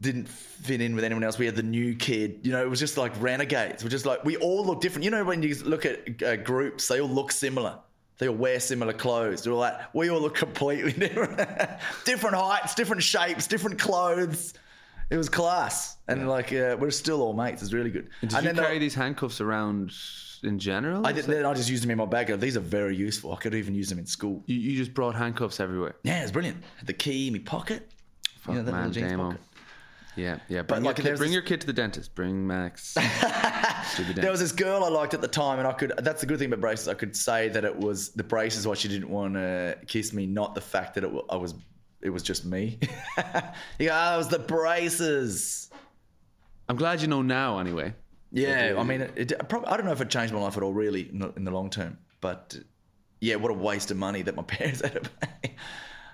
didn't 0.00 0.28
fit 0.28 0.80
in 0.80 0.94
with 0.94 1.04
anyone 1.04 1.22
else. 1.24 1.38
We 1.38 1.46
had 1.46 1.56
the 1.56 1.62
new 1.62 1.94
kid. 1.94 2.40
You 2.42 2.52
know, 2.52 2.62
it 2.62 2.68
was 2.70 2.80
just 2.80 2.96
like 2.96 3.12
renegades. 3.20 3.82
We're 3.84 3.90
just 3.90 4.06
like 4.06 4.24
we 4.24 4.36
all 4.36 4.64
look 4.64 4.80
different. 4.80 5.04
You 5.04 5.10
know, 5.10 5.24
when 5.24 5.42
you 5.42 5.54
look 5.64 5.84
at 5.86 6.22
uh, 6.22 6.36
groups, 6.36 6.88
they 6.88 7.00
all 7.00 7.08
look 7.08 7.32
similar. 7.32 7.78
They 8.18 8.28
all 8.28 8.34
wear 8.34 8.60
similar 8.60 8.92
clothes. 8.92 9.42
They're 9.44 9.52
all 9.52 9.58
like 9.60 9.94
we 9.94 10.10
all 10.10 10.20
look 10.20 10.34
completely 10.34 10.92
different, 11.08 11.38
different 12.04 12.36
heights, 12.36 12.74
different 12.74 13.02
shapes, 13.02 13.46
different 13.46 13.78
clothes. 13.78 14.54
It 15.10 15.16
was 15.16 15.28
class, 15.28 15.96
and 16.06 16.28
like 16.28 16.52
uh, 16.52 16.76
we're 16.78 16.90
still 16.90 17.20
all 17.20 17.32
mates. 17.32 17.62
It's 17.62 17.72
really 17.72 17.90
good. 17.90 18.10
Did 18.20 18.32
and 18.34 18.44
you 18.44 18.52
then 18.52 18.56
carry 18.64 18.74
the- 18.78 18.84
these 18.84 18.94
handcuffs 18.94 19.40
around 19.40 19.92
in 20.44 20.58
general? 20.58 21.04
I 21.06 21.12
did. 21.12 21.24
Then 21.24 21.44
I 21.44 21.52
just 21.52 21.68
used 21.68 21.82
them 21.82 21.90
in 21.90 21.98
my 21.98 22.04
bag. 22.06 22.28
These 22.38 22.56
are 22.56 22.60
very 22.60 22.94
useful. 22.96 23.32
I 23.32 23.36
could 23.36 23.54
even 23.54 23.74
use 23.74 23.88
them 23.88 23.98
in 23.98 24.06
school. 24.06 24.44
You, 24.46 24.56
you 24.56 24.76
just 24.76 24.94
brought 24.94 25.14
handcuffs 25.16 25.58
everywhere. 25.58 25.96
Yeah, 26.04 26.22
it's 26.22 26.30
brilliant. 26.30 26.62
Had 26.78 26.86
the 26.86 26.92
key 26.92 27.26
in 27.26 27.32
my 27.32 27.38
pocket. 27.40 27.90
Fuck 28.38 28.54
You 28.54 28.60
know, 28.60 28.64
that 28.66 28.72
man, 28.72 28.86
little 28.88 28.94
jeans 28.94 29.10
damo. 29.12 29.24
pocket. 29.32 29.40
Yeah, 30.16 30.38
yeah. 30.48 30.62
Bring, 30.62 30.82
like, 30.82 30.98
your, 30.98 31.06
kid, 31.06 31.16
bring 31.18 31.28
this- 31.30 31.34
your 31.34 31.42
kid 31.42 31.60
to 31.62 31.66
the 31.66 31.72
dentist. 31.72 32.14
Bring 32.14 32.46
Max 32.46 32.94
to 32.94 33.00
the 33.00 33.06
dentist. 33.98 34.16
There 34.20 34.30
was 34.30 34.40
this 34.40 34.52
girl 34.52 34.84
I 34.84 34.88
liked 34.88 35.14
at 35.14 35.20
the 35.20 35.28
time, 35.28 35.58
and 35.58 35.68
I 35.68 35.72
could. 35.72 35.92
That's 35.98 36.20
the 36.20 36.26
good 36.26 36.38
thing 36.38 36.48
about 36.48 36.60
braces. 36.60 36.88
I 36.88 36.94
could 36.94 37.14
say 37.16 37.48
that 37.50 37.64
it 37.64 37.76
was 37.76 38.10
the 38.10 38.24
braces 38.24 38.66
why 38.66 38.74
she 38.74 38.88
didn't 38.88 39.08
want 39.08 39.34
to 39.34 39.78
kiss 39.86 40.12
me, 40.12 40.26
not 40.26 40.54
the 40.54 40.60
fact 40.60 40.94
that 40.94 41.04
it, 41.04 41.10
I 41.30 41.36
was. 41.36 41.54
It 42.02 42.10
was 42.10 42.22
just 42.22 42.44
me. 42.46 42.78
you 43.78 43.88
go, 43.88 43.92
oh, 43.92 44.14
it 44.14 44.16
was 44.18 44.28
the 44.28 44.38
braces. 44.38 45.70
I'm 46.68 46.76
glad 46.76 47.02
you 47.02 47.08
know 47.08 47.20
now. 47.22 47.58
Anyway, 47.58 47.92
Yeah, 48.32 48.76
I 48.78 48.82
mean, 48.84 49.02
it, 49.02 49.32
it, 49.32 49.48
probably, 49.48 49.68
I 49.68 49.76
don't 49.76 49.84
know 49.86 49.92
if 49.92 50.00
it 50.00 50.08
changed 50.08 50.32
my 50.32 50.40
life 50.40 50.56
at 50.56 50.62
all, 50.62 50.72
really, 50.72 51.10
in 51.10 51.18
the, 51.18 51.32
in 51.34 51.44
the 51.44 51.50
long 51.50 51.68
term. 51.68 51.98
But 52.22 52.56
yeah, 53.20 53.34
what 53.36 53.50
a 53.50 53.54
waste 53.54 53.90
of 53.90 53.96
money 53.98 54.22
that 54.22 54.34
my 54.34 54.42
parents 54.44 54.80
had 54.80 54.94
to 55.04 55.10
pay. 55.10 55.56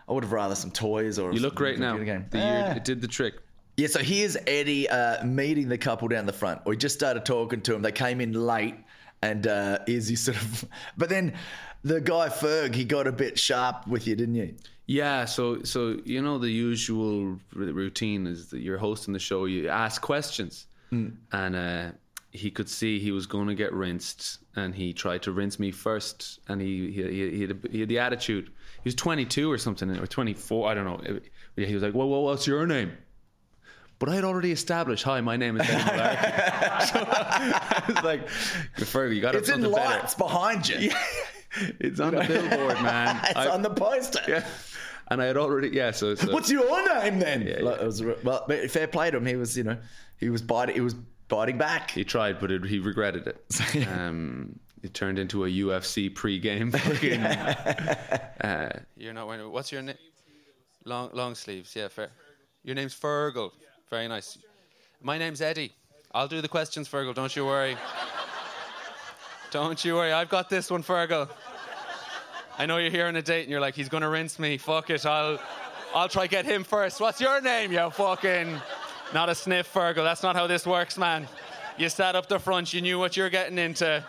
I 0.08 0.12
would 0.12 0.24
have 0.24 0.32
rather 0.32 0.54
some 0.54 0.70
toys 0.70 1.18
or 1.18 1.32
you 1.32 1.40
look 1.40 1.54
great 1.54 1.78
now. 1.78 1.96
game. 1.98 2.26
The 2.30 2.38
year 2.38 2.66
Ah. 2.70 2.74
it 2.76 2.84
did 2.84 3.00
the 3.00 3.08
trick. 3.08 3.34
Yeah, 3.76 3.88
so 3.88 4.00
here's 4.00 4.38
Eddie 4.46 4.88
uh, 4.88 5.22
meeting 5.24 5.68
the 5.68 5.76
couple 5.76 6.08
down 6.08 6.24
the 6.24 6.32
front. 6.32 6.64
We 6.64 6.78
just 6.78 6.94
started 6.94 7.26
talking 7.26 7.60
to 7.62 7.74
him. 7.74 7.82
They 7.82 7.92
came 7.92 8.22
in 8.22 8.32
late, 8.32 8.76
and 9.20 9.46
uh, 9.46 9.80
Izzy 9.86 10.16
sort 10.16 10.38
of. 10.38 10.64
But 10.96 11.10
then 11.10 11.34
the 11.84 12.00
guy 12.00 12.28
Ferg, 12.28 12.74
he 12.74 12.84
got 12.84 13.06
a 13.06 13.12
bit 13.12 13.38
sharp 13.38 13.86
with 13.86 14.06
you, 14.06 14.16
didn't 14.16 14.34
you? 14.34 14.54
Yeah, 14.86 15.24
so 15.24 15.62
so 15.62 15.98
you 16.04 16.22
know 16.22 16.38
the 16.38 16.50
usual 16.50 17.38
routine 17.52 18.26
is 18.26 18.48
that 18.50 18.60
you're 18.60 18.78
hosting 18.78 19.12
the 19.12 19.18
show, 19.18 19.44
you 19.44 19.68
ask 19.68 20.00
questions, 20.00 20.66
and 21.32 21.56
uh, 21.56 21.90
he 22.30 22.50
could 22.50 22.68
see 22.68 22.98
he 22.98 23.10
was 23.10 23.26
going 23.26 23.48
to 23.48 23.54
get 23.54 23.72
rinsed, 23.72 24.38
and 24.54 24.74
he 24.74 24.92
tried 24.92 25.22
to 25.22 25.32
rinse 25.32 25.58
me 25.58 25.70
first, 25.70 26.38
and 26.48 26.62
he 26.62 26.92
he, 26.92 27.30
he, 27.30 27.40
had, 27.42 27.50
a, 27.50 27.68
he 27.68 27.80
had 27.80 27.88
the 27.88 27.98
attitude. 27.98 28.46
He 28.82 28.88
was 28.88 28.94
22 28.94 29.50
or 29.50 29.58
something, 29.58 29.90
or 29.90 30.06
24, 30.06 30.70
I 30.70 30.74
don't 30.74 30.84
know. 30.84 31.20
He 31.56 31.74
was 31.74 31.82
like, 31.82 31.94
"Well, 31.94 32.08
well 32.08 32.22
what's 32.22 32.46
your 32.46 32.64
name?" 32.66 32.92
But 33.98 34.10
I 34.10 34.14
had 34.14 34.24
already 34.24 34.52
established, 34.52 35.04
"Hi, 35.04 35.20
my 35.20 35.36
name 35.36 35.58
is 35.60 35.66
Ben 35.66 35.80
Malarkey." 35.86 36.86
so 36.88 37.04
I 37.08 37.82
was 37.88 38.04
like, 38.04 38.26
"Fergie, 38.76 39.14
you 39.16 39.22
got 39.22 39.32
to 39.32 39.38
It's 39.38 39.48
in 39.48 39.62
something 39.62 39.72
better." 39.72 40.16
behind 40.18 40.68
you. 40.68 40.90
It's 41.80 42.00
on 42.00 42.14
the 42.14 42.22
billboard, 42.24 42.82
man. 42.82 43.18
it's 43.24 43.36
I- 43.36 43.48
on 43.48 43.62
the 43.62 43.70
poster. 43.70 44.20
yeah. 44.28 44.46
And 45.08 45.22
I 45.22 45.26
had 45.26 45.36
already, 45.36 45.68
yeah. 45.68 45.92
So, 45.92 46.16
so 46.16 46.32
What's 46.32 46.50
your 46.50 46.66
name 47.02 47.20
then? 47.20 47.42
Yeah, 47.42 47.60
Like, 47.62 47.76
yeah. 47.76 47.82
it 47.82 47.86
was, 47.86 48.02
well, 48.24 48.44
fair 48.68 48.88
play 48.88 49.08
to 49.12 49.16
him. 49.18 49.24
He 49.26 49.36
was, 49.36 49.56
you 49.56 49.62
know, 49.62 49.78
he 50.18 50.28
was 50.30 50.42
biting. 50.42 50.74
He 50.74 50.80
was 50.80 50.94
biting 51.28 51.56
back. 51.58 51.92
He 51.92 52.02
tried, 52.04 52.40
but 52.40 52.50
it, 52.50 52.64
he 52.66 52.80
regretted 52.80 53.26
it. 53.28 53.86
Um, 53.88 54.58
it 54.82 54.92
turned 54.94 55.18
into 55.18 55.44
a 55.44 55.48
UFC 55.48 56.14
pre-game. 56.14 56.72
fucking- 56.72 57.22
uh, 57.22 58.80
you're 58.96 59.12
not 59.14 59.26
wearing. 59.28 59.50
What's 59.50 59.70
your 59.72 59.82
name? 59.82 59.96
Long 60.84 61.10
long 61.12 61.34
sleeves. 61.34 61.74
Yeah, 61.74 61.88
fair. 61.88 62.10
Your 62.64 62.74
name's 62.74 62.94
Fergal. 62.94 63.50
Very 63.90 64.08
nice. 64.08 64.36
My 65.00 65.16
name's 65.16 65.40
Eddie. 65.40 65.72
I'll 66.12 66.26
do 66.26 66.40
the 66.40 66.48
questions, 66.48 66.88
Fergal. 66.88 67.14
Don't 67.14 67.34
you 67.36 67.46
worry. 67.46 67.76
Don't 69.52 69.84
you 69.84 69.94
worry. 69.94 70.12
I've 70.12 70.28
got 70.28 70.50
this 70.50 70.70
one, 70.70 70.82
Fergal. 70.82 71.28
I 72.58 72.66
know 72.66 72.78
you're 72.78 72.90
here 72.90 73.06
on 73.06 73.14
a 73.14 73.22
date 73.22 73.42
and 73.42 73.50
you're 73.50 73.60
like, 73.60 73.76
he's 73.76 73.88
gonna 73.88 74.08
rinse 74.08 74.38
me. 74.38 74.58
Fuck 74.58 74.90
it. 74.90 75.06
I'll, 75.06 75.38
I'll 75.94 76.08
try 76.08 76.26
get 76.26 76.44
him 76.44 76.64
first. 76.64 77.00
What's 77.00 77.20
your 77.20 77.40
name, 77.40 77.70
you 77.70 77.88
fucking? 77.90 78.60
Not 79.14 79.28
a 79.28 79.36
sniff, 79.36 79.72
Fergal. 79.72 80.02
That's 80.02 80.22
not 80.22 80.34
how 80.34 80.48
this 80.48 80.66
works, 80.66 80.98
man. 80.98 81.28
You 81.78 81.88
sat 81.88 82.16
up 82.16 82.28
the 82.28 82.40
front. 82.40 82.74
You 82.74 82.80
knew 82.80 82.98
what 82.98 83.16
you're 83.16 83.30
getting 83.30 83.58
into. 83.58 84.04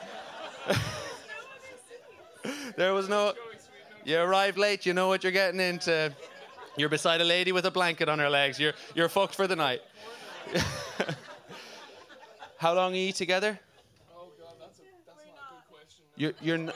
there 2.76 2.94
was 2.94 3.10
no. 3.10 3.34
You 4.06 4.18
arrived 4.18 4.58
late. 4.58 4.88
You 4.88 4.94
know 4.94 5.08
what 5.08 5.24
you're 5.24 5.32
getting 5.32 5.60
into. 5.60 6.12
You're 6.78 6.90
beside 6.90 7.22
a 7.22 7.24
lady 7.24 7.52
with 7.52 7.66
a 7.66 7.72
blanket 7.72 8.08
on 8.08 8.20
her 8.20 8.30
legs. 8.30 8.60
You're 8.60 8.74
you're 8.94 9.10
fucked 9.10 9.34
for 9.34 9.48
the 9.48 9.56
night. 9.56 9.82
How 12.58 12.74
long 12.76 12.94
are 12.94 12.98
you 12.98 13.12
together? 13.12 13.60
Oh 14.16 14.30
god, 14.40 14.54
that's 14.60 14.80
a 14.80 14.84
that's 15.06 15.26
not 15.36 15.50
a 15.50 15.56
good 15.56 15.76
question. 15.76 16.06
You're, 16.16 16.34
you're 16.40 16.58
n- 16.58 16.72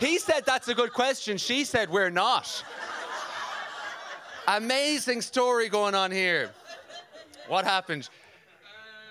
he 0.00 0.18
said 0.18 0.44
that's 0.44 0.68
a 0.68 0.74
good 0.74 0.92
question. 0.92 1.38
She 1.38 1.64
said 1.64 1.88
we're 1.88 2.10
not. 2.10 2.62
Amazing 4.46 5.22
story 5.22 5.70
going 5.70 5.94
on 5.94 6.10
here. 6.10 6.50
What 7.48 7.64
happened? 7.64 8.10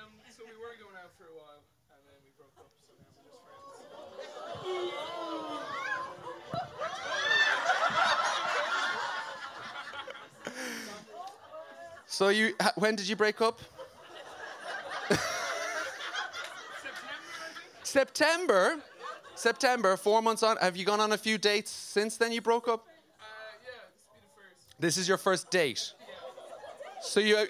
Um, 0.04 0.12
so 0.38 0.44
we 0.46 0.52
were 0.62 0.76
going 0.80 0.96
out 1.04 1.10
for 1.18 1.26
a 1.26 1.36
while, 1.36 1.62
and 1.90 2.02
then 2.06 2.14
we 2.24 2.30
broke 2.38 2.54
up. 2.60 2.70
So 2.86 2.94
now 2.94 3.26
we're 3.26 4.22
just 6.38 7.02
friends. 10.46 12.03
So 12.14 12.30
you, 12.30 12.54
when 12.76 12.96
did 12.96 13.08
you 13.08 13.16
break 13.16 13.42
up? 13.42 13.60
September. 17.82 18.76
September. 18.76 18.78
September. 19.34 19.98
Four 19.98 20.22
months 20.22 20.44
on. 20.44 20.58
Have 20.58 20.78
you 20.78 20.86
gone 20.86 21.00
on 21.00 21.12
a 21.14 21.18
few 21.18 21.40
dates 21.40 21.72
since 21.72 22.18
then? 22.18 22.32
You 22.32 22.40
broke 22.40 22.68
up. 22.68 22.86
Uh, 23.20 23.24
yeah, 23.64 23.72
this 23.96 24.06
will 24.06 24.14
be 24.14 24.20
the 24.22 24.42
first. 24.44 24.80
This 24.80 24.98
is 24.98 25.08
your 25.08 25.18
first 25.18 25.50
date. 25.50 25.92
So 27.02 27.20
you, 27.20 27.36
uh, 27.36 27.46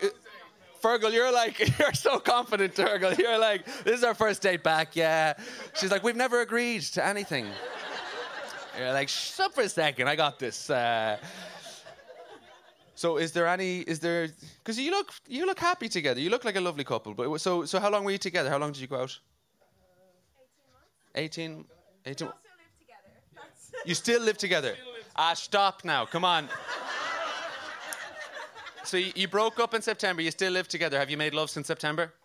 Fergal, 0.82 1.12
you're 1.12 1.34
like, 1.34 1.60
you're 1.80 1.94
so 1.94 2.18
confident, 2.20 2.74
Fergal. 2.74 3.18
You're 3.18 3.38
like, 3.38 3.66
this 3.84 3.98
is 3.98 4.06
our 4.06 4.16
first 4.16 4.42
date 4.42 4.64
back. 4.64 4.96
Yeah. 4.96 5.34
She's 5.74 5.92
like, 5.92 6.04
we've 6.04 6.16
never 6.16 6.40
agreed 6.40 6.84
to 6.84 7.06
anything. 7.06 7.48
You're 8.80 8.94
like, 8.94 9.10
shut 9.10 9.48
up 9.48 9.56
for 9.56 9.62
a 9.64 9.68
second. 9.68 10.08
I 10.08 10.16
got 10.16 10.40
this. 10.40 10.70
Uh, 10.70 11.18
so 12.96 13.18
is 13.18 13.32
there 13.32 13.48
any? 13.48 13.80
Is 13.80 14.00
there? 14.00 14.30
Because 14.60 14.80
you 14.80 14.92
look, 14.92 15.12
you 15.28 15.46
look 15.46 15.60
happy 15.60 15.90
together. 15.90 16.20
You 16.20 16.30
look 16.30 16.46
like 16.46 16.56
a 16.56 16.62
lovely 16.62 16.84
couple. 16.84 17.14
But 17.14 17.42
so, 17.42 17.66
so 17.66 17.80
how 17.80 17.90
long 17.90 18.04
were 18.04 18.12
you 18.12 18.18
together? 18.18 18.50
How 18.50 18.60
long 18.60 18.72
did 18.72 18.82
you 18.82 18.88
go 18.88 19.02
out? 19.02 19.20
18 21.16 21.56
months. 21.56 21.70
18 22.06 22.28
18 22.28 22.30
You 23.86 23.96
still 23.96 24.22
live 24.22 24.38
together? 24.38 24.76
Ah, 25.16 25.34
stop 25.34 25.84
now. 25.84 26.06
Come 26.06 26.26
on. 26.26 26.48
So 28.86 28.98
you, 28.98 29.14
you 29.16 29.30
broke 29.30 29.62
up 29.62 29.74
in 29.74 29.82
September. 29.82 30.22
You 30.22 30.30
still 30.30 30.52
live 30.52 30.68
together. 30.68 31.00
Have 31.00 31.10
you 31.10 31.16
made 31.16 31.34
love 31.34 31.50
since 31.50 31.68
September? 31.68 32.14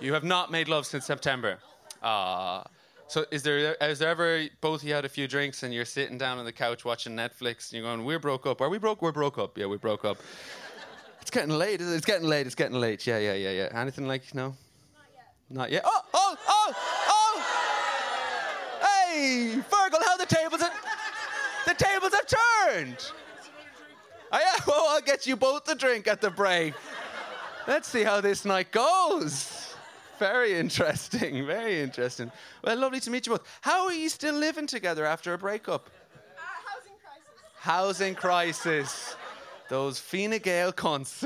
You 0.00 0.14
have 0.14 0.22
not 0.22 0.52
made 0.52 0.68
love 0.68 0.86
since 0.86 1.04
September. 1.04 1.58
Ah. 2.00 2.64
So 3.08 3.24
is 3.30 3.42
there 3.42 3.74
is 3.80 3.98
there 3.98 4.10
ever 4.10 4.44
both 4.60 4.84
you 4.84 4.92
had 4.92 5.06
a 5.06 5.08
few 5.08 5.26
drinks 5.26 5.62
and 5.62 5.72
you're 5.72 5.86
sitting 5.86 6.18
down 6.18 6.38
on 6.38 6.44
the 6.44 6.52
couch 6.52 6.84
watching 6.84 7.16
Netflix 7.16 7.72
and 7.72 7.80
you're 7.80 7.82
going, 7.82 8.04
"We're 8.04 8.18
broke 8.18 8.46
up. 8.46 8.60
Are 8.60 8.68
we 8.68 8.76
broke? 8.76 9.00
We're 9.00 9.12
broke 9.12 9.38
up. 9.38 9.56
Yeah, 9.56 9.64
we 9.64 9.78
broke 9.78 10.04
up." 10.04 10.18
it's 11.22 11.30
getting 11.30 11.54
late. 11.54 11.80
It's 11.80 12.04
getting 12.04 12.28
late. 12.28 12.44
It's 12.44 12.54
getting 12.54 12.78
late. 12.78 13.06
Yeah, 13.06 13.18
yeah, 13.18 13.32
yeah, 13.32 13.50
yeah. 13.50 13.80
Anything 13.80 14.06
like 14.06 14.34
no? 14.34 14.54
Not 15.48 15.72
yet. 15.72 15.82
Oh, 15.86 16.00
oh, 16.12 16.36
oh, 16.46 16.74
oh! 17.08 17.42
Hey, 18.82 19.56
Fergal, 19.70 20.04
how 20.04 20.18
the 20.18 20.26
tables 20.26 20.60
have 20.60 20.74
the 21.66 21.74
tables 21.74 22.12
have 22.12 22.26
turned. 22.26 23.10
Oh 24.32 24.38
yeah. 24.38 24.52
Well, 24.66 24.86
I'll 24.90 25.00
get 25.00 25.26
you 25.26 25.36
both 25.36 25.66
a 25.70 25.74
drink 25.74 26.06
at 26.06 26.20
the 26.20 26.28
break. 26.28 26.74
Let's 27.66 27.88
see 27.88 28.02
how 28.02 28.20
this 28.20 28.44
night 28.44 28.70
goes. 28.70 29.67
Very 30.18 30.54
interesting. 30.54 31.46
Very 31.46 31.80
interesting. 31.80 32.30
Well, 32.62 32.76
lovely 32.78 33.00
to 33.00 33.10
meet 33.10 33.26
you 33.26 33.32
both. 33.32 33.46
How 33.60 33.86
are 33.86 33.92
you 33.92 34.08
still 34.08 34.34
living 34.34 34.66
together 34.66 35.06
after 35.06 35.34
a 35.34 35.38
breakup? 35.38 35.90
housing 36.36 36.94
crisis. 37.02 37.54
Housing 37.58 38.14
crisis. 38.14 39.16
Those 39.68 39.98
Fine 39.98 40.38
Gael 40.38 40.72
cunts. 40.72 41.22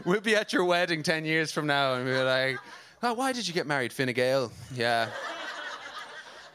we'll 0.04 0.20
be 0.20 0.36
at 0.36 0.52
your 0.52 0.64
wedding 0.64 1.02
10 1.02 1.24
years 1.24 1.50
from 1.50 1.66
now 1.66 1.94
and 1.94 2.04
we'll 2.04 2.20
be 2.20 2.24
like, 2.24 2.58
oh, 3.02 3.12
why 3.14 3.32
did 3.32 3.46
you 3.48 3.52
get 3.52 3.66
married, 3.66 3.92
Fine 3.92 4.12
Gael? 4.12 4.52
Yeah. 4.72 5.08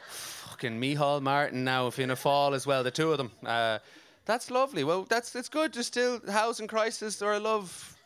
Fucking 0.08 0.80
Micheál 0.80 1.20
Martin 1.20 1.64
now, 1.64 1.90
Fianna 1.90 2.16
Fáil 2.16 2.54
as 2.54 2.66
well, 2.66 2.82
the 2.82 2.90
two 2.90 3.12
of 3.12 3.18
them. 3.18 3.30
Uh, 3.44 3.78
that's 4.24 4.50
lovely. 4.50 4.84
Well, 4.84 5.04
that's 5.08 5.34
it's 5.34 5.48
good. 5.48 5.74
There's 5.74 5.86
still 5.86 6.20
housing 6.30 6.66
crisis 6.66 7.20
or 7.20 7.34
a 7.34 7.40
love 7.40 7.96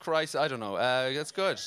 crisis. 0.00 0.34
I 0.34 0.48
don't 0.48 0.60
know. 0.60 0.74
Uh, 0.74 1.12
that's 1.12 1.30
good. 1.30 1.60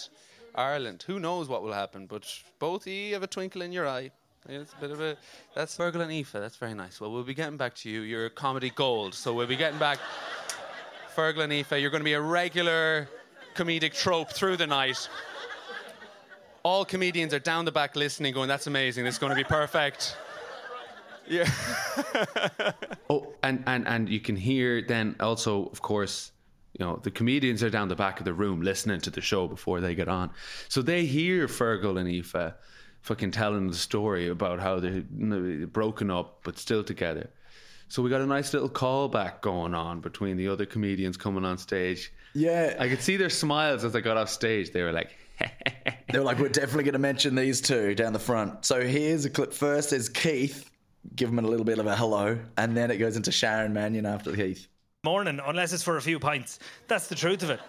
Ireland. 0.55 1.03
Who 1.07 1.19
knows 1.19 1.47
what 1.47 1.63
will 1.63 1.73
happen? 1.73 2.07
But 2.07 2.25
both 2.59 2.87
of 2.87 2.91
you 2.91 3.13
have 3.13 3.23
a 3.23 3.27
twinkle 3.27 3.61
in 3.61 3.71
your 3.71 3.87
eye. 3.87 4.11
It's 4.49 4.73
a 4.73 4.81
bit 4.81 4.91
of 4.91 4.99
a. 4.99 5.17
That's 5.55 5.77
Fergal 5.77 6.01
and 6.01 6.11
Aoife. 6.11 6.31
That's 6.31 6.55
very 6.55 6.73
nice. 6.73 6.99
Well, 6.99 7.11
we'll 7.11 7.23
be 7.23 7.35
getting 7.35 7.57
back 7.57 7.75
to 7.75 7.89
you. 7.89 8.01
You're 8.01 8.29
comedy 8.29 8.71
gold, 8.71 9.13
so 9.13 9.33
we'll 9.33 9.47
be 9.47 9.55
getting 9.55 9.79
back. 9.79 9.99
Fergal 11.15 11.43
and 11.43 11.53
Aoife, 11.53 11.79
you're 11.79 11.91
going 11.91 12.01
to 12.01 12.05
be 12.05 12.13
a 12.13 12.21
regular 12.21 13.07
comedic 13.55 13.93
trope 13.93 14.31
through 14.31 14.57
the 14.57 14.65
night. 14.65 15.09
All 16.63 16.85
comedians 16.85 17.33
are 17.33 17.39
down 17.39 17.65
the 17.65 17.71
back 17.71 17.95
listening, 17.95 18.33
going, 18.33 18.47
"That's 18.47 18.67
amazing. 18.67 19.03
This 19.05 19.15
is 19.15 19.19
going 19.19 19.31
to 19.31 19.35
be 19.35 19.43
perfect." 19.43 20.17
Yeah. 21.27 21.49
oh, 23.09 23.33
and, 23.43 23.63
and 23.67 23.87
and 23.87 24.09
you 24.09 24.19
can 24.19 24.35
hear 24.35 24.81
then 24.81 25.15
also, 25.19 25.67
of 25.67 25.81
course, 25.81 26.31
you 26.81 26.87
know, 26.87 26.99
the 27.03 27.11
comedians 27.11 27.61
are 27.61 27.69
down 27.69 27.89
the 27.89 27.95
back 27.95 28.17
of 28.17 28.25
the 28.25 28.33
room 28.33 28.63
listening 28.63 28.99
to 29.01 29.11
the 29.11 29.21
show 29.21 29.47
before 29.47 29.81
they 29.81 29.93
get 29.93 30.07
on. 30.07 30.31
So 30.67 30.81
they 30.81 31.05
hear 31.05 31.45
Fergal 31.45 31.99
and 31.99 32.09
Aoife 32.09 32.55
fucking 33.01 33.29
telling 33.29 33.67
the 33.67 33.75
story 33.75 34.29
about 34.29 34.59
how 34.59 34.79
they're 34.79 35.03
broken 35.67 36.09
up 36.09 36.39
but 36.43 36.57
still 36.57 36.83
together. 36.83 37.29
So 37.87 38.01
we 38.01 38.09
got 38.09 38.21
a 38.21 38.25
nice 38.25 38.51
little 38.51 38.67
callback 38.69 39.41
going 39.41 39.75
on 39.75 40.01
between 40.01 40.37
the 40.37 40.47
other 40.47 40.65
comedians 40.65 41.17
coming 41.17 41.45
on 41.45 41.59
stage. 41.59 42.11
Yeah. 42.33 42.75
I 42.79 42.89
could 42.89 43.03
see 43.03 43.15
their 43.15 43.29
smiles 43.29 43.83
as 43.83 43.93
they 43.93 44.01
got 44.01 44.17
off 44.17 44.29
stage. 44.29 44.71
They 44.71 44.81
were 44.81 44.91
like, 44.91 45.11
They 46.11 46.17
were 46.17 46.25
like, 46.25 46.39
we're 46.39 46.49
definitely 46.49 46.85
going 46.85 46.93
to 46.93 46.99
mention 46.99 47.35
these 47.35 47.61
two 47.61 47.93
down 47.93 48.11
the 48.11 48.19
front. 48.19 48.65
So 48.65 48.81
here's 48.81 49.23
a 49.25 49.29
clip. 49.29 49.53
First 49.53 49.93
is 49.93 50.09
Keith. 50.09 50.67
Give 51.15 51.29
him 51.29 51.37
a 51.37 51.43
little 51.43 51.65
bit 51.65 51.77
of 51.77 51.85
a 51.85 51.95
hello. 51.95 52.39
And 52.57 52.75
then 52.75 52.89
it 52.89 52.97
goes 52.97 53.17
into 53.17 53.31
Sharon 53.31 53.71
Mannion 53.71 54.07
after 54.07 54.35
Keith. 54.35 54.67
Morning 55.03 55.39
unless 55.47 55.73
it's 55.73 55.81
for 55.81 55.97
a 55.97 56.01
few 56.01 56.19
pints. 56.19 56.59
That's 56.87 57.07
the 57.07 57.15
truth 57.15 57.41
of 57.41 57.49
it. 57.49 57.59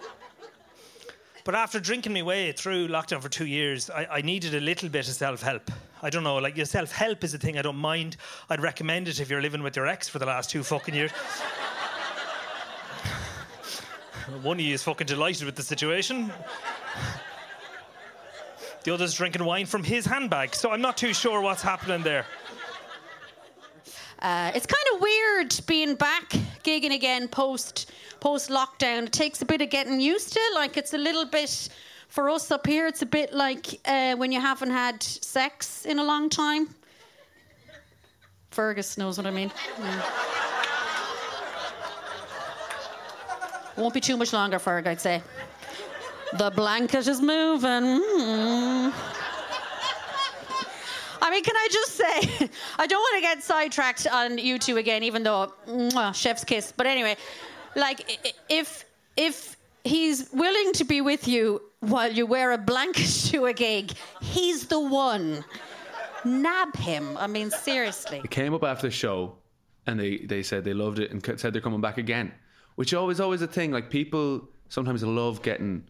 But 1.43 1.55
after 1.55 1.79
drinking 1.79 2.13
my 2.13 2.21
way 2.21 2.51
through 2.51 2.89
lockdown 2.89 3.21
for 3.23 3.29
two 3.29 3.47
years, 3.47 3.89
I, 3.89 4.05
I 4.05 4.21
needed 4.21 4.53
a 4.53 4.59
little 4.59 4.87
bit 4.87 5.07
of 5.07 5.15
self 5.15 5.41
help. 5.41 5.71
I 6.03 6.11
don't 6.11 6.23
know, 6.23 6.35
like 6.35 6.55
your 6.55 6.67
self 6.67 6.91
help 6.91 7.23
is 7.23 7.33
a 7.33 7.39
thing 7.39 7.57
I 7.57 7.63
don't 7.63 7.77
mind. 7.77 8.17
I'd 8.51 8.61
recommend 8.61 9.07
it 9.07 9.19
if 9.19 9.31
you're 9.31 9.41
living 9.41 9.63
with 9.63 9.75
your 9.75 9.87
ex 9.87 10.07
for 10.07 10.19
the 10.19 10.27
last 10.27 10.51
two 10.51 10.61
fucking 10.61 10.93
years. 10.93 11.09
One 14.43 14.57
of 14.57 14.61
you 14.61 14.75
is 14.75 14.83
fucking 14.83 15.07
delighted 15.07 15.47
with 15.47 15.55
the 15.55 15.63
situation. 15.63 16.31
The 18.83 18.93
other's 18.93 19.15
drinking 19.15 19.43
wine 19.43 19.65
from 19.65 19.83
his 19.83 20.05
handbag, 20.05 20.53
so 20.53 20.69
I'm 20.69 20.81
not 20.81 20.97
too 20.97 21.15
sure 21.15 21.41
what's 21.41 21.63
happening 21.63 22.03
there. 22.03 22.27
Uh, 24.23 24.51
it's 24.55 24.65
kind 24.65 24.85
of 24.95 25.01
weird 25.01 25.59
being 25.67 25.95
back 25.95 26.29
gigging 26.63 26.95
again 26.95 27.27
post 27.27 27.91
post 28.21 28.49
lockdown. 28.49 29.03
It 29.03 29.11
takes 29.11 29.41
a 29.41 29.45
bit 29.45 29.61
of 29.61 29.69
getting 29.69 29.99
used 29.99 30.31
to. 30.31 30.39
Like 30.55 30.77
it's 30.77 30.93
a 30.93 30.97
little 30.97 31.25
bit 31.25 31.67
for 32.07 32.29
us 32.29 32.49
up 32.49 32.65
here. 32.65 32.87
It's 32.87 33.01
a 33.01 33.05
bit 33.05 33.33
like 33.33 33.81
uh, 33.83 34.15
when 34.15 34.31
you 34.31 34.39
haven't 34.39 34.71
had 34.71 35.03
sex 35.03 35.85
in 35.85 35.99
a 35.99 36.03
long 36.03 36.29
time. 36.29 36.69
Fergus 38.51 38.97
knows 38.97 39.17
what 39.17 39.27
I 39.27 39.31
mean. 39.31 39.51
Won't 43.75 43.93
be 43.93 43.99
too 43.99 44.15
much 44.15 44.31
longer, 44.31 44.57
Ferg. 44.57 44.87
I'd 44.87 45.01
say. 45.01 45.21
The 46.37 46.49
blanket 46.51 47.07
is 47.07 47.21
moving. 47.21 47.99
Mm. 47.99 49.22
Mean, 51.33 51.43
can 51.43 51.55
I 51.55 51.67
just 51.71 51.95
say, 51.95 52.49
I 52.77 52.85
don't 52.85 52.99
want 52.99 53.15
to 53.15 53.21
get 53.21 53.41
sidetracked 53.41 54.05
on 54.05 54.37
you 54.37 54.59
two 54.59 54.77
again, 54.77 55.01
even 55.01 55.23
though 55.23 55.51
mwah, 55.67 56.13
chef's 56.13 56.43
kiss. 56.43 56.71
But 56.71 56.85
anyway, 56.85 57.17
like 57.75 58.19
if 58.49 58.85
if 59.17 59.57
he's 59.83 60.29
willing 60.31 60.73
to 60.73 60.83
be 60.83 61.01
with 61.01 61.27
you 61.27 61.59
while 61.79 62.11
you 62.11 62.27
wear 62.27 62.51
a 62.51 62.57
blanket 62.59 63.07
to 63.31 63.45
a 63.45 63.53
gig, 63.53 63.93
he's 64.21 64.67
the 64.67 64.79
one. 64.79 65.43
Nab 66.23 66.75
him. 66.75 67.17
I 67.17 67.25
mean, 67.25 67.49
seriously. 67.49 68.21
They 68.21 68.27
came 68.27 68.53
up 68.53 68.63
after 68.63 68.87
the 68.87 68.91
show 68.91 69.35
and 69.87 69.99
they, 69.99 70.19
they 70.19 70.43
said 70.43 70.63
they 70.63 70.73
loved 70.73 70.99
it 70.99 71.11
and 71.11 71.39
said 71.39 71.51
they're 71.51 71.61
coming 71.61 71.81
back 71.81 71.97
again, 71.97 72.31
which 72.75 72.93
always 72.93 73.19
always 73.19 73.41
a 73.41 73.47
thing. 73.47 73.71
Like 73.71 73.89
people 73.89 74.47
sometimes 74.69 75.03
love 75.03 75.41
getting 75.41 75.83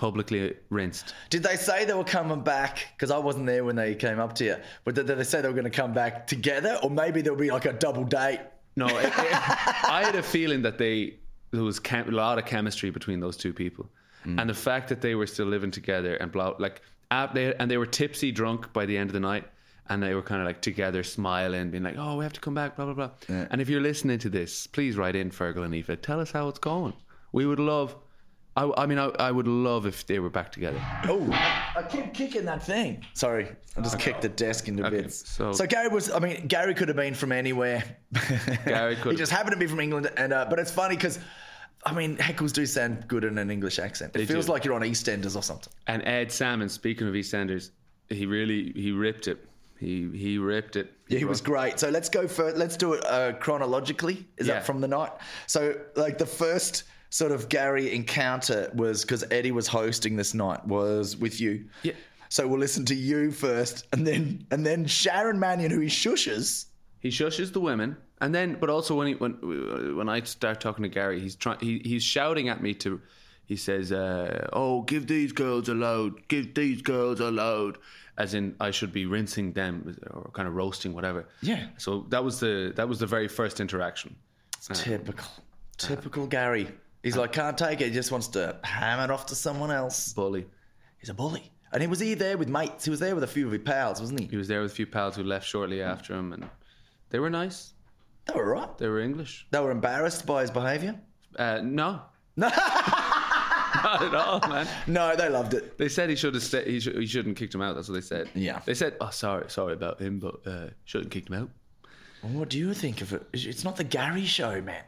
publicly 0.00 0.54
rinsed. 0.70 1.14
Did 1.28 1.42
they 1.42 1.56
say 1.56 1.84
they 1.84 1.92
were 1.92 2.04
coming 2.04 2.40
back? 2.40 2.86
Because 2.96 3.10
I 3.10 3.18
wasn't 3.18 3.44
there 3.44 3.64
when 3.64 3.76
they 3.76 3.94
came 3.94 4.18
up 4.18 4.34
to 4.36 4.44
you. 4.44 4.56
But 4.84 4.94
did 4.94 5.06
they 5.06 5.22
say 5.24 5.42
they 5.42 5.48
were 5.48 5.54
going 5.54 5.64
to 5.64 5.70
come 5.70 5.92
back 5.92 6.26
together? 6.26 6.78
Or 6.82 6.88
maybe 6.88 7.20
there'll 7.20 7.38
be 7.38 7.50
like 7.50 7.66
a 7.66 7.74
double 7.74 8.04
date? 8.04 8.40
No, 8.76 8.86
it, 8.86 9.04
it- 9.04 9.14
I 9.14 10.02
had 10.02 10.16
a 10.16 10.22
feeling 10.22 10.62
that 10.62 10.78
they 10.78 11.18
there 11.50 11.62
was 11.62 11.78
chem- 11.78 12.08
a 12.08 12.12
lot 12.12 12.38
of 12.38 12.46
chemistry 12.46 12.90
between 12.90 13.20
those 13.20 13.36
two 13.36 13.52
people, 13.52 13.90
mm. 14.24 14.40
and 14.40 14.48
the 14.48 14.54
fact 14.54 14.88
that 14.88 15.02
they 15.02 15.14
were 15.16 15.26
still 15.26 15.46
living 15.46 15.70
together 15.70 16.14
and 16.14 16.32
blah 16.32 16.54
like 16.58 16.80
ab- 17.10 17.34
they, 17.34 17.52
and 17.56 17.70
they 17.70 17.76
were 17.76 17.86
tipsy 17.86 18.32
drunk 18.32 18.72
by 18.72 18.86
the 18.86 18.96
end 18.96 19.10
of 19.10 19.14
the 19.14 19.20
night. 19.20 19.44
And 19.88 20.00
they 20.00 20.14
were 20.14 20.22
kind 20.22 20.40
of 20.40 20.46
like 20.46 20.62
together, 20.62 21.02
smiling, 21.02 21.72
being 21.72 21.82
like, 21.82 21.96
"Oh, 21.98 22.16
we 22.16 22.24
have 22.24 22.32
to 22.34 22.40
come 22.40 22.54
back." 22.54 22.76
Blah 22.76 22.84
blah 22.86 22.94
blah. 22.94 23.10
And 23.50 23.60
if 23.60 23.68
you're 23.68 23.80
listening 23.80 24.20
to 24.20 24.30
this, 24.30 24.68
please 24.68 24.96
write 24.96 25.16
in, 25.16 25.30
Fergal 25.30 25.64
and 25.64 25.74
Aoife. 25.74 26.00
Tell 26.00 26.20
us 26.20 26.30
how 26.30 26.48
it's 26.48 26.60
going. 26.60 26.94
We 27.32 27.44
would 27.44 27.58
love. 27.58 27.96
I, 28.56 28.70
I 28.76 28.86
mean, 28.86 28.98
I, 28.98 29.06
I 29.18 29.30
would 29.30 29.46
love 29.46 29.86
if 29.86 30.06
they 30.06 30.18
were 30.18 30.28
back 30.30 30.50
together. 30.52 30.80
Oh, 31.04 31.26
I 31.76 31.82
keep 31.88 32.12
kicking 32.12 32.44
that 32.46 32.62
thing. 32.62 33.04
Sorry, 33.14 33.48
I 33.76 33.80
just 33.80 33.98
kicked 33.98 34.22
the 34.22 34.28
desk 34.28 34.66
into 34.68 34.84
Okay, 34.86 35.02
bits. 35.02 35.28
so- 35.30 35.52
So, 35.52 35.66
Gary 35.66 35.88
was, 35.88 36.10
I 36.10 36.18
mean, 36.18 36.46
Gary 36.48 36.74
could 36.74 36.88
have 36.88 36.96
been 36.96 37.14
from 37.14 37.30
anywhere. 37.32 37.84
Gary 38.64 38.96
could 39.00 39.04
he 39.04 39.08
have. 39.10 39.18
just 39.18 39.32
happened 39.32 39.52
to 39.52 39.56
be 39.58 39.66
from 39.68 39.80
England, 39.80 40.10
and 40.16 40.32
uh, 40.32 40.46
but 40.50 40.58
it's 40.58 40.70
funny 40.72 40.96
because, 40.96 41.20
I 41.86 41.94
mean, 41.94 42.16
heckles 42.16 42.52
do 42.52 42.66
sound 42.66 43.06
good 43.06 43.22
in 43.24 43.38
an 43.38 43.50
English 43.50 43.78
accent. 43.78 44.16
It 44.16 44.26
feels 44.26 44.46
do. 44.46 44.52
like 44.52 44.64
you're 44.64 44.74
on 44.74 44.82
EastEnders 44.82 45.36
or 45.36 45.42
something. 45.42 45.72
And 45.86 46.02
Ed 46.06 46.32
Sammon, 46.32 46.68
speaking 46.68 47.06
of 47.06 47.14
EastEnders, 47.14 47.70
he 48.08 48.26
really 48.26 48.72
he 48.74 48.90
ripped 48.90 49.28
it. 49.28 49.38
He 49.78 50.10
he 50.10 50.36
ripped 50.38 50.74
it. 50.76 50.92
Yeah, 51.08 51.20
he 51.20 51.24
was 51.24 51.40
great. 51.40 51.78
So 51.78 51.88
let's 51.88 52.08
go 52.10 52.26
for 52.28 52.52
let's 52.52 52.76
do 52.76 52.94
it 52.94 53.04
uh, 53.06 53.32
chronologically. 53.34 54.26
Is 54.36 54.48
Yeah. 54.48 54.54
that 54.54 54.66
from 54.66 54.80
the 54.80 54.88
night? 54.88 55.12
So 55.46 55.76
like 55.96 56.18
the 56.18 56.26
first 56.26 56.82
sort 57.10 57.32
of 57.32 57.48
Gary 57.48 57.92
encounter 57.94 58.70
was 58.74 59.02
because 59.02 59.24
Eddie 59.30 59.50
was 59.50 59.66
hosting 59.66 60.16
this 60.16 60.32
night 60.32 60.64
was 60.66 61.16
with 61.16 61.40
you. 61.40 61.68
Yeah. 61.82 61.92
So 62.28 62.46
we'll 62.46 62.60
listen 62.60 62.84
to 62.86 62.94
you 62.94 63.32
first, 63.32 63.86
and 63.92 64.06
then 64.06 64.46
and 64.52 64.64
then 64.64 64.86
Sharon 64.86 65.38
Mannion, 65.38 65.70
who 65.72 65.80
he 65.80 65.88
shushes. 65.88 66.66
He 67.00 67.08
shushes 67.08 67.52
the 67.52 67.60
women, 67.60 67.96
and 68.20 68.34
then, 68.34 68.56
but 68.60 68.70
also 68.70 68.94
when 68.94 69.08
he 69.08 69.14
when 69.14 69.96
when 69.96 70.08
I 70.08 70.22
start 70.22 70.60
talking 70.60 70.84
to 70.84 70.88
Gary, 70.88 71.20
he's 71.20 71.34
trying. 71.34 71.58
He, 71.58 71.80
he's 71.84 72.04
shouting 72.04 72.48
at 72.48 72.62
me 72.62 72.72
to. 72.74 73.00
He 73.46 73.56
says, 73.56 73.90
uh, 73.90 74.48
"Oh, 74.52 74.82
give 74.82 75.08
these 75.08 75.32
girls 75.32 75.68
a 75.68 75.74
load. 75.74 76.28
Give 76.28 76.54
these 76.54 76.82
girls 76.82 77.18
a 77.18 77.30
load." 77.30 77.78
As 78.16 78.34
in, 78.34 78.54
I 78.60 78.70
should 78.70 78.92
be 78.92 79.06
rinsing 79.06 79.54
them 79.54 79.96
or 80.10 80.30
kind 80.32 80.46
of 80.46 80.54
roasting, 80.54 80.92
whatever. 80.94 81.26
Yeah. 81.40 81.66
So 81.78 82.06
that 82.10 82.22
was 82.22 82.38
the 82.38 82.72
that 82.76 82.88
was 82.88 83.00
the 83.00 83.06
very 83.06 83.26
first 83.26 83.58
interaction. 83.58 84.14
Typical, 84.72 85.26
typical 85.78 86.26
Gary. 86.26 86.68
He's 87.02 87.16
like 87.16 87.32
can't 87.32 87.56
take 87.56 87.80
it. 87.80 87.88
He 87.88 87.92
just 87.92 88.12
wants 88.12 88.28
to 88.28 88.58
ham 88.62 89.00
it 89.00 89.10
off 89.10 89.26
to 89.26 89.34
someone 89.34 89.70
else. 89.70 90.12
Bully. 90.12 90.46
He's 90.98 91.08
a 91.08 91.14
bully. 91.14 91.50
And 91.72 91.80
he 91.80 91.86
was 91.86 92.00
he 92.00 92.14
there 92.14 92.36
with 92.36 92.48
mates? 92.48 92.84
He 92.84 92.90
was 92.90 93.00
there 93.00 93.14
with 93.14 93.24
a 93.24 93.28
few 93.28 93.46
of 93.46 93.52
his 93.52 93.62
pals, 93.62 94.00
wasn't 94.00 94.20
he? 94.20 94.26
He 94.26 94.36
was 94.36 94.48
there 94.48 94.60
with 94.60 94.72
a 94.72 94.74
few 94.74 94.86
pals 94.86 95.16
who 95.16 95.22
left 95.22 95.46
shortly 95.46 95.82
after 95.82 96.14
him, 96.14 96.32
and 96.32 96.48
they 97.10 97.20
were 97.20 97.30
nice. 97.30 97.72
They 98.26 98.34
were 98.34 98.50
right. 98.52 98.76
They 98.76 98.88
were 98.88 99.00
English. 99.00 99.46
They 99.50 99.60
were 99.60 99.70
embarrassed 99.70 100.26
by 100.26 100.42
his 100.42 100.50
behaviour. 100.50 101.00
Uh, 101.38 101.60
no, 101.62 102.02
Not 102.36 104.02
at 104.02 104.14
all, 104.14 104.40
man. 104.48 104.66
No, 104.86 105.14
they 105.16 105.28
loved 105.28 105.54
it. 105.54 105.78
They 105.78 105.88
said 105.88 106.10
he 106.10 106.16
should 106.16 106.34
have. 106.34 106.42
Sta- 106.42 106.64
he, 106.64 106.80
should, 106.80 106.96
he 106.96 107.06
shouldn't 107.06 107.36
kicked 107.36 107.54
him 107.54 107.62
out. 107.62 107.74
That's 107.76 107.88
what 107.88 107.94
they 107.94 108.00
said. 108.00 108.28
Yeah. 108.34 108.60
They 108.64 108.74
said, 108.74 108.96
"Oh, 109.00 109.10
sorry, 109.10 109.48
sorry 109.48 109.74
about 109.74 110.00
him, 110.00 110.18
but 110.18 110.46
uh, 110.46 110.68
shouldn't 110.84 111.10
kicked 111.10 111.28
him 111.28 111.42
out." 111.42 111.50
Well, 112.22 112.32
what 112.32 112.48
do 112.50 112.58
you 112.58 112.74
think 112.74 113.00
of 113.00 113.12
it? 113.12 113.26
It's 113.32 113.64
not 113.64 113.76
the 113.76 113.84
Gary 113.84 114.24
show, 114.24 114.60
man. 114.60 114.82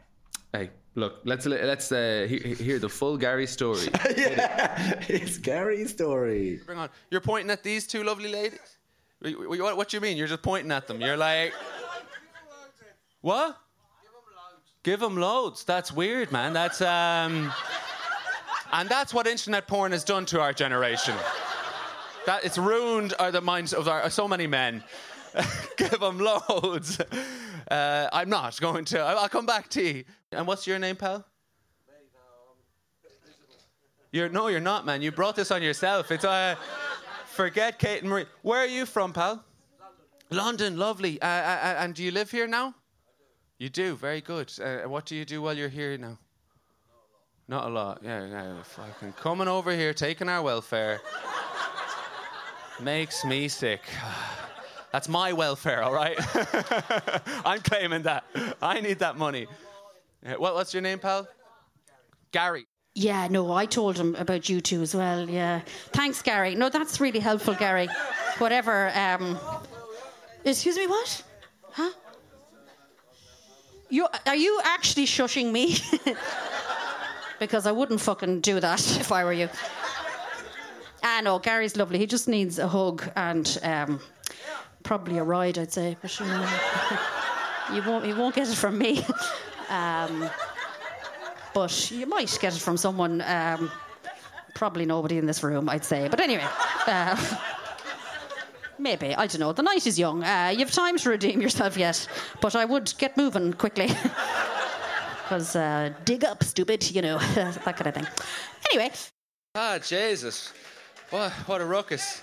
Hey, 0.51 0.69
look, 0.95 1.21
let's 1.23 1.45
let's 1.45 1.91
uh, 1.91 2.25
hear, 2.29 2.39
hear 2.39 2.79
the 2.79 2.89
full 2.89 3.17
Gary 3.17 3.47
story. 3.47 3.87
yeah, 4.17 4.99
it's 5.07 5.37
Gary's 5.37 5.91
story. 5.91 6.59
Bring 6.65 6.77
on. 6.77 6.89
You're 7.09 7.21
pointing 7.21 7.51
at 7.51 7.63
these 7.63 7.87
two 7.87 8.03
lovely 8.03 8.31
ladies. 8.31 8.59
Wait, 9.21 9.39
wait, 9.49 9.61
What, 9.61 9.77
what 9.77 9.89
do 9.89 9.97
you 9.97 10.01
mean? 10.01 10.17
You're 10.17 10.27
just 10.27 10.41
pointing 10.41 10.71
at 10.71 10.87
them. 10.87 10.99
You're 10.99 11.17
like, 11.17 11.53
what? 13.21 13.57
Give 14.83 14.99
them 14.99 15.15
loads. 15.15 15.63
That's 15.63 15.93
weird, 15.93 16.31
man. 16.31 16.51
That's 16.51 16.81
um, 16.81 17.53
and 18.73 18.89
that's 18.89 19.13
what 19.13 19.27
internet 19.27 19.67
porn 19.67 19.93
has 19.93 20.03
done 20.03 20.25
to 20.25 20.41
our 20.41 20.51
generation. 20.51 21.15
That 22.25 22.43
it's 22.43 22.57
ruined 22.57 23.13
uh, 23.13 23.31
the 23.31 23.39
minds 23.39 23.73
of 23.73 23.87
our, 23.87 24.09
so 24.09 24.27
many 24.27 24.47
men. 24.47 24.83
Give 25.77 25.99
them 25.99 26.19
loads. 26.19 26.99
Uh, 27.69 28.07
I'm 28.11 28.29
not 28.29 28.59
going 28.59 28.85
to. 28.85 28.99
I'll 28.99 29.29
come 29.29 29.45
back 29.45 29.69
to 29.69 29.83
you. 29.83 30.03
And 30.31 30.47
what's 30.47 30.67
your 30.67 30.79
name, 30.79 30.95
pal? 30.95 31.25
You're 34.11 34.29
no, 34.29 34.47
you're 34.47 34.59
not, 34.59 34.85
man. 34.85 35.01
You 35.01 35.11
brought 35.11 35.35
this 35.35 35.49
on 35.49 35.63
yourself. 35.63 36.11
It's 36.11 36.23
uh, 36.23 36.55
forget 37.25 37.79
Kate 37.79 38.01
and 38.01 38.09
Marie. 38.09 38.25
Where 38.43 38.59
are 38.59 38.67
you 38.67 38.85
from, 38.85 39.11
pal? 39.11 39.43
London, 40.29 40.77
lovely. 40.77 41.19
Uh, 41.21 41.25
uh, 41.27 41.75
and 41.79 41.95
do 41.95 42.03
you 42.03 42.11
live 42.11 42.29
here 42.29 42.47
now? 42.47 42.75
You 43.57 43.69
do. 43.69 43.95
Very 43.95 44.21
good. 44.21 44.51
Uh, 44.61 44.87
what 44.87 45.05
do 45.05 45.15
you 45.15 45.25
do 45.25 45.41
while 45.41 45.57
you're 45.57 45.69
here 45.69 45.97
now? 45.97 46.19
Not 47.47 47.65
a 47.65 47.69
lot. 47.69 48.01
Yeah, 48.03 48.25
yeah. 48.25 48.63
Fucking 48.63 49.13
coming 49.13 49.47
over 49.47 49.71
here, 49.71 49.93
taking 49.93 50.29
our 50.29 50.41
welfare, 50.41 51.01
makes 52.81 53.25
me 53.25 53.47
sick. 53.47 53.81
That's 54.93 55.09
my 55.09 55.33
welfare, 55.33 55.81
all 55.81 55.91
right. 55.91 56.15
I'm 57.45 57.61
claiming 57.61 58.03
that. 58.03 58.25
I 58.61 58.79
need 58.79 58.99
that 58.99 59.17
money. 59.17 59.47
What, 60.37 60.53
what's 60.53 60.71
your 60.71 60.83
name, 60.83 60.99
pal? 60.99 61.27
Gary. 62.31 62.67
Yeah, 62.93 63.27
no, 63.27 63.51
I 63.51 63.65
told 63.65 63.97
him 63.97 64.13
about 64.15 64.49
you 64.49 64.61
two 64.61 64.83
as 64.83 64.93
well. 64.93 65.27
Yeah. 65.27 65.61
Thanks, 65.93 66.21
Gary. 66.21 66.53
No, 66.53 66.69
that's 66.69 67.01
really 67.01 67.19
helpful, 67.19 67.55
Gary. 67.55 67.89
Whatever. 68.37 68.91
Um, 68.93 69.39
excuse 70.45 70.77
me, 70.77 70.85
what? 70.85 71.23
Huh? 71.71 71.89
You, 73.89 74.07
are 74.27 74.35
you 74.35 74.61
actually 74.63 75.07
shushing 75.07 75.51
me? 75.51 75.75
because 77.39 77.65
I 77.65 77.71
wouldn't 77.71 77.99
fucking 77.99 78.41
do 78.41 78.59
that 78.59 78.79
if 78.99 79.11
I 79.11 79.23
were 79.23 79.33
you. 79.33 79.49
Ah, 81.01 81.21
no, 81.23 81.39
Gary's 81.39 81.75
lovely. 81.75 81.97
He 81.97 82.05
just 82.05 82.27
needs 82.27 82.59
a 82.59 82.67
hug 82.67 83.09
and 83.15 83.59
um, 83.63 83.99
probably 84.83 85.17
a 85.17 85.23
ride, 85.23 85.57
I'd 85.57 85.71
say. 85.71 85.97
You 87.71 87.81
won't, 87.81 88.05
you 88.05 88.13
won't 88.15 88.35
get 88.35 88.49
it 88.49 88.55
from 88.55 88.77
me. 88.77 89.05
Um, 89.69 90.29
but 91.53 91.89
you 91.89 92.05
might 92.05 92.37
get 92.39 92.53
it 92.55 92.59
from 92.59 92.77
someone. 92.77 93.21
Um, 93.21 93.71
probably 94.53 94.85
nobody 94.85 95.17
in 95.17 95.25
this 95.25 95.41
room, 95.41 95.69
I'd 95.69 95.85
say. 95.85 96.09
But 96.09 96.19
anyway, 96.19 96.45
uh, 96.85 97.15
maybe 98.77 99.15
I 99.15 99.25
don't 99.25 99.39
know. 99.39 99.53
The 99.53 99.63
night 99.63 99.87
is 99.87 99.97
young. 99.97 100.23
Uh, 100.23 100.49
you 100.53 100.59
have 100.59 100.71
time 100.71 100.97
to 100.97 101.09
redeem 101.09 101.41
yourself 101.41 101.77
yet, 101.77 102.07
but 102.41 102.55
I 102.55 102.65
would 102.65 102.93
get 102.99 103.15
moving 103.17 103.53
quickly. 103.53 103.87
Because 105.23 105.55
uh, 105.55 105.93
dig 106.05 106.23
up, 106.25 106.43
stupid, 106.43 106.91
you 106.91 107.01
know, 107.01 107.17
that 107.35 107.75
kind 107.77 107.87
of 107.87 107.93
thing. 107.95 108.07
Anyway, 108.71 108.91
Ah, 109.55 109.79
Jesus. 109.79 110.51
What, 111.09 111.31
what 111.47 111.61
a 111.61 111.65
ruckus. 111.65 112.21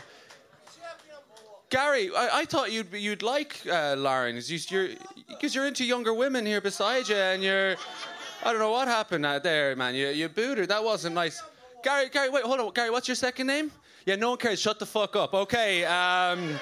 Gary, 1.70 2.10
I, 2.16 2.40
I 2.40 2.44
thought 2.44 2.72
you'd 2.72 2.92
you'd 2.92 3.22
like 3.22 3.60
uh, 3.70 3.94
Lauren 3.96 4.34
because 4.34 4.70
you're 4.70 4.88
because 5.28 5.54
you're 5.54 5.66
into 5.66 5.84
younger 5.84 6.12
women 6.12 6.44
here 6.44 6.60
beside 6.60 7.08
you, 7.08 7.14
and 7.14 7.42
you're 7.42 7.76
I 8.42 8.50
don't 8.50 8.58
know 8.58 8.72
what 8.72 8.88
happened 8.88 9.24
out 9.24 9.44
there, 9.44 9.76
man. 9.76 9.94
You 9.94 10.08
you 10.08 10.28
booed 10.28 10.58
her. 10.58 10.66
That 10.66 10.82
wasn't 10.82 11.14
nice. 11.14 11.40
Gary, 11.84 12.08
Gary, 12.08 12.28
wait, 12.28 12.44
hold 12.44 12.58
on, 12.58 12.72
Gary. 12.72 12.90
What's 12.90 13.06
your 13.06 13.14
second 13.14 13.46
name? 13.46 13.70
Yeah, 14.04 14.16
no 14.16 14.30
one 14.30 14.38
cares. 14.38 14.60
Shut 14.60 14.78
the 14.78 14.86
fuck 14.86 15.14
up. 15.14 15.32
Okay. 15.32 15.84
Um, 15.84 16.58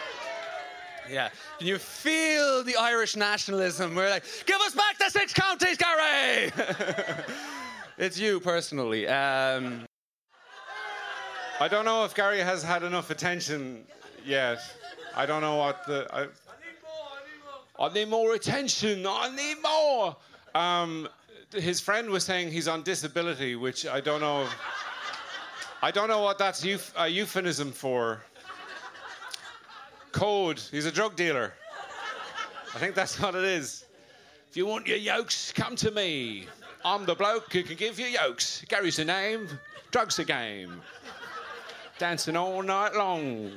yeah. 1.10 1.30
Can 1.58 1.66
you 1.66 1.78
feel 1.78 2.62
the 2.62 2.76
Irish 2.76 3.16
nationalism? 3.16 3.94
We're 3.94 4.10
like, 4.10 4.24
give 4.44 4.60
us 4.60 4.74
back 4.74 4.98
the 4.98 5.08
six 5.08 5.32
counties, 5.32 5.78
Gary. 5.78 6.52
it's 7.98 8.18
you 8.18 8.40
personally. 8.40 9.08
Um, 9.08 9.86
I 11.60 11.66
don't 11.68 11.84
know 11.84 12.04
if 12.04 12.14
Gary 12.14 12.40
has 12.40 12.62
had 12.62 12.82
enough 12.82 13.10
attention 13.10 13.84
yet. 14.24 14.60
I 15.18 15.26
don't 15.26 15.42
know 15.42 15.56
what 15.56 15.84
the. 15.84 16.06
I, 16.12 16.28
I 17.84 17.92
need 17.92 18.08
more 18.08 18.34
attention. 18.34 19.04
I 19.04 19.34
need 19.34 19.56
more. 19.60 20.16
Um, 20.54 21.08
his 21.52 21.80
friend 21.80 22.08
was 22.08 22.22
saying 22.22 22.52
he's 22.52 22.68
on 22.68 22.84
disability, 22.84 23.56
which 23.56 23.84
I 23.84 24.00
don't 24.00 24.20
know. 24.20 24.46
I 25.82 25.90
don't 25.90 26.06
know 26.06 26.22
what 26.22 26.38
that's 26.38 26.64
euf- 26.64 26.92
a 26.96 27.08
euphemism 27.08 27.72
for. 27.72 28.22
Code. 30.12 30.60
He's 30.70 30.86
a 30.86 30.92
drug 30.92 31.16
dealer. 31.16 31.52
I 32.72 32.78
think 32.78 32.94
that's 32.94 33.20
what 33.20 33.34
it 33.34 33.44
is. 33.44 33.86
If 34.48 34.56
you 34.56 34.66
want 34.66 34.86
your 34.86 34.98
yokes, 34.98 35.52
come 35.52 35.74
to 35.76 35.90
me. 35.90 36.46
I'm 36.84 37.04
the 37.06 37.16
bloke 37.16 37.52
who 37.52 37.64
can 37.64 37.74
give 37.74 37.98
you 37.98 38.06
yokes. 38.06 38.64
Gary's 38.68 38.96
the 38.96 39.04
name, 39.04 39.48
drugs 39.90 40.14
the 40.14 40.24
game. 40.24 40.80
Dancing 41.98 42.36
all 42.36 42.62
night 42.62 42.94
long. 42.94 43.50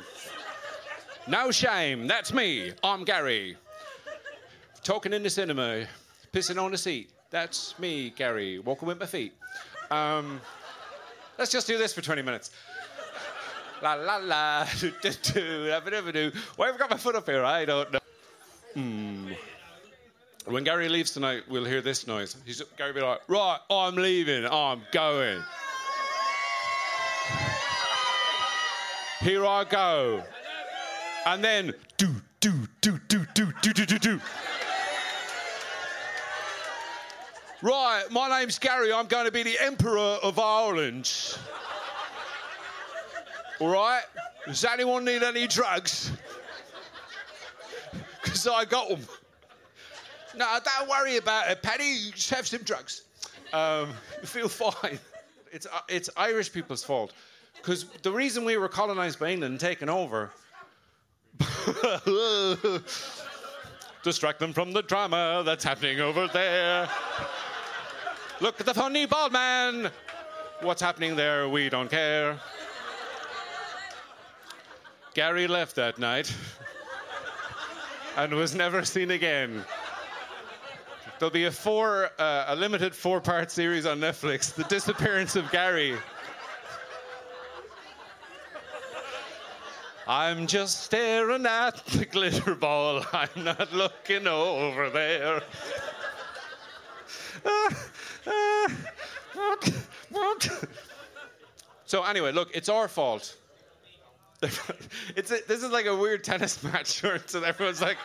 No 1.27 1.51
shame, 1.51 2.07
that's 2.07 2.33
me. 2.33 2.73
I'm 2.83 3.03
Gary. 3.03 3.55
Talking 4.83 5.13
in 5.13 5.21
the 5.21 5.29
cinema, 5.29 5.85
pissing 6.33 6.61
on 6.61 6.71
the 6.71 6.77
seat. 6.77 7.11
That's 7.29 7.77
me, 7.77 8.09
Gary, 8.09 8.59
walking 8.59 8.87
with 8.87 8.99
my 8.99 9.05
feet. 9.05 9.33
Um, 9.91 10.41
let's 11.37 11.51
just 11.51 11.67
do 11.67 11.77
this 11.77 11.93
for 11.93 12.01
20 12.01 12.23
minutes. 12.23 12.51
La 13.83 13.93
la 13.93 14.17
la, 14.17 14.65
do 14.79 14.91
do 15.01 15.11
do, 15.33 16.11
do. 16.11 16.31
Why 16.55 16.67
have 16.67 16.75
I 16.75 16.77
got 16.79 16.89
my 16.89 16.97
foot 16.97 17.15
up 17.15 17.27
here? 17.27 17.43
I 17.43 17.65
don't 17.65 17.91
know. 17.93 17.99
Hmm. 18.73 19.31
When 20.45 20.63
Gary 20.63 20.89
leaves 20.89 21.11
tonight, 21.11 21.43
we'll 21.47 21.65
hear 21.65 21.81
this 21.81 22.07
noise. 22.07 22.35
He's 22.45 22.61
Gary 22.77 22.93
be 22.93 23.01
like, 23.01 23.21
right, 23.27 23.59
I'm 23.69 23.95
leaving, 23.95 24.45
I'm 24.45 24.81
going. 24.91 25.41
Here 29.21 29.45
I 29.45 29.63
go. 29.65 30.23
And 31.25 31.43
then 31.43 31.73
do 31.97 32.07
do 32.39 32.51
do 32.81 32.99
do 33.07 33.25
do 33.33 33.53
do 33.61 33.73
do 33.73 33.85
do 33.85 33.99
do. 33.99 34.21
Right, 37.61 38.05
my 38.09 38.39
name's 38.39 38.57
Gary. 38.57 38.91
I'm 38.91 39.05
going 39.05 39.25
to 39.25 39.31
be 39.31 39.43
the 39.43 39.59
Emperor 39.59 39.99
of 40.23 40.39
Ireland. 40.39 41.37
All 43.59 43.69
right? 43.69 44.01
Does 44.47 44.65
anyone 44.65 45.05
need 45.05 45.21
any 45.21 45.45
drugs? 45.45 46.11
Because 48.23 48.47
I 48.47 48.65
got 48.65 48.89
them. 48.89 49.01
No, 50.35 50.57
don't 50.63 50.89
worry 50.89 51.17
about 51.17 51.51
it, 51.51 51.61
Paddy. 51.61 52.09
Just 52.11 52.31
have 52.31 52.47
some 52.47 52.63
drugs. 52.63 53.03
Um, 53.53 53.89
feel 54.23 54.49
fine. 54.49 54.97
It's, 55.51 55.67
uh, 55.67 55.81
it's 55.87 56.09
Irish 56.17 56.51
people's 56.51 56.83
fault. 56.83 57.13
Because 57.57 57.85
the 58.01 58.11
reason 58.11 58.43
we 58.43 58.57
were 58.57 58.69
colonized 58.69 59.19
by 59.19 59.29
England 59.29 59.51
and 59.51 59.59
taken 59.59 59.87
over. 59.87 60.31
Distract 64.03 64.39
them 64.39 64.53
from 64.53 64.73
the 64.73 64.81
drama 64.81 65.43
that's 65.45 65.63
happening 65.63 65.99
over 65.99 66.27
there. 66.27 66.89
Look 68.39 68.59
at 68.59 68.65
the 68.65 68.73
funny 68.73 69.05
bald 69.05 69.31
man. 69.31 69.91
What's 70.61 70.81
happening 70.81 71.15
there? 71.15 71.47
We 71.47 71.69
don't 71.69 71.89
care. 71.89 72.39
Gary 75.13 75.47
left 75.47 75.75
that 75.75 75.99
night 75.99 76.33
and 78.17 78.33
was 78.33 78.55
never 78.55 78.83
seen 78.85 79.11
again. 79.11 79.63
There'll 81.19 81.31
be 81.31 81.45
a 81.45 81.51
four, 81.51 82.09
uh, 82.17 82.45
a 82.47 82.55
limited 82.55 82.95
four-part 82.95 83.51
series 83.51 83.85
on 83.85 83.99
Netflix: 83.99 84.53
The 84.53 84.63
Disappearance 84.63 85.35
of 85.35 85.51
Gary. 85.51 85.95
I'm 90.11 90.45
just 90.45 90.83
staring 90.83 91.45
at 91.45 91.85
the 91.85 92.03
glitter 92.03 92.53
ball. 92.53 93.01
I'm 93.13 93.45
not 93.45 93.71
looking 93.71 94.27
over 94.27 94.89
there. 94.89 95.41
What? 97.41 97.73
What? 100.11 100.67
so 101.85 102.03
anyway, 102.03 102.33
look, 102.33 102.49
it's 102.53 102.67
our 102.67 102.89
fault. 102.89 103.37
it's 104.41 105.31
a, 105.31 105.37
this 105.47 105.63
is 105.63 105.71
like 105.71 105.85
a 105.85 105.95
weird 105.95 106.25
tennis 106.25 106.61
match, 106.61 107.01
where 107.01 107.17
everyone's 107.45 107.81
like, 107.81 107.97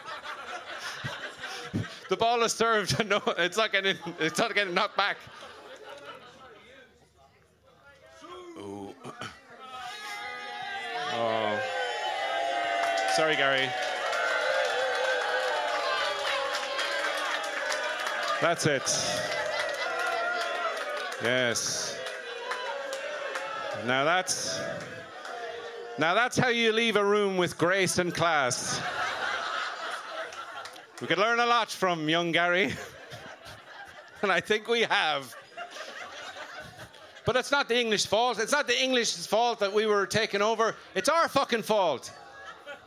the 2.09 2.17
ball 2.17 2.45
is 2.45 2.53
served, 2.53 3.01
and 3.01 3.09
no, 3.09 3.21
it's 3.39 3.57
not 3.57 3.73
getting, 3.73 3.97
it's 4.21 4.39
not 4.39 4.55
getting 4.55 4.75
knocked 4.75 4.97
back. 4.97 5.17
Sorry, 13.17 13.35
Gary. 13.35 13.67
That's 18.43 18.67
it. 18.67 18.83
Yes. 21.23 21.99
Now 23.87 24.05
that's 24.05 24.61
now 25.99 26.13
that's 26.13 26.37
how 26.37 26.49
you 26.49 26.73
leave 26.73 26.97
a 26.97 27.05
room 27.05 27.39
with 27.39 27.57
grace 27.57 27.97
and 27.97 28.15
class. 28.15 28.83
We 31.01 31.07
could 31.07 31.17
learn 31.17 31.41
a 31.41 31.47
lot 31.47 31.71
from 31.71 32.11
young 32.11 32.33
Gary. 32.33 32.75
and 34.21 34.31
I 34.31 34.41
think 34.41 34.69
we 34.69 34.83
have. 34.83 35.35
But 37.25 37.37
it's 37.37 37.51
not 37.51 37.67
the 37.67 37.81
English 37.81 38.05
fault. 38.09 38.39
It's 38.41 38.53
not 38.53 38.67
the 38.67 38.79
English's 38.79 39.27
fault 39.27 39.59
that 39.61 39.73
we 39.73 39.87
were 39.87 40.07
taken 40.07 40.43
over. 40.43 40.77
It's 40.95 41.09
our 41.09 41.29
fucking 41.29 41.63
fault. 41.63 42.13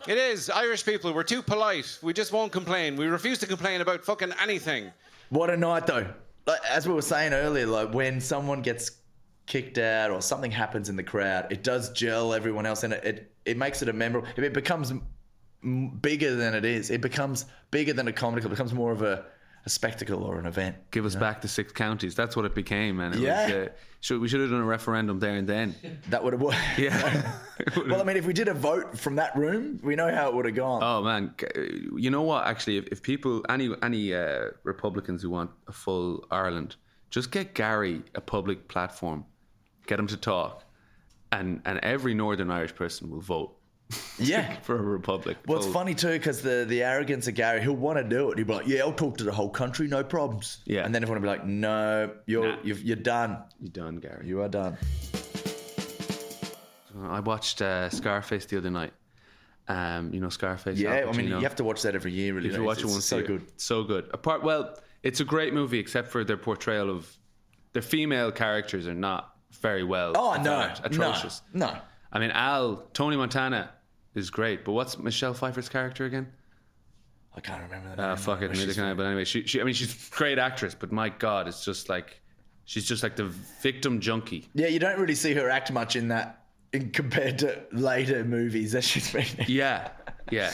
It 0.09 0.17
is. 0.17 0.49
Irish 0.49 0.83
people, 0.83 1.13
we're 1.13 1.21
too 1.21 1.43
polite. 1.43 1.99
We 2.01 2.13
just 2.13 2.31
won't 2.31 2.51
complain. 2.51 2.95
We 2.95 3.05
refuse 3.05 3.37
to 3.37 3.45
complain 3.45 3.79
about 3.79 4.03
fucking 4.03 4.33
anything. 4.41 4.91
What 5.29 5.51
a 5.51 5.55
night, 5.55 5.85
though. 5.85 6.11
Like, 6.47 6.61
as 6.67 6.87
we 6.87 6.95
were 6.95 7.03
saying 7.03 7.31
earlier, 7.31 7.67
like 7.67 7.93
when 7.93 8.19
someone 8.19 8.63
gets 8.63 8.89
kicked 9.45 9.77
out 9.77 10.09
or 10.09 10.19
something 10.23 10.49
happens 10.49 10.89
in 10.89 10.95
the 10.95 11.03
crowd, 11.03 11.51
it 11.51 11.63
does 11.63 11.91
gel 11.91 12.33
everyone 12.33 12.65
else, 12.65 12.81
and 12.81 12.93
it 12.93 13.03
it, 13.05 13.31
it 13.45 13.57
makes 13.57 13.83
it 13.83 13.87
a 13.87 13.93
memorable. 13.93 14.27
It 14.35 14.51
becomes 14.51 14.91
bigger 16.01 16.33
than 16.33 16.55
it 16.55 16.65
is. 16.65 16.89
It 16.89 17.01
becomes 17.01 17.45
bigger 17.69 17.93
than 17.93 18.07
a 18.07 18.11
comedy. 18.11 18.43
It 18.43 18.49
becomes 18.49 18.73
more 18.73 18.91
of 18.91 19.03
a, 19.03 19.25
a 19.65 19.69
spectacle 19.69 20.23
or 20.23 20.39
an 20.39 20.45
event. 20.45 20.75
Give 20.91 21.05
us 21.05 21.15
back 21.15 21.41
the 21.41 21.47
six 21.47 21.71
counties. 21.73 22.15
That's 22.15 22.35
what 22.35 22.45
it 22.45 22.55
became, 22.55 22.99
and 22.99 23.15
it 23.15 23.21
Yeah. 23.21 23.45
was, 23.45 23.53
uh, 23.53 23.69
should, 24.01 24.21
we 24.21 24.27
should 24.29 24.39
have 24.41 24.49
done 24.51 24.61
a 24.61 24.65
referendum 24.65 25.19
there 25.19 25.35
and 25.35 25.47
then. 25.47 25.75
That 26.09 26.23
would 26.23 26.33
have 26.33 26.41
worked. 26.41 26.57
Yeah. 26.77 27.37
well, 27.75 27.99
I 27.99 28.03
mean, 28.03 28.15
if 28.17 28.25
we 28.25 28.33
did 28.33 28.47
a 28.47 28.53
vote 28.53 28.97
from 28.97 29.15
that 29.17 29.35
room, 29.35 29.79
we 29.83 29.95
know 29.95 30.09
how 30.13 30.29
it 30.29 30.35
would 30.35 30.45
have 30.45 30.55
gone. 30.55 30.81
Oh 30.83 31.03
man, 31.03 31.33
you 31.95 32.09
know 32.09 32.21
what? 32.21 32.47
Actually, 32.47 32.77
if, 32.77 32.87
if 32.87 33.01
people, 33.01 33.43
any 33.49 33.69
any 33.83 34.13
uh, 34.13 34.51
Republicans 34.63 35.21
who 35.21 35.29
want 35.29 35.51
a 35.67 35.71
full 35.73 36.25
Ireland, 36.31 36.77
just 37.09 37.31
get 37.31 37.53
Gary 37.53 38.01
a 38.15 38.21
public 38.21 38.67
platform, 38.69 39.25
get 39.87 39.99
him 39.99 40.07
to 40.07 40.17
talk, 40.17 40.63
and 41.33 41.61
and 41.65 41.79
every 41.83 42.13
Northern 42.13 42.49
Irish 42.49 42.73
person 42.75 43.09
will 43.09 43.19
vote 43.21 43.55
yeah. 44.19 44.55
for 44.61 44.77
a 44.77 44.81
republic. 44.81 45.37
Well, 45.47 45.57
it's 45.57 45.65
Full- 45.65 45.73
funny 45.73 45.95
too 45.95 46.09
because 46.11 46.41
the, 46.41 46.65
the 46.67 46.83
arrogance 46.83 47.27
of 47.27 47.35
Gary, 47.35 47.61
he'll 47.61 47.73
want 47.75 47.97
to 47.97 48.03
do 48.03 48.31
it. 48.31 48.37
He'll 48.37 48.47
be 48.47 48.53
like, 48.53 48.67
"Yeah, 48.67 48.81
I'll 48.81 48.93
talk 48.93 49.17
to 49.17 49.23
the 49.23 49.31
whole 49.31 49.49
country, 49.49 49.87
no 49.87 50.03
problems." 50.03 50.59
Yeah. 50.65 50.85
and 50.85 50.93
then 50.93 51.03
everyone 51.03 51.21
will 51.21 51.27
be 51.33 51.37
like, 51.39 51.45
"No, 51.47 52.11
you're 52.25 52.47
Nah. 52.49 52.57
you've, 52.63 52.83
you're 52.83 52.95
done. 52.95 53.37
You're 53.59 53.71
done, 53.71 53.97
Gary? 53.97 54.27
You 54.27 54.41
are 54.41 54.49
done." 54.49 54.77
I 57.01 57.19
watched 57.21 57.61
uh, 57.61 57.89
Scarface 57.89 58.45
the 58.45 58.57
other 58.57 58.69
night. 58.69 58.93
Um, 59.67 60.11
you 60.13 60.19
know 60.19 60.29
Scarface. 60.29 60.77
Yeah, 60.79 61.05
I 61.07 61.15
mean, 61.15 61.27
you 61.27 61.39
have 61.41 61.55
to 61.57 61.63
watch 61.63 61.81
that 61.83 61.95
every 61.95 62.11
year. 62.11 62.33
Really, 62.33 62.49
If 62.49 62.55
you 62.55 62.63
watch 62.63 62.79
It's- 62.79 62.91
it 62.91 62.95
once, 62.95 63.05
so 63.05 63.17
year. 63.17 63.27
good. 63.27 63.51
so 63.57 63.83
good. 63.83 64.09
Apart, 64.13 64.43
well, 64.43 64.75
it's 65.03 65.19
a 65.19 65.25
great 65.25 65.53
movie 65.53 65.79
except 65.79 66.09
for 66.09 66.23
their 66.23 66.37
portrayal 66.37 66.89
of 66.89 67.15
their 67.73 67.83
female 67.83 68.31
characters 68.31 68.87
are 68.87 68.95
not 68.95 69.35
very 69.61 69.83
well. 69.83 70.13
Oh 70.15 70.41
no, 70.41 70.73
atrocious. 70.83 71.41
No, 71.53 71.67
no. 71.67 71.77
I 72.11 72.17
mean, 72.19 72.31
Al 72.31 72.77
Tony 72.93 73.15
Montana 73.15 73.69
is 74.15 74.29
great, 74.29 74.65
but 74.65 74.73
what's 74.73 74.97
Michelle 74.97 75.33
Pfeiffer's 75.33 75.69
character 75.69 76.05
again? 76.05 76.27
I 77.35 77.41
can't 77.41 77.61
remember 77.63 77.95
the 77.95 78.01
Uh, 78.01 78.15
fuck 78.15 78.41
it, 78.41 78.49
But 78.49 78.57
neither 78.57 78.73
can 78.73 78.83
I. 78.83 78.93
But 78.93 79.05
anyway, 79.05 79.23
she, 79.25 79.45
she, 79.45 79.61
I 79.61 79.63
mean, 79.63 79.73
she's 79.73 79.93
a 79.93 80.15
great 80.15 80.39
actress, 80.39 80.75
but 80.75 80.91
my 80.91 81.09
god, 81.09 81.47
it's 81.47 81.63
just 81.63 81.87
like 81.89 82.19
she's 82.65 82.85
just 82.85 83.03
like 83.03 83.15
the 83.15 83.25
victim 83.61 83.99
junkie. 83.99 84.49
Yeah, 84.53 84.67
you 84.67 84.79
don't 84.79 84.99
really 84.99 85.15
see 85.15 85.33
her 85.35 85.49
act 85.49 85.71
much 85.71 85.95
in 85.95 86.07
that 86.09 86.43
in, 86.73 86.89
compared 86.91 87.39
to 87.39 87.61
later 87.71 88.23
movies 88.25 88.71
that 88.71 88.83
she's 88.83 89.11
been 89.13 89.25
in. 89.37 89.45
Yeah, 89.47 89.89
yeah, 90.31 90.51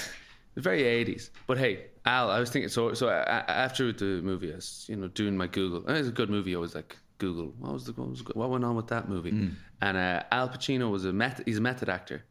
very 0.57 0.83
eighties. 0.83 1.31
But 1.47 1.57
hey, 1.57 1.85
Al, 2.05 2.29
I 2.29 2.39
was 2.39 2.49
thinking. 2.51 2.69
So, 2.69 2.93
so 2.93 3.09
after 3.09 3.91
the 3.93 4.21
movie, 4.21 4.51
I 4.51 4.55
was 4.55 4.85
you 4.89 4.97
know 4.97 5.07
doing 5.07 5.35
my 5.37 5.47
Google. 5.47 5.87
and 5.87 5.97
It's 5.97 6.09
a 6.09 6.11
good 6.11 6.29
movie. 6.29 6.55
I 6.55 6.59
was 6.59 6.75
like 6.75 6.97
Google. 7.19 7.53
What 7.57 7.71
was 7.73 7.85
the 7.85 7.93
what, 7.93 8.09
was, 8.09 8.23
what 8.35 8.49
went 8.49 8.65
on 8.65 8.75
with 8.75 8.87
that 8.87 9.07
movie? 9.09 9.31
Mm. 9.31 9.53
And 9.81 9.97
uh, 9.97 10.23
Al 10.31 10.49
Pacino 10.49 10.91
was 10.91 11.05
a 11.05 11.13
method. 11.13 11.47
He's 11.47 11.57
a 11.57 11.61
method 11.61 11.89
actor, 11.89 12.23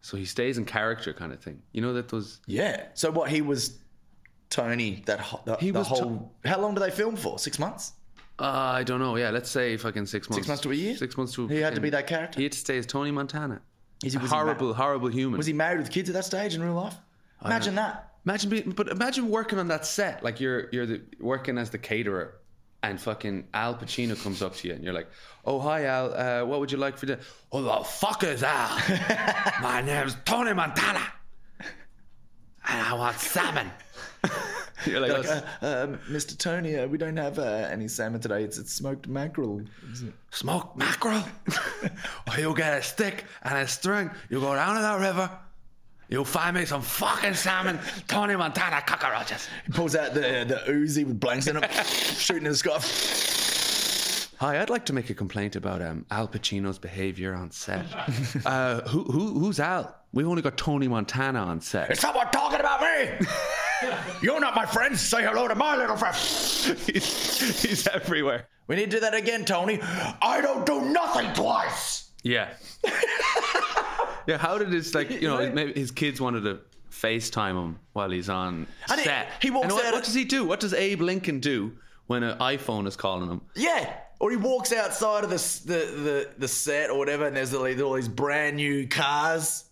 so 0.00 0.16
he 0.16 0.24
stays 0.24 0.58
in 0.58 0.64
character, 0.64 1.12
kind 1.12 1.32
of 1.32 1.40
thing. 1.40 1.62
You 1.72 1.82
know 1.82 1.92
that 1.94 2.08
those. 2.08 2.40
Yeah. 2.46 2.86
So 2.94 3.10
what? 3.10 3.30
He 3.30 3.42
was 3.42 3.78
Tony. 4.50 5.02
That 5.06 5.20
ho- 5.20 5.40
the, 5.44 5.56
He 5.56 5.70
the 5.70 5.78
was 5.80 5.88
whole. 5.88 6.32
how 6.44 6.60
long 6.60 6.74
do 6.74 6.80
they 6.80 6.90
film 6.90 7.16
for? 7.16 7.38
Six 7.38 7.58
months. 7.58 7.92
Uh, 8.38 8.44
I 8.44 8.84
don't 8.84 9.00
know. 9.00 9.16
Yeah, 9.16 9.30
let's 9.30 9.50
say 9.50 9.76
fucking 9.76 10.06
six 10.06 10.28
months. 10.30 10.38
Six 10.38 10.48
months 10.48 10.62
to 10.62 10.70
a 10.70 10.74
year? 10.74 10.96
Six 10.96 11.16
months 11.16 11.34
to. 11.34 11.46
A 11.46 11.48
He 11.48 11.58
had 11.60 11.74
to 11.74 11.80
be 11.80 11.90
that 11.90 12.06
character? 12.06 12.38
He 12.38 12.44
had 12.44 12.52
to 12.52 12.58
stay 12.58 12.78
as 12.78 12.86
Tony 12.86 13.10
Montana. 13.10 13.60
Is 14.04 14.12
he- 14.12 14.18
A 14.18 14.22
was 14.22 14.30
he 14.30 14.36
ma- 14.36 14.42
horrible, 14.42 14.74
horrible 14.74 15.08
human. 15.08 15.36
Was 15.38 15.46
he 15.46 15.52
married 15.52 15.78
with 15.78 15.90
kids 15.90 16.08
at 16.08 16.12
that 16.14 16.24
stage 16.24 16.54
in 16.54 16.62
real 16.62 16.74
life? 16.74 16.94
Imagine 17.44 17.74
that. 17.76 18.12
Imagine 18.24 18.50
being, 18.50 18.70
but 18.70 18.88
imagine 18.88 19.28
working 19.30 19.58
on 19.58 19.68
that 19.68 19.86
set. 19.86 20.22
Like 20.22 20.38
you're 20.40 20.68
you're 20.70 20.86
the, 20.86 21.02
working 21.20 21.56
as 21.58 21.70
the 21.70 21.78
caterer, 21.78 22.37
and 22.82 23.00
fucking 23.00 23.48
Al 23.54 23.74
Pacino 23.74 24.20
comes 24.22 24.42
up 24.42 24.54
to 24.56 24.68
you, 24.68 24.74
and 24.74 24.84
you're 24.84 24.92
like, 24.94 25.08
"Oh 25.44 25.58
hi 25.58 25.84
Al, 25.86 26.14
uh, 26.14 26.44
what 26.44 26.60
would 26.60 26.70
you 26.70 26.78
like 26.78 26.96
for 26.96 27.06
dinner?" 27.06 27.20
Oh 27.52 27.62
the 27.62 27.84
fuck 27.84 28.22
is 28.24 28.42
Al? 28.42 28.78
My 29.62 29.80
name's 29.82 30.16
Tony 30.24 30.52
Montana, 30.54 31.02
and 31.60 31.66
I 32.82 32.94
want 32.94 33.18
salmon. 33.18 33.70
you're 34.86 35.00
like, 35.00 35.12
Like, 35.12 35.26
"Oh, 35.62 35.66
uh, 35.66 35.84
um, 35.84 35.98
Mr. 36.10 36.36
Tony, 36.36 36.76
uh, 36.76 36.86
we 36.86 36.98
don't 36.98 37.16
have 37.16 37.38
uh, 37.38 37.68
any 37.70 37.88
salmon 37.88 38.20
today. 38.20 38.42
It's, 38.42 38.58
it's 38.58 38.72
smoked 38.72 39.08
mackerel. 39.08 39.62
smoked 40.30 40.76
mackerel. 40.76 41.22
or 42.28 42.38
you 42.38 42.54
get 42.54 42.78
a 42.78 42.82
stick 42.82 43.24
and 43.42 43.58
a 43.58 43.66
string. 43.66 44.10
You 44.28 44.40
go 44.40 44.54
down 44.54 44.76
to 44.76 44.82
that 44.82 45.00
river. 45.00 45.30
You'll 46.08 46.24
find 46.24 46.56
me 46.56 46.64
some 46.64 46.80
fucking 46.80 47.34
salmon, 47.34 47.78
Tony 48.06 48.34
Montana 48.34 48.80
cockroaches. 48.80 49.46
He 49.66 49.72
pulls 49.72 49.94
out 49.94 50.14
the 50.14 50.44
the 50.48 50.72
Uzi 50.72 51.04
with 51.04 51.20
blanks 51.20 51.46
in 51.46 51.58
it, 51.58 51.70
shooting 51.86 52.46
in 52.46 52.52
the 52.52 52.56
sky. 52.56 52.78
Hi, 54.40 54.60
I'd 54.60 54.70
like 54.70 54.86
to 54.86 54.92
make 54.92 55.10
a 55.10 55.14
complaint 55.14 55.56
about 55.56 55.82
um, 55.82 56.06
Al 56.12 56.28
Pacino's 56.28 56.78
behaviour 56.78 57.34
on 57.34 57.50
set. 57.50 57.84
uh, 58.46 58.82
who, 58.82 59.02
who, 59.02 59.38
who's 59.38 59.58
Al? 59.58 59.94
We've 60.12 60.28
only 60.28 60.42
got 60.42 60.56
Tony 60.56 60.86
Montana 60.86 61.40
on 61.40 61.60
set. 61.60 61.90
Is 61.90 61.98
someone 61.98 62.30
talking 62.30 62.60
about 62.60 62.80
me? 62.80 63.26
You're 64.22 64.40
not 64.40 64.54
my 64.54 64.64
friend. 64.64 64.96
Say 64.96 65.24
hello 65.24 65.48
to 65.48 65.56
my 65.56 65.76
little 65.76 65.96
friend. 65.96 66.14
he's, 66.14 67.62
he's 67.62 67.86
everywhere. 67.88 68.46
We 68.68 68.76
need 68.76 68.92
to 68.92 68.96
do 68.98 69.00
that 69.00 69.14
again, 69.14 69.44
Tony. 69.44 69.80
I 69.82 70.40
don't 70.40 70.64
do 70.64 70.82
nothing 70.82 71.32
twice. 71.34 72.10
Yeah. 72.22 72.50
Yeah, 74.28 74.38
how 74.38 74.58
did 74.58 74.68
his, 74.72 74.94
like, 74.94 75.10
you 75.10 75.26
know, 75.26 75.50
maybe 75.58 75.72
his 75.72 75.90
kids 75.90 76.20
wanted 76.20 76.42
to 76.44 76.60
FaceTime 76.92 77.60
him 77.60 77.78
while 77.94 78.10
he's 78.10 78.28
on 78.28 78.66
And 78.90 79.00
he- 79.00 79.04
set. 79.06 79.32
he 79.42 79.50
walks 79.50 79.64
And 79.64 79.72
what, 79.72 79.84
out 79.86 79.92
what 79.94 80.04
does 80.04 80.14
he 80.14 80.24
do? 80.24 80.44
What 80.44 80.60
does 80.60 80.72
Abe 80.74 81.00
Lincoln 81.00 81.40
do 81.40 81.72
when 82.06 82.22
an 82.22 82.38
iPhone 82.38 82.86
is 82.86 82.94
calling 82.96 83.28
him? 83.30 83.40
Yeah. 83.56 83.92
Or 84.20 84.30
he 84.30 84.36
walks 84.36 84.72
outside 84.72 85.22
of 85.24 85.30
the 85.30 85.36
the 85.66 85.78
the, 86.02 86.28
the 86.38 86.48
set 86.48 86.90
or 86.90 86.98
whatever, 86.98 87.26
and 87.26 87.36
there's 87.36 87.54
all 87.54 87.62
these 87.94 88.08
brand 88.08 88.56
new 88.56 88.88
cars. 88.88 89.64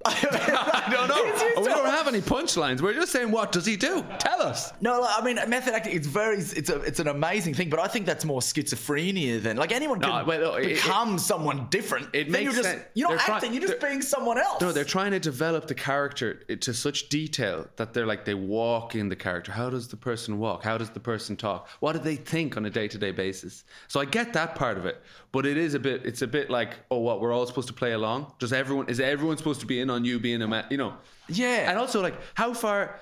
I 0.04 0.88
don't 0.90 1.08
know. 1.08 1.60
we 1.62 1.66
don't 1.68 1.86
have 1.86 2.06
any 2.08 2.20
punchlines. 2.20 2.80
We're 2.80 2.94
just 2.94 3.10
saying, 3.12 3.30
what 3.30 3.50
does 3.52 3.66
he 3.66 3.76
do? 3.76 4.04
Tell 4.18 4.40
us. 4.40 4.72
No, 4.80 5.00
like, 5.00 5.20
I 5.20 5.24
mean, 5.24 5.50
method 5.50 5.74
acting. 5.74 5.96
It's 5.96 6.06
very, 6.06 6.38
it's 6.38 6.70
a, 6.70 6.80
it's 6.82 7.00
an 7.00 7.08
amazing 7.08 7.54
thing. 7.54 7.68
But 7.68 7.80
I 7.80 7.88
think 7.88 8.06
that's 8.06 8.24
more 8.24 8.40
schizophrenia 8.40 9.42
than 9.42 9.56
like 9.56 9.72
anyone 9.72 10.00
can 10.00 10.10
No, 10.10 10.24
wait, 10.24 10.40
no, 10.40 10.54
it- 10.54 10.66
become 10.68 11.18
someone 11.18 11.66
different. 11.70 12.08
it 12.14 12.24
Then 12.24 12.32
makes 12.32 12.44
you're 12.44 12.52
just, 12.62 12.68
sense. 12.68 12.84
You're 12.94 13.08
not 13.08 13.18
They're 13.18 13.26
try- 13.26 13.34
acting. 13.36 13.52
You're 13.54 13.62
just 13.68 13.80
being 13.80 14.00
someone 14.02 14.38
else. 14.38 14.60
No, 14.60 14.70
they're 14.72 14.84
trying 14.84 15.10
to 15.10 15.20
develop 15.20 15.66
the 15.66 15.74
character 15.74 16.34
to 16.34 16.72
such 16.74 17.08
detail 17.08 17.66
that 17.76 17.92
they're 17.92 18.06
like 18.06 18.24
they 18.24 18.34
walk 18.34 18.94
in 18.94 19.08
the 19.08 19.16
character. 19.16 19.50
How 19.52 19.68
does 19.68 19.88
the 19.88 19.96
person 19.96 20.38
walk? 20.38 20.62
How 20.62 20.78
does 20.78 20.90
the 20.90 21.00
person 21.00 21.36
talk? 21.36 21.68
What 21.80 21.92
do 21.94 21.98
they 21.98 22.16
think 22.16 22.56
on 22.56 22.64
a 22.66 22.70
day 22.70 22.86
to 22.88 22.98
day 22.98 23.10
basis? 23.10 23.64
So 23.88 24.00
I 24.00 24.04
get 24.04 24.32
that 24.34 24.54
part 24.54 24.78
of 24.78 24.86
it, 24.86 25.02
but 25.32 25.44
it 25.44 25.56
is 25.56 25.74
a 25.74 25.78
bit. 25.80 26.06
It's 26.06 26.22
a 26.22 26.26
bit 26.26 26.50
like, 26.50 26.76
oh, 26.90 26.98
what 26.98 27.20
we're 27.20 27.32
all 27.32 27.46
supposed 27.46 27.68
to 27.68 27.74
play 27.74 27.92
along. 27.92 28.32
Does 28.38 28.52
everyone? 28.52 28.88
Is 28.88 29.00
everyone 29.00 29.36
supposed 29.36 29.60
to 29.60 29.66
be 29.66 29.80
in 29.80 29.87
on 29.90 30.04
you 30.04 30.18
being 30.18 30.42
a 30.42 30.48
man? 30.48 30.64
You 30.70 30.78
know. 30.78 30.94
Yeah. 31.28 31.70
And 31.70 31.78
also, 31.78 32.00
like, 32.00 32.14
how 32.34 32.54
far? 32.54 33.00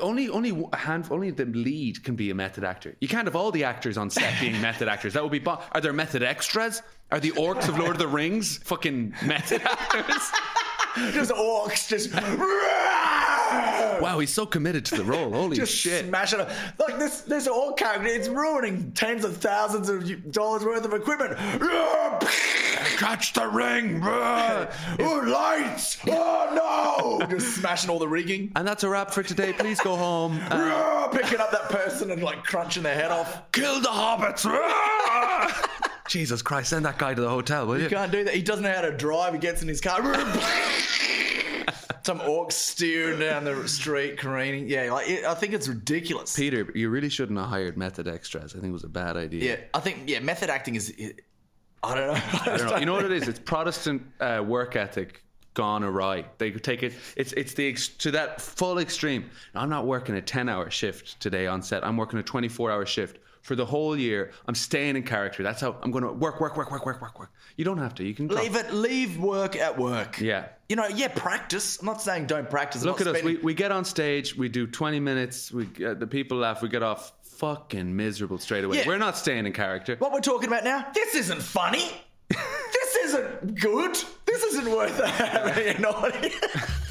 Only, 0.00 0.28
only 0.28 0.68
a 0.72 0.76
hand, 0.76 1.08
only 1.10 1.30
the 1.30 1.46
lead 1.46 2.04
can 2.04 2.14
be 2.14 2.30
a 2.30 2.34
method 2.34 2.62
actor. 2.62 2.94
You 3.00 3.08
can't 3.08 3.26
have 3.26 3.34
all 3.34 3.50
the 3.50 3.64
actors 3.64 3.98
on 3.98 4.10
set 4.10 4.40
being 4.40 4.60
method 4.60 4.88
actors. 4.88 5.14
That 5.14 5.22
would 5.22 5.32
be. 5.32 5.42
Are 5.46 5.80
there 5.80 5.92
method 5.92 6.22
extras? 6.22 6.82
Are 7.10 7.20
the 7.20 7.32
orcs 7.32 7.68
of 7.68 7.78
Lord 7.78 7.92
of 7.92 7.98
the 7.98 8.08
Rings 8.08 8.58
fucking 8.58 9.14
method 9.24 9.62
actors? 9.62 10.30
just 11.12 11.30
orcs, 11.32 11.88
just. 11.88 12.12
Wow, 14.00 14.18
he's 14.18 14.32
so 14.32 14.44
committed 14.44 14.84
to 14.86 14.96
the 14.96 15.04
role. 15.04 15.32
Holy 15.32 15.56
just 15.56 15.72
shit. 15.72 16.06
smashing 16.06 16.40
it. 16.40 16.48
Like 16.78 16.98
this, 16.98 17.22
this 17.22 17.46
orc 17.46 17.76
character, 17.76 18.06
it's 18.08 18.28
ruining 18.28 18.92
tens 18.92 19.24
of 19.24 19.36
thousands 19.38 19.88
of 19.88 20.32
dollars 20.32 20.64
worth 20.64 20.84
of 20.84 20.92
equipment. 20.92 21.38
Catch 22.96 23.34
the 23.34 23.46
ring. 23.46 24.00
oh, 24.02 24.68
lights! 25.26 25.98
Oh 26.08 27.18
no! 27.20 27.26
Just 27.30 27.56
smashing 27.56 27.90
all 27.90 27.98
the 27.98 28.08
rigging. 28.08 28.52
And 28.56 28.66
that's 28.66 28.84
a 28.84 28.88
wrap 28.88 29.10
for 29.10 29.22
today. 29.22 29.52
Please 29.52 29.80
go 29.80 29.96
home. 29.96 30.40
Uh, 30.50 31.08
Picking 31.08 31.38
up 31.40 31.50
that 31.50 31.68
person 31.68 32.10
and 32.10 32.22
like 32.22 32.42
crunching 32.44 32.82
their 32.82 32.94
head 32.94 33.10
off. 33.10 33.50
kill 33.52 33.80
the 33.80 33.88
hobbits. 33.88 34.46
Jesus 36.08 36.40
Christ, 36.42 36.70
send 36.70 36.84
that 36.86 36.98
guy 36.98 37.14
to 37.14 37.20
the 37.20 37.28
hotel, 37.28 37.66
will 37.66 37.78
you? 37.78 37.84
You 37.84 37.90
can't 37.90 38.12
do 38.12 38.24
that. 38.24 38.34
He 38.34 38.42
doesn't 38.42 38.62
know 38.62 38.72
how 38.72 38.82
to 38.82 38.96
drive. 38.96 39.32
He 39.34 39.38
gets 39.40 39.60
in 39.62 39.68
his 39.68 39.80
car. 39.80 40.00
Some 42.04 42.20
orcs 42.20 42.52
steering 42.52 43.18
down 43.18 43.44
the 43.44 43.66
street, 43.66 44.16
careening. 44.16 44.68
Yeah, 44.68 44.92
like 44.92 45.08
it, 45.08 45.24
I 45.24 45.34
think 45.34 45.52
it's 45.54 45.66
ridiculous. 45.66 46.36
Peter, 46.36 46.70
you 46.74 46.88
really 46.88 47.08
shouldn't 47.08 47.36
have 47.38 47.48
hired 47.48 47.76
method 47.76 48.06
extras. 48.06 48.52
I 48.54 48.58
think 48.60 48.70
it 48.70 48.72
was 48.72 48.84
a 48.84 48.88
bad 48.88 49.16
idea. 49.16 49.44
Yeah, 49.56 49.60
I 49.74 49.80
think 49.80 50.02
yeah, 50.06 50.20
method 50.20 50.48
acting 50.48 50.76
is. 50.76 50.90
It, 50.90 51.22
I 51.86 51.94
don't 51.94 52.06
know. 52.06 52.20
I 52.52 52.56
don't 52.56 52.70
know. 52.70 52.76
You 52.78 52.86
know 52.86 52.94
what 52.94 53.04
it 53.04 53.12
is? 53.12 53.28
It's 53.28 53.38
Protestant 53.38 54.02
uh, 54.20 54.42
work 54.46 54.76
ethic 54.76 55.22
gone 55.54 55.82
awry. 55.82 56.24
They 56.38 56.52
take 56.52 56.82
it. 56.82 56.94
It's 57.16 57.32
it's 57.32 57.54
the 57.54 57.66
ex- 57.68 57.88
to 57.88 58.10
that 58.12 58.40
full 58.40 58.78
extreme. 58.78 59.30
I'm 59.54 59.70
not 59.70 59.86
working 59.86 60.14
a 60.14 60.22
10 60.22 60.48
hour 60.48 60.70
shift 60.70 61.18
today 61.18 61.46
on 61.46 61.62
set. 61.62 61.84
I'm 61.84 61.96
working 61.96 62.18
a 62.18 62.22
24 62.22 62.70
hour 62.70 62.86
shift 62.86 63.18
for 63.42 63.56
the 63.56 63.64
whole 63.64 63.96
year. 63.96 64.32
I'm 64.46 64.54
staying 64.54 64.96
in 64.96 65.02
character. 65.02 65.42
That's 65.42 65.60
how 65.60 65.76
I'm 65.82 65.90
going 65.90 66.04
to 66.04 66.12
work, 66.12 66.40
work, 66.40 66.56
work, 66.56 66.70
work, 66.70 66.84
work, 66.84 67.00
work, 67.00 67.18
work. 67.18 67.30
You 67.56 67.64
don't 67.64 67.78
have 67.78 67.94
to. 67.94 68.04
You 68.04 68.12
can 68.12 68.28
Leave 68.28 68.56
it. 68.56 68.72
Leave 68.74 69.18
work 69.18 69.56
at 69.56 69.78
work. 69.78 70.20
Yeah. 70.20 70.48
You 70.68 70.76
know, 70.76 70.88
yeah, 70.88 71.08
practice. 71.08 71.78
I'm 71.78 71.86
not 71.86 72.02
saying 72.02 72.26
don't 72.26 72.50
practice. 72.50 72.82
I'm 72.82 72.88
Look 72.88 73.00
at 73.00 73.06
us. 73.06 73.22
We, 73.22 73.36
we 73.36 73.54
get 73.54 73.72
on 73.72 73.84
stage. 73.84 74.36
We 74.36 74.48
do 74.48 74.66
20 74.66 75.00
minutes. 75.00 75.52
We 75.52 75.68
uh, 75.84 75.94
the 75.94 76.06
people 76.06 76.38
laugh. 76.38 76.60
We 76.60 76.68
get 76.68 76.82
off 76.82 77.12
fucking 77.38 77.94
miserable 77.96 78.38
straight 78.38 78.64
away. 78.64 78.78
Yeah. 78.78 78.86
We're 78.86 78.98
not 78.98 79.16
staying 79.16 79.46
in 79.46 79.52
character. 79.52 79.96
What 79.98 80.12
we're 80.12 80.20
talking 80.20 80.48
about 80.48 80.64
now, 80.64 80.86
this 80.94 81.14
isn't 81.14 81.42
funny. 81.42 81.84
this 82.28 82.96
isn't 83.04 83.60
good. 83.60 83.96
This 84.26 84.42
isn't 84.44 84.70
worth 84.70 84.98
having 85.04 85.76
an 85.76 85.84
audience. 85.84 86.34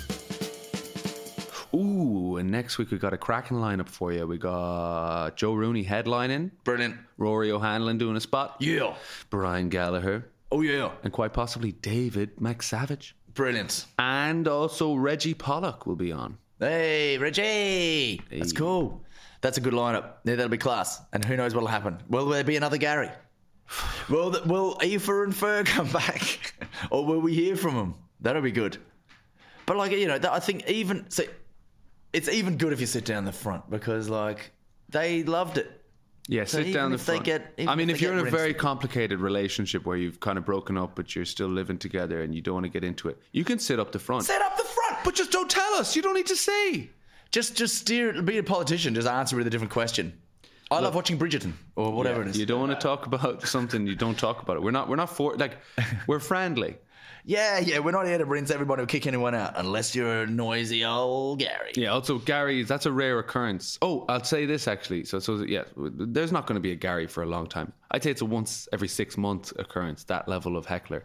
Ooh, 1.74 2.38
and 2.38 2.50
next 2.50 2.78
week 2.78 2.92
we 2.92 2.98
got 2.98 3.12
a 3.14 3.18
cracking 3.18 3.58
lineup 3.58 3.90
for 3.90 4.14
you. 4.14 4.26
We 4.26 4.38
got 4.38 5.36
Joe 5.36 5.54
Rooney 5.54 5.84
headlining, 5.84 6.52
Brilliant. 6.64 6.96
Rory 7.18 7.52
O'Hanlon 7.52 7.98
doing 7.98 8.16
a 8.16 8.22
spot, 8.22 8.56
Yeah. 8.60 8.96
Brian 9.30 9.68
Gallagher, 9.68 10.26
Oh, 10.52 10.62
yeah. 10.62 10.92
and 11.04 11.12
quite 11.12 11.34
possibly 11.34 11.74
David 11.74 12.38
McSavage. 12.38 13.12
Brilliant. 13.34 13.88
And 14.00 14.48
also 14.48 14.96
Reggie 14.96 15.34
Pollock 15.34 15.86
will 15.86 15.98
be 15.98 16.14
on. 16.14 16.38
Hey, 16.60 17.18
Reggie. 17.18 18.22
That's 18.32 18.54
cool. 18.54 19.04
That's 19.42 19.58
a 19.58 19.62
good 19.62 19.74
lineup. 19.74 20.14
Yeah, 20.24 20.36
that'll 20.36 20.50
be 20.50 20.58
class. 20.58 21.02
And 21.14 21.24
who 21.24 21.36
knows 21.36 21.54
what'll 21.54 21.68
happen? 21.70 21.98
Will 22.10 22.26
there 22.28 22.44
be 22.44 22.56
another 22.56 22.78
Gary? 22.78 23.10
Will 24.10 24.32
th- 24.32 24.46
will 24.46 24.78
Aoife 24.84 25.08
and 25.10 25.36
Fer 25.36 25.64
come 25.66 25.92
back, 25.92 26.54
or 26.92 27.04
will 27.06 27.20
we 27.20 27.34
hear 27.34 27.56
from 27.56 27.76
them? 27.76 27.96
That'll 28.22 28.42
be 28.44 28.52
good. 28.52 28.78
But 29.66 29.78
like 29.78 29.92
you 29.92 30.08
know, 30.08 30.20
that, 30.20 30.32
I 30.32 30.40
think 30.40 30.70
even 30.70 31.10
so, 31.10 31.24
it's 32.14 32.30
even 32.30 32.58
good 32.58 32.72
if 32.74 32.80
you 32.80 32.86
sit 32.86 33.06
down 33.06 33.26
the 33.26 33.32
front 33.32 33.68
because 33.70 34.08
like 34.08 34.52
they 34.90 35.24
loved 35.24 35.58
it. 35.58 35.82
Yeah, 36.28 36.44
So 36.46 36.64
sit 36.64 36.74
down 36.74 36.92
the 36.92 36.98
front. 36.98 37.24
get- 37.24 37.54
I 37.68 37.76
mean, 37.76 37.90
if 37.90 37.98
if 37.98 38.02
you're 38.02 38.14
in 38.18 38.26
a 38.26 38.30
very 38.32 38.54
complicated 38.54 39.20
relationship 39.20 39.86
where 39.86 39.98
you've 39.98 40.20
kind 40.20 40.38
of 40.40 40.46
broken 40.46 40.76
up, 40.78 40.96
but 40.96 41.16
you're 41.16 41.26
still 41.26 41.48
living 41.50 41.78
together 41.78 42.22
and 42.24 42.34
you 42.34 42.42
don't 42.42 42.56
want 42.56 42.66
to 42.66 42.70
get 42.72 42.84
into 42.84 43.10
it, 43.10 43.18
you 43.32 43.44
can 43.44 43.60
sit 43.60 43.80
up 43.80 43.92
the 43.92 44.00
front. 44.00 44.26
Sit 44.26 44.42
up 44.42 44.58
the 44.58 44.64
front, 44.64 44.98
But 45.04 45.14
just 45.16 45.32
don't 45.32 45.50
tell 45.50 45.74
us. 45.76 45.96
You 45.96 46.02
don't 46.02 46.16
need 46.16 46.26
to 46.28 46.36
say. 46.36 46.90
Just 47.36 47.54
just 47.54 47.76
steer. 47.76 48.22
Be 48.22 48.38
a 48.38 48.44
politician. 48.44 48.96
Just 48.96 49.10
answer 49.10 49.36
with 49.36 49.46
a 49.46 49.50
different 49.50 49.74
question. 49.74 50.14
I 50.72 50.80
love 50.80 50.96
watching 50.96 51.20
Bridgerton 51.20 51.52
or 51.76 51.92
whatever 51.92 52.22
it 52.22 52.30
is. 52.30 52.40
You 52.40 52.46
don't 52.46 52.62
want 52.62 52.72
to 52.72 52.78
talk 52.78 53.08
about 53.08 53.46
something. 53.46 53.86
You 53.86 53.94
don't 53.94 54.18
talk 54.18 54.42
about 54.42 54.56
it. 54.56 54.64
We're 54.64 54.72
not. 54.72 54.88
We're 54.88 54.96
not 54.96 55.10
for 55.10 55.36
like. 55.36 55.58
We're 56.08 56.22
friendly. 56.22 56.78
Yeah, 57.26 57.60
yeah, 57.60 57.80
we're 57.80 57.92
not 57.92 58.06
here 58.06 58.20
to 58.20 58.24
rinse 58.24 58.52
everybody 58.52 58.84
or 58.84 58.86
kick 58.86 59.08
anyone 59.08 59.34
out 59.34 59.54
unless 59.56 59.96
you're 59.96 60.22
a 60.22 60.28
noisy 60.28 60.86
old 60.86 61.40
Gary. 61.40 61.72
Yeah. 61.76 61.88
Also, 61.88 62.20
Gary, 62.20 62.62
that's 62.62 62.86
a 62.86 62.92
rare 62.92 63.18
occurrence. 63.18 63.80
Oh, 63.82 64.06
I'll 64.08 64.24
say 64.24 64.46
this 64.46 64.68
actually. 64.68 65.06
So, 65.06 65.18
so 65.18 65.38
yeah, 65.38 65.64
there's 65.76 66.32
not 66.32 66.46
going 66.46 66.56
to 66.56 66.62
be 66.62 66.72
a 66.72 66.76
Gary 66.76 67.08
for 67.08 67.24
a 67.24 67.26
long 67.26 67.48
time. 67.48 67.74
I'd 67.90 68.04
say 68.04 68.12
it's 68.12 68.22
a 68.22 68.26
once 68.26 68.70
every 68.72 68.88
six 68.88 69.18
month 69.18 69.52
occurrence. 69.58 70.04
That 70.06 70.28
level 70.30 70.56
of 70.56 70.68
heckler. 70.68 71.04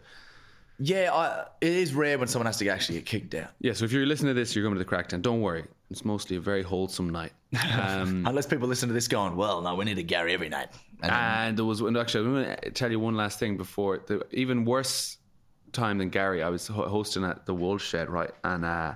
Yeah, 0.77 1.11
I, 1.11 1.45
it 1.59 1.73
is 1.73 1.93
rare 1.93 2.19
when 2.19 2.27
someone 2.27 2.45
has 2.45 2.57
to 2.59 2.69
actually 2.69 2.99
get 2.99 3.05
kicked 3.05 3.35
out. 3.35 3.49
Yeah. 3.59 3.73
So 3.73 3.85
if 3.85 3.91
you're 3.91 4.05
listening 4.05 4.35
to 4.35 4.39
this, 4.39 4.55
you're 4.55 4.63
going 4.63 4.75
to 4.75 4.79
the 4.79 4.85
Crackden. 4.85 5.21
Don't 5.21 5.41
worry. 5.41 5.65
It's 5.91 6.05
mostly 6.05 6.37
a 6.37 6.39
very 6.39 6.63
wholesome 6.63 7.09
night. 7.09 7.33
Um, 7.77 8.25
Unless 8.25 8.47
people 8.47 8.67
listen 8.69 8.87
to 8.87 8.93
this 8.93 9.09
going, 9.09 9.35
well, 9.35 9.61
no, 9.61 9.75
we 9.75 9.83
need 9.83 9.97
a 9.97 10.03
Gary 10.03 10.33
every 10.33 10.47
night. 10.47 10.69
And 11.01 11.11
And 11.11 11.57
there 11.57 11.65
was 11.65 11.81
and 11.81 11.97
actually, 11.97 12.25
I'm 12.25 12.33
going 12.33 12.57
to 12.57 12.71
tell 12.71 12.89
you 12.89 12.99
one 12.99 13.15
last 13.15 13.39
thing 13.39 13.57
before 13.57 13.99
the 14.07 14.25
even 14.31 14.63
worse 14.63 15.17
time 15.73 15.97
than 15.97 16.09
Gary. 16.09 16.43
I 16.43 16.49
was 16.49 16.67
hosting 16.67 17.23
at 17.25 17.45
the 17.45 17.53
Wolf 17.53 17.81
Shed, 17.81 18.09
right? 18.09 18.31
And 18.43 18.63
uh, 18.63 18.95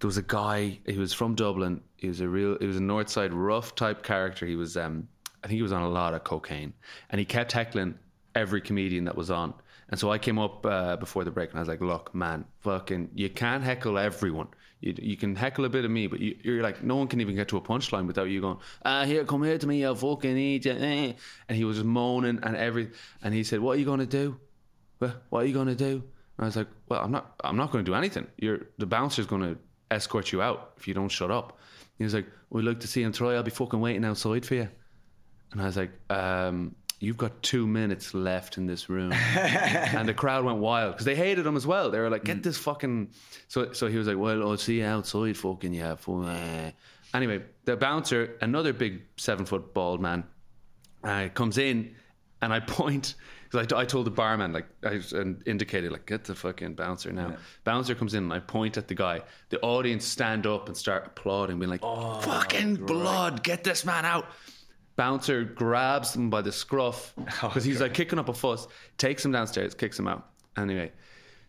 there 0.00 0.08
was 0.08 0.16
a 0.16 0.22
guy. 0.22 0.78
He 0.86 0.98
was 0.98 1.12
from 1.12 1.34
Dublin. 1.34 1.80
He 1.96 2.08
was 2.08 2.20
a 2.20 2.28
real. 2.28 2.58
He 2.58 2.66
was 2.66 2.76
a 2.76 2.80
Northside 2.80 3.30
rough 3.32 3.74
type 3.74 4.02
character. 4.02 4.46
He 4.46 4.56
was. 4.56 4.76
Um, 4.76 5.08
I 5.42 5.46
think 5.46 5.56
he 5.56 5.62
was 5.62 5.72
on 5.72 5.82
a 5.82 5.88
lot 5.88 6.14
of 6.14 6.24
cocaine, 6.24 6.72
and 7.10 7.18
he 7.18 7.24
kept 7.24 7.52
heckling 7.52 7.98
every 8.34 8.60
comedian 8.60 9.04
that 9.04 9.16
was 9.16 9.30
on. 9.30 9.54
And 9.90 10.00
so 10.00 10.10
I 10.10 10.18
came 10.18 10.38
up 10.38 10.64
uh, 10.64 10.96
before 10.96 11.24
the 11.24 11.30
break, 11.30 11.50
and 11.50 11.58
I 11.58 11.62
was 11.62 11.68
like, 11.68 11.80
"Look, 11.80 12.14
man, 12.14 12.44
fucking, 12.60 13.10
you 13.14 13.30
can't 13.30 13.62
heckle 13.62 13.98
everyone." 13.98 14.48
You, 14.84 14.94
you 15.00 15.16
can 15.16 15.34
heckle 15.34 15.64
a 15.64 15.70
bit 15.70 15.86
of 15.86 15.90
me, 15.90 16.06
but 16.08 16.20
you, 16.20 16.36
you're 16.42 16.62
like, 16.62 16.84
no 16.84 16.96
one 16.96 17.08
can 17.08 17.20
even 17.22 17.34
get 17.34 17.48
to 17.48 17.56
a 17.56 17.60
punchline 17.60 18.06
without 18.06 18.28
you 18.28 18.42
going, 18.42 18.58
ah, 18.84 19.04
here, 19.04 19.24
come 19.24 19.42
here 19.42 19.56
to 19.56 19.66
me, 19.66 19.80
you 19.80 19.94
fucking 19.94 20.36
idiot. 20.36 20.76
eh." 20.78 21.12
And 21.48 21.56
he 21.56 21.64
was 21.64 21.82
moaning 21.82 22.38
and 22.42 22.54
every, 22.54 22.90
and 23.22 23.32
he 23.32 23.44
said, 23.44 23.60
what 23.60 23.76
are 23.76 23.78
you 23.78 23.86
going 23.86 24.00
to 24.00 24.06
do? 24.06 24.38
What 24.98 25.42
are 25.42 25.44
you 25.46 25.54
going 25.54 25.68
to 25.68 25.74
do? 25.74 26.02
And 26.36 26.44
I 26.44 26.44
was 26.44 26.56
like, 26.56 26.68
well, 26.88 27.00
I'm 27.02 27.10
not, 27.10 27.34
I'm 27.42 27.56
not 27.56 27.70
going 27.70 27.84
to 27.84 27.90
do 27.90 27.94
anything. 27.94 28.26
You're, 28.36 28.60
the 28.78 28.86
bouncer's 28.86 29.26
going 29.26 29.42
to 29.42 29.58
escort 29.90 30.32
you 30.32 30.42
out 30.42 30.72
if 30.76 30.86
you 30.86 30.92
don't 30.92 31.08
shut 31.08 31.30
up. 31.30 31.58
He 31.96 32.04
was 32.04 32.12
like, 32.12 32.26
we'd 32.50 32.64
like 32.64 32.80
to 32.80 32.86
see 32.86 33.02
him 33.02 33.12
try. 33.12 33.34
I'll 33.34 33.42
be 33.42 33.50
fucking 33.50 33.80
waiting 33.80 34.04
outside 34.04 34.44
for 34.44 34.54
you. 34.54 34.68
And 35.52 35.62
I 35.62 35.66
was 35.66 35.76
like, 35.76 35.92
um, 36.10 36.74
you've 37.04 37.16
got 37.16 37.42
two 37.42 37.66
minutes 37.66 38.14
left 38.14 38.56
in 38.56 38.66
this 38.66 38.88
room. 38.88 39.12
and 39.36 40.08
the 40.08 40.14
crowd 40.14 40.44
went 40.44 40.58
wild 40.58 40.92
because 40.92 41.04
they 41.04 41.14
hated 41.14 41.46
him 41.46 41.56
as 41.56 41.66
well. 41.66 41.90
They 41.90 41.98
were 41.98 42.10
like, 42.10 42.24
get 42.24 42.42
this 42.42 42.58
fucking. 42.58 43.10
So, 43.48 43.72
so 43.72 43.86
he 43.86 43.98
was 43.98 44.06
like, 44.06 44.16
well, 44.16 44.42
I'll 44.42 44.56
see 44.56 44.78
you 44.78 44.86
outside, 44.86 45.36
fucking 45.36 45.74
yeah. 45.74 45.96
eh." 46.26 46.70
Anyway, 47.12 47.42
the 47.64 47.76
bouncer, 47.76 48.36
another 48.40 48.72
big 48.72 49.02
seven 49.16 49.46
foot 49.46 49.72
bald 49.72 50.00
man, 50.00 50.24
uh, 51.04 51.28
comes 51.32 51.58
in 51.58 51.94
and 52.42 52.52
I 52.52 52.60
point. 52.66 53.14
Cause 53.50 53.72
I, 53.72 53.82
I 53.82 53.84
told 53.84 54.06
the 54.06 54.10
barman, 54.10 54.52
like, 54.52 54.66
I 54.82 55.00
and 55.12 55.40
indicated, 55.46 55.92
like, 55.92 56.06
get 56.06 56.24
the 56.24 56.34
fucking 56.34 56.74
bouncer 56.74 57.12
now. 57.12 57.36
Bouncer 57.62 57.94
comes 57.94 58.14
in 58.14 58.24
and 58.24 58.32
I 58.32 58.40
point 58.40 58.76
at 58.76 58.88
the 58.88 58.96
guy. 58.96 59.20
The 59.50 59.60
audience 59.60 60.04
stand 60.04 60.44
up 60.44 60.66
and 60.66 60.76
start 60.76 61.06
applauding, 61.06 61.60
being 61.60 61.70
like, 61.70 61.84
oh, 61.84 62.20
fucking 62.20 62.76
blood, 62.76 63.44
get 63.44 63.62
this 63.62 63.84
man 63.84 64.04
out. 64.04 64.26
Bouncer 64.96 65.44
grabs 65.44 66.14
him 66.14 66.30
by 66.30 66.40
the 66.42 66.52
scruff 66.52 67.12
because 67.16 67.64
he's 67.64 67.80
like 67.80 67.94
kicking 67.94 68.18
up 68.18 68.28
a 68.28 68.34
fuss, 68.34 68.68
takes 68.98 69.24
him 69.24 69.32
downstairs, 69.32 69.74
kicks 69.74 69.98
him 69.98 70.06
out. 70.06 70.30
Anyway, 70.56 70.92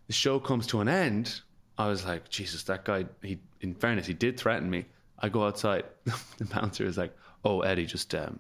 the 0.08 0.14
show 0.14 0.40
comes 0.40 0.66
to 0.68 0.82
an 0.82 0.88
end. 0.88 1.42
I 1.78 1.88
was 1.88 2.06
like, 2.06 2.30
Jesus, 2.30 2.64
that 2.64 2.86
guy, 2.86 3.06
he, 3.22 3.38
in 3.62 3.76
fairness, 3.76 4.08
he 4.08 4.14
did 4.14 4.40
threaten 4.40 4.70
me. 4.70 4.86
I 5.20 5.30
go 5.30 5.46
outside. 5.46 5.84
the 6.38 6.46
bouncer 6.46 6.86
is 6.86 6.98
like, 6.98 7.16
Oh, 7.46 7.62
Eddie, 7.62 7.86
just, 7.86 8.14
um, 8.16 8.40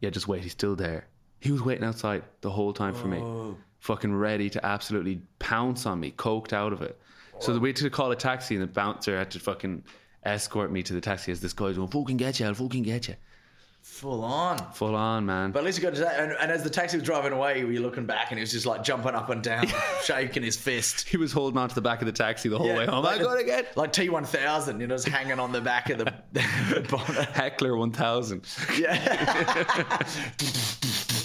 yeah, 0.00 0.10
just 0.10 0.26
wait. 0.26 0.42
He's 0.42 0.52
still 0.52 0.74
there. 0.74 1.06
He 1.38 1.52
was 1.52 1.62
waiting 1.62 1.84
outside 1.84 2.24
the 2.40 2.50
whole 2.50 2.72
time 2.72 2.92
for 2.92 3.06
me, 3.06 3.54
fucking 3.78 4.12
ready 4.12 4.50
to 4.50 4.66
absolutely 4.66 5.20
pounce 5.38 5.86
on 5.86 6.00
me, 6.00 6.10
coked 6.10 6.52
out 6.52 6.72
of 6.72 6.82
it. 6.82 6.98
So 7.38 7.56
we 7.58 7.68
had 7.68 7.76
to 7.76 7.90
call 7.90 8.10
a 8.10 8.16
taxi, 8.16 8.56
and 8.56 8.62
the 8.62 8.66
bouncer 8.66 9.16
had 9.16 9.30
to 9.32 9.38
fucking 9.38 9.84
escort 10.24 10.72
me 10.72 10.82
to 10.82 10.92
the 10.92 11.00
taxi 11.00 11.30
as 11.30 11.40
this 11.40 11.52
guy's 11.52 11.76
going, 11.76 11.88
fucking 11.88 12.16
get 12.16 12.40
you, 12.40 12.46
I'll 12.46 12.54
fucking 12.54 12.82
get 12.82 13.06
you. 13.06 13.14
Full 13.86 14.24
on. 14.24 14.58
Full 14.72 14.94
on, 14.94 15.24
man. 15.24 15.52
But 15.52 15.60
at 15.60 15.64
least 15.64 15.78
you 15.78 15.82
got 15.84 15.94
to 15.94 16.00
that. 16.00 16.20
And, 16.20 16.32
and 16.40 16.50
as 16.52 16.62
the 16.62 16.68
taxi 16.68 16.96
was 16.98 17.04
driving 17.04 17.32
away, 17.32 17.60
you 17.60 17.66
were 17.66 17.72
looking 17.74 18.04
back 18.04 18.30
and 18.30 18.38
he 18.38 18.42
was 18.42 18.52
just 18.52 18.66
like 18.66 18.82
jumping 18.84 19.14
up 19.14 19.30
and 19.30 19.42
down, 19.42 19.66
shaking 20.02 20.42
his 20.42 20.56
fist. 20.56 21.08
he 21.08 21.16
was 21.16 21.32
holding 21.32 21.56
on 21.58 21.68
to 21.68 21.74
the 21.74 21.80
back 21.80 22.02
of 22.02 22.06
the 22.06 22.12
taxi 22.12 22.48
the 22.48 22.58
whole 22.58 22.74
way 22.74 22.84
home. 22.84 23.04
like 23.04 23.20
I 23.20 23.22
gotta 23.22 23.44
get 23.44 23.74
Like 23.76 23.92
T1000, 23.92 24.80
you 24.80 24.86
know, 24.86 24.94
just 24.96 25.08
hanging 25.08 25.38
on 25.40 25.52
the 25.52 25.60
back 25.60 25.88
of 25.88 25.98
the, 25.98 26.12
the 26.32 26.86
bonnet. 26.90 27.28
Heckler 27.30 27.76
1000. 27.76 28.44
Yeah. 28.78 30.02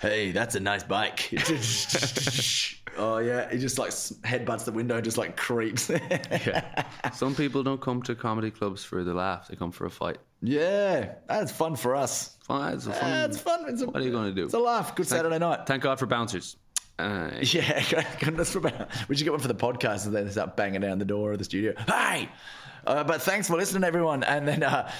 hey, 0.00 0.32
that's 0.32 0.54
a 0.54 0.60
nice 0.60 0.82
bike. 0.84 1.28
oh, 2.98 3.18
yeah. 3.18 3.50
He 3.50 3.58
just 3.58 3.78
like 3.78 3.90
headbutts 3.90 4.64
the 4.64 4.72
window 4.72 4.96
and 4.96 5.04
just 5.04 5.18
like 5.18 5.36
creeps. 5.36 5.90
Yeah. 6.00 6.84
Some 7.14 7.34
people 7.34 7.62
don't 7.62 7.80
come 7.80 8.02
to 8.02 8.14
comedy 8.14 8.50
clubs 8.50 8.84
for 8.84 9.04
the 9.04 9.14
laugh, 9.14 9.48
they 9.48 9.56
come 9.56 9.70
for 9.72 9.86
a 9.86 9.90
fight. 9.90 10.18
yeah. 10.40 11.14
That's 11.28 11.52
fun 11.52 11.76
for 11.76 11.96
us. 11.96 12.36
Fine, 12.44 12.74
it's 12.74 12.86
a 12.86 12.92
fun. 12.92 13.30
it's 13.30 13.38
fun. 13.38 13.64
It's 13.68 13.82
a, 13.82 13.86
What 13.86 13.96
are 13.96 14.04
you 14.04 14.10
going 14.10 14.28
to 14.30 14.34
do? 14.34 14.44
It's 14.44 14.54
a 14.54 14.58
laugh. 14.58 14.94
Good 14.94 15.06
Saturday 15.06 15.38
night. 15.38 15.66
Thank 15.66 15.82
God 15.82 15.98
for 15.98 16.06
bouncers. 16.06 16.56
Uh, 16.98 17.30
Yeah, 17.40 18.02
goodness 18.20 18.52
for 18.52 18.60
we 19.08 19.16
should 19.16 19.24
get 19.24 19.32
one 19.32 19.40
for 19.40 19.48
the 19.48 19.54
podcast 19.54 20.06
and 20.06 20.14
then 20.14 20.30
start 20.30 20.56
banging 20.56 20.80
down 20.80 20.98
the 20.98 21.04
door 21.04 21.32
of 21.32 21.38
the 21.38 21.44
studio. 21.44 21.74
Hey, 21.86 22.28
uh, 22.86 23.04
but 23.04 23.22
thanks 23.22 23.46
for 23.48 23.56
listening, 23.56 23.84
everyone. 23.84 24.22
And 24.24 24.48
then, 24.48 24.62
uh, 24.62 24.90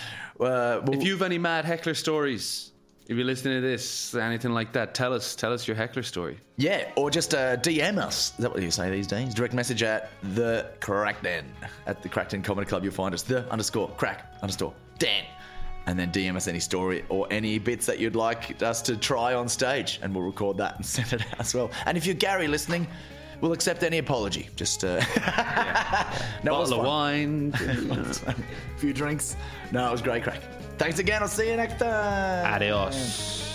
uh, 0.40 0.80
we'll, 0.84 0.94
if 0.98 1.02
you 1.02 1.12
have 1.12 1.22
any 1.22 1.38
mad 1.38 1.64
heckler 1.64 1.94
stories, 1.94 2.72
if 3.08 3.16
you're 3.16 3.24
listening 3.24 3.60
to 3.62 3.66
this, 3.66 4.14
anything 4.14 4.52
like 4.52 4.72
that, 4.74 4.94
tell 4.94 5.14
us. 5.14 5.34
Tell 5.34 5.52
us 5.52 5.66
your 5.66 5.76
heckler 5.76 6.02
story. 6.02 6.38
yeah, 6.56 6.90
or 6.94 7.10
just 7.10 7.34
uh, 7.34 7.56
DM 7.56 7.98
us. 7.98 8.32
Is 8.32 8.36
that 8.38 8.52
what 8.52 8.62
you 8.62 8.70
say 8.70 8.90
these 8.90 9.06
days? 9.06 9.34
Direct 9.34 9.54
message 9.54 9.82
at 9.82 10.10
the 10.34 10.70
Crackden 10.80 11.44
at 11.86 12.02
the 12.02 12.08
Crackden 12.08 12.44
Comedy 12.44 12.68
Club. 12.68 12.84
You'll 12.84 12.92
find 12.92 13.14
us 13.14 13.22
the 13.22 13.50
underscore 13.50 13.88
crack 13.96 14.34
underscore 14.42 14.74
den, 14.98 15.24
and 15.86 15.98
then 15.98 16.12
DM 16.12 16.36
us 16.36 16.48
any 16.48 16.60
story 16.60 17.04
or 17.08 17.26
any 17.30 17.58
bits 17.58 17.86
that 17.86 17.98
you'd 17.98 18.14
like 18.16 18.62
us 18.62 18.82
to 18.82 18.96
try 18.96 19.32
on 19.32 19.48
stage, 19.48 20.00
and 20.02 20.14
we'll 20.14 20.24
record 20.24 20.58
that 20.58 20.76
and 20.76 20.84
send 20.94 21.12
it 21.14 21.22
out 21.32 21.40
as 21.40 21.54
well. 21.54 21.70
And 21.86 21.96
if 21.96 22.04
you're 22.06 22.14
Gary 22.14 22.46
listening. 22.46 22.86
We'll 23.40 23.52
accept 23.52 23.84
any 23.84 23.98
apology. 23.98 24.48
Just 24.56 24.82
uh, 24.82 24.96
no, 26.42 26.50
Bottle 26.50 26.80
of 26.80 26.84
wine. 26.84 27.52
A 28.26 28.34
few 28.78 28.92
drinks. 28.92 29.36
No, 29.70 29.86
it 29.86 29.92
was 29.92 30.02
great 30.02 30.24
crack. 30.24 30.42
Thanks 30.78 30.98
again. 30.98 31.22
I'll 31.22 31.28
see 31.28 31.50
you 31.50 31.56
next 31.56 31.78
time. 31.78 32.54
Adios. 32.54 33.47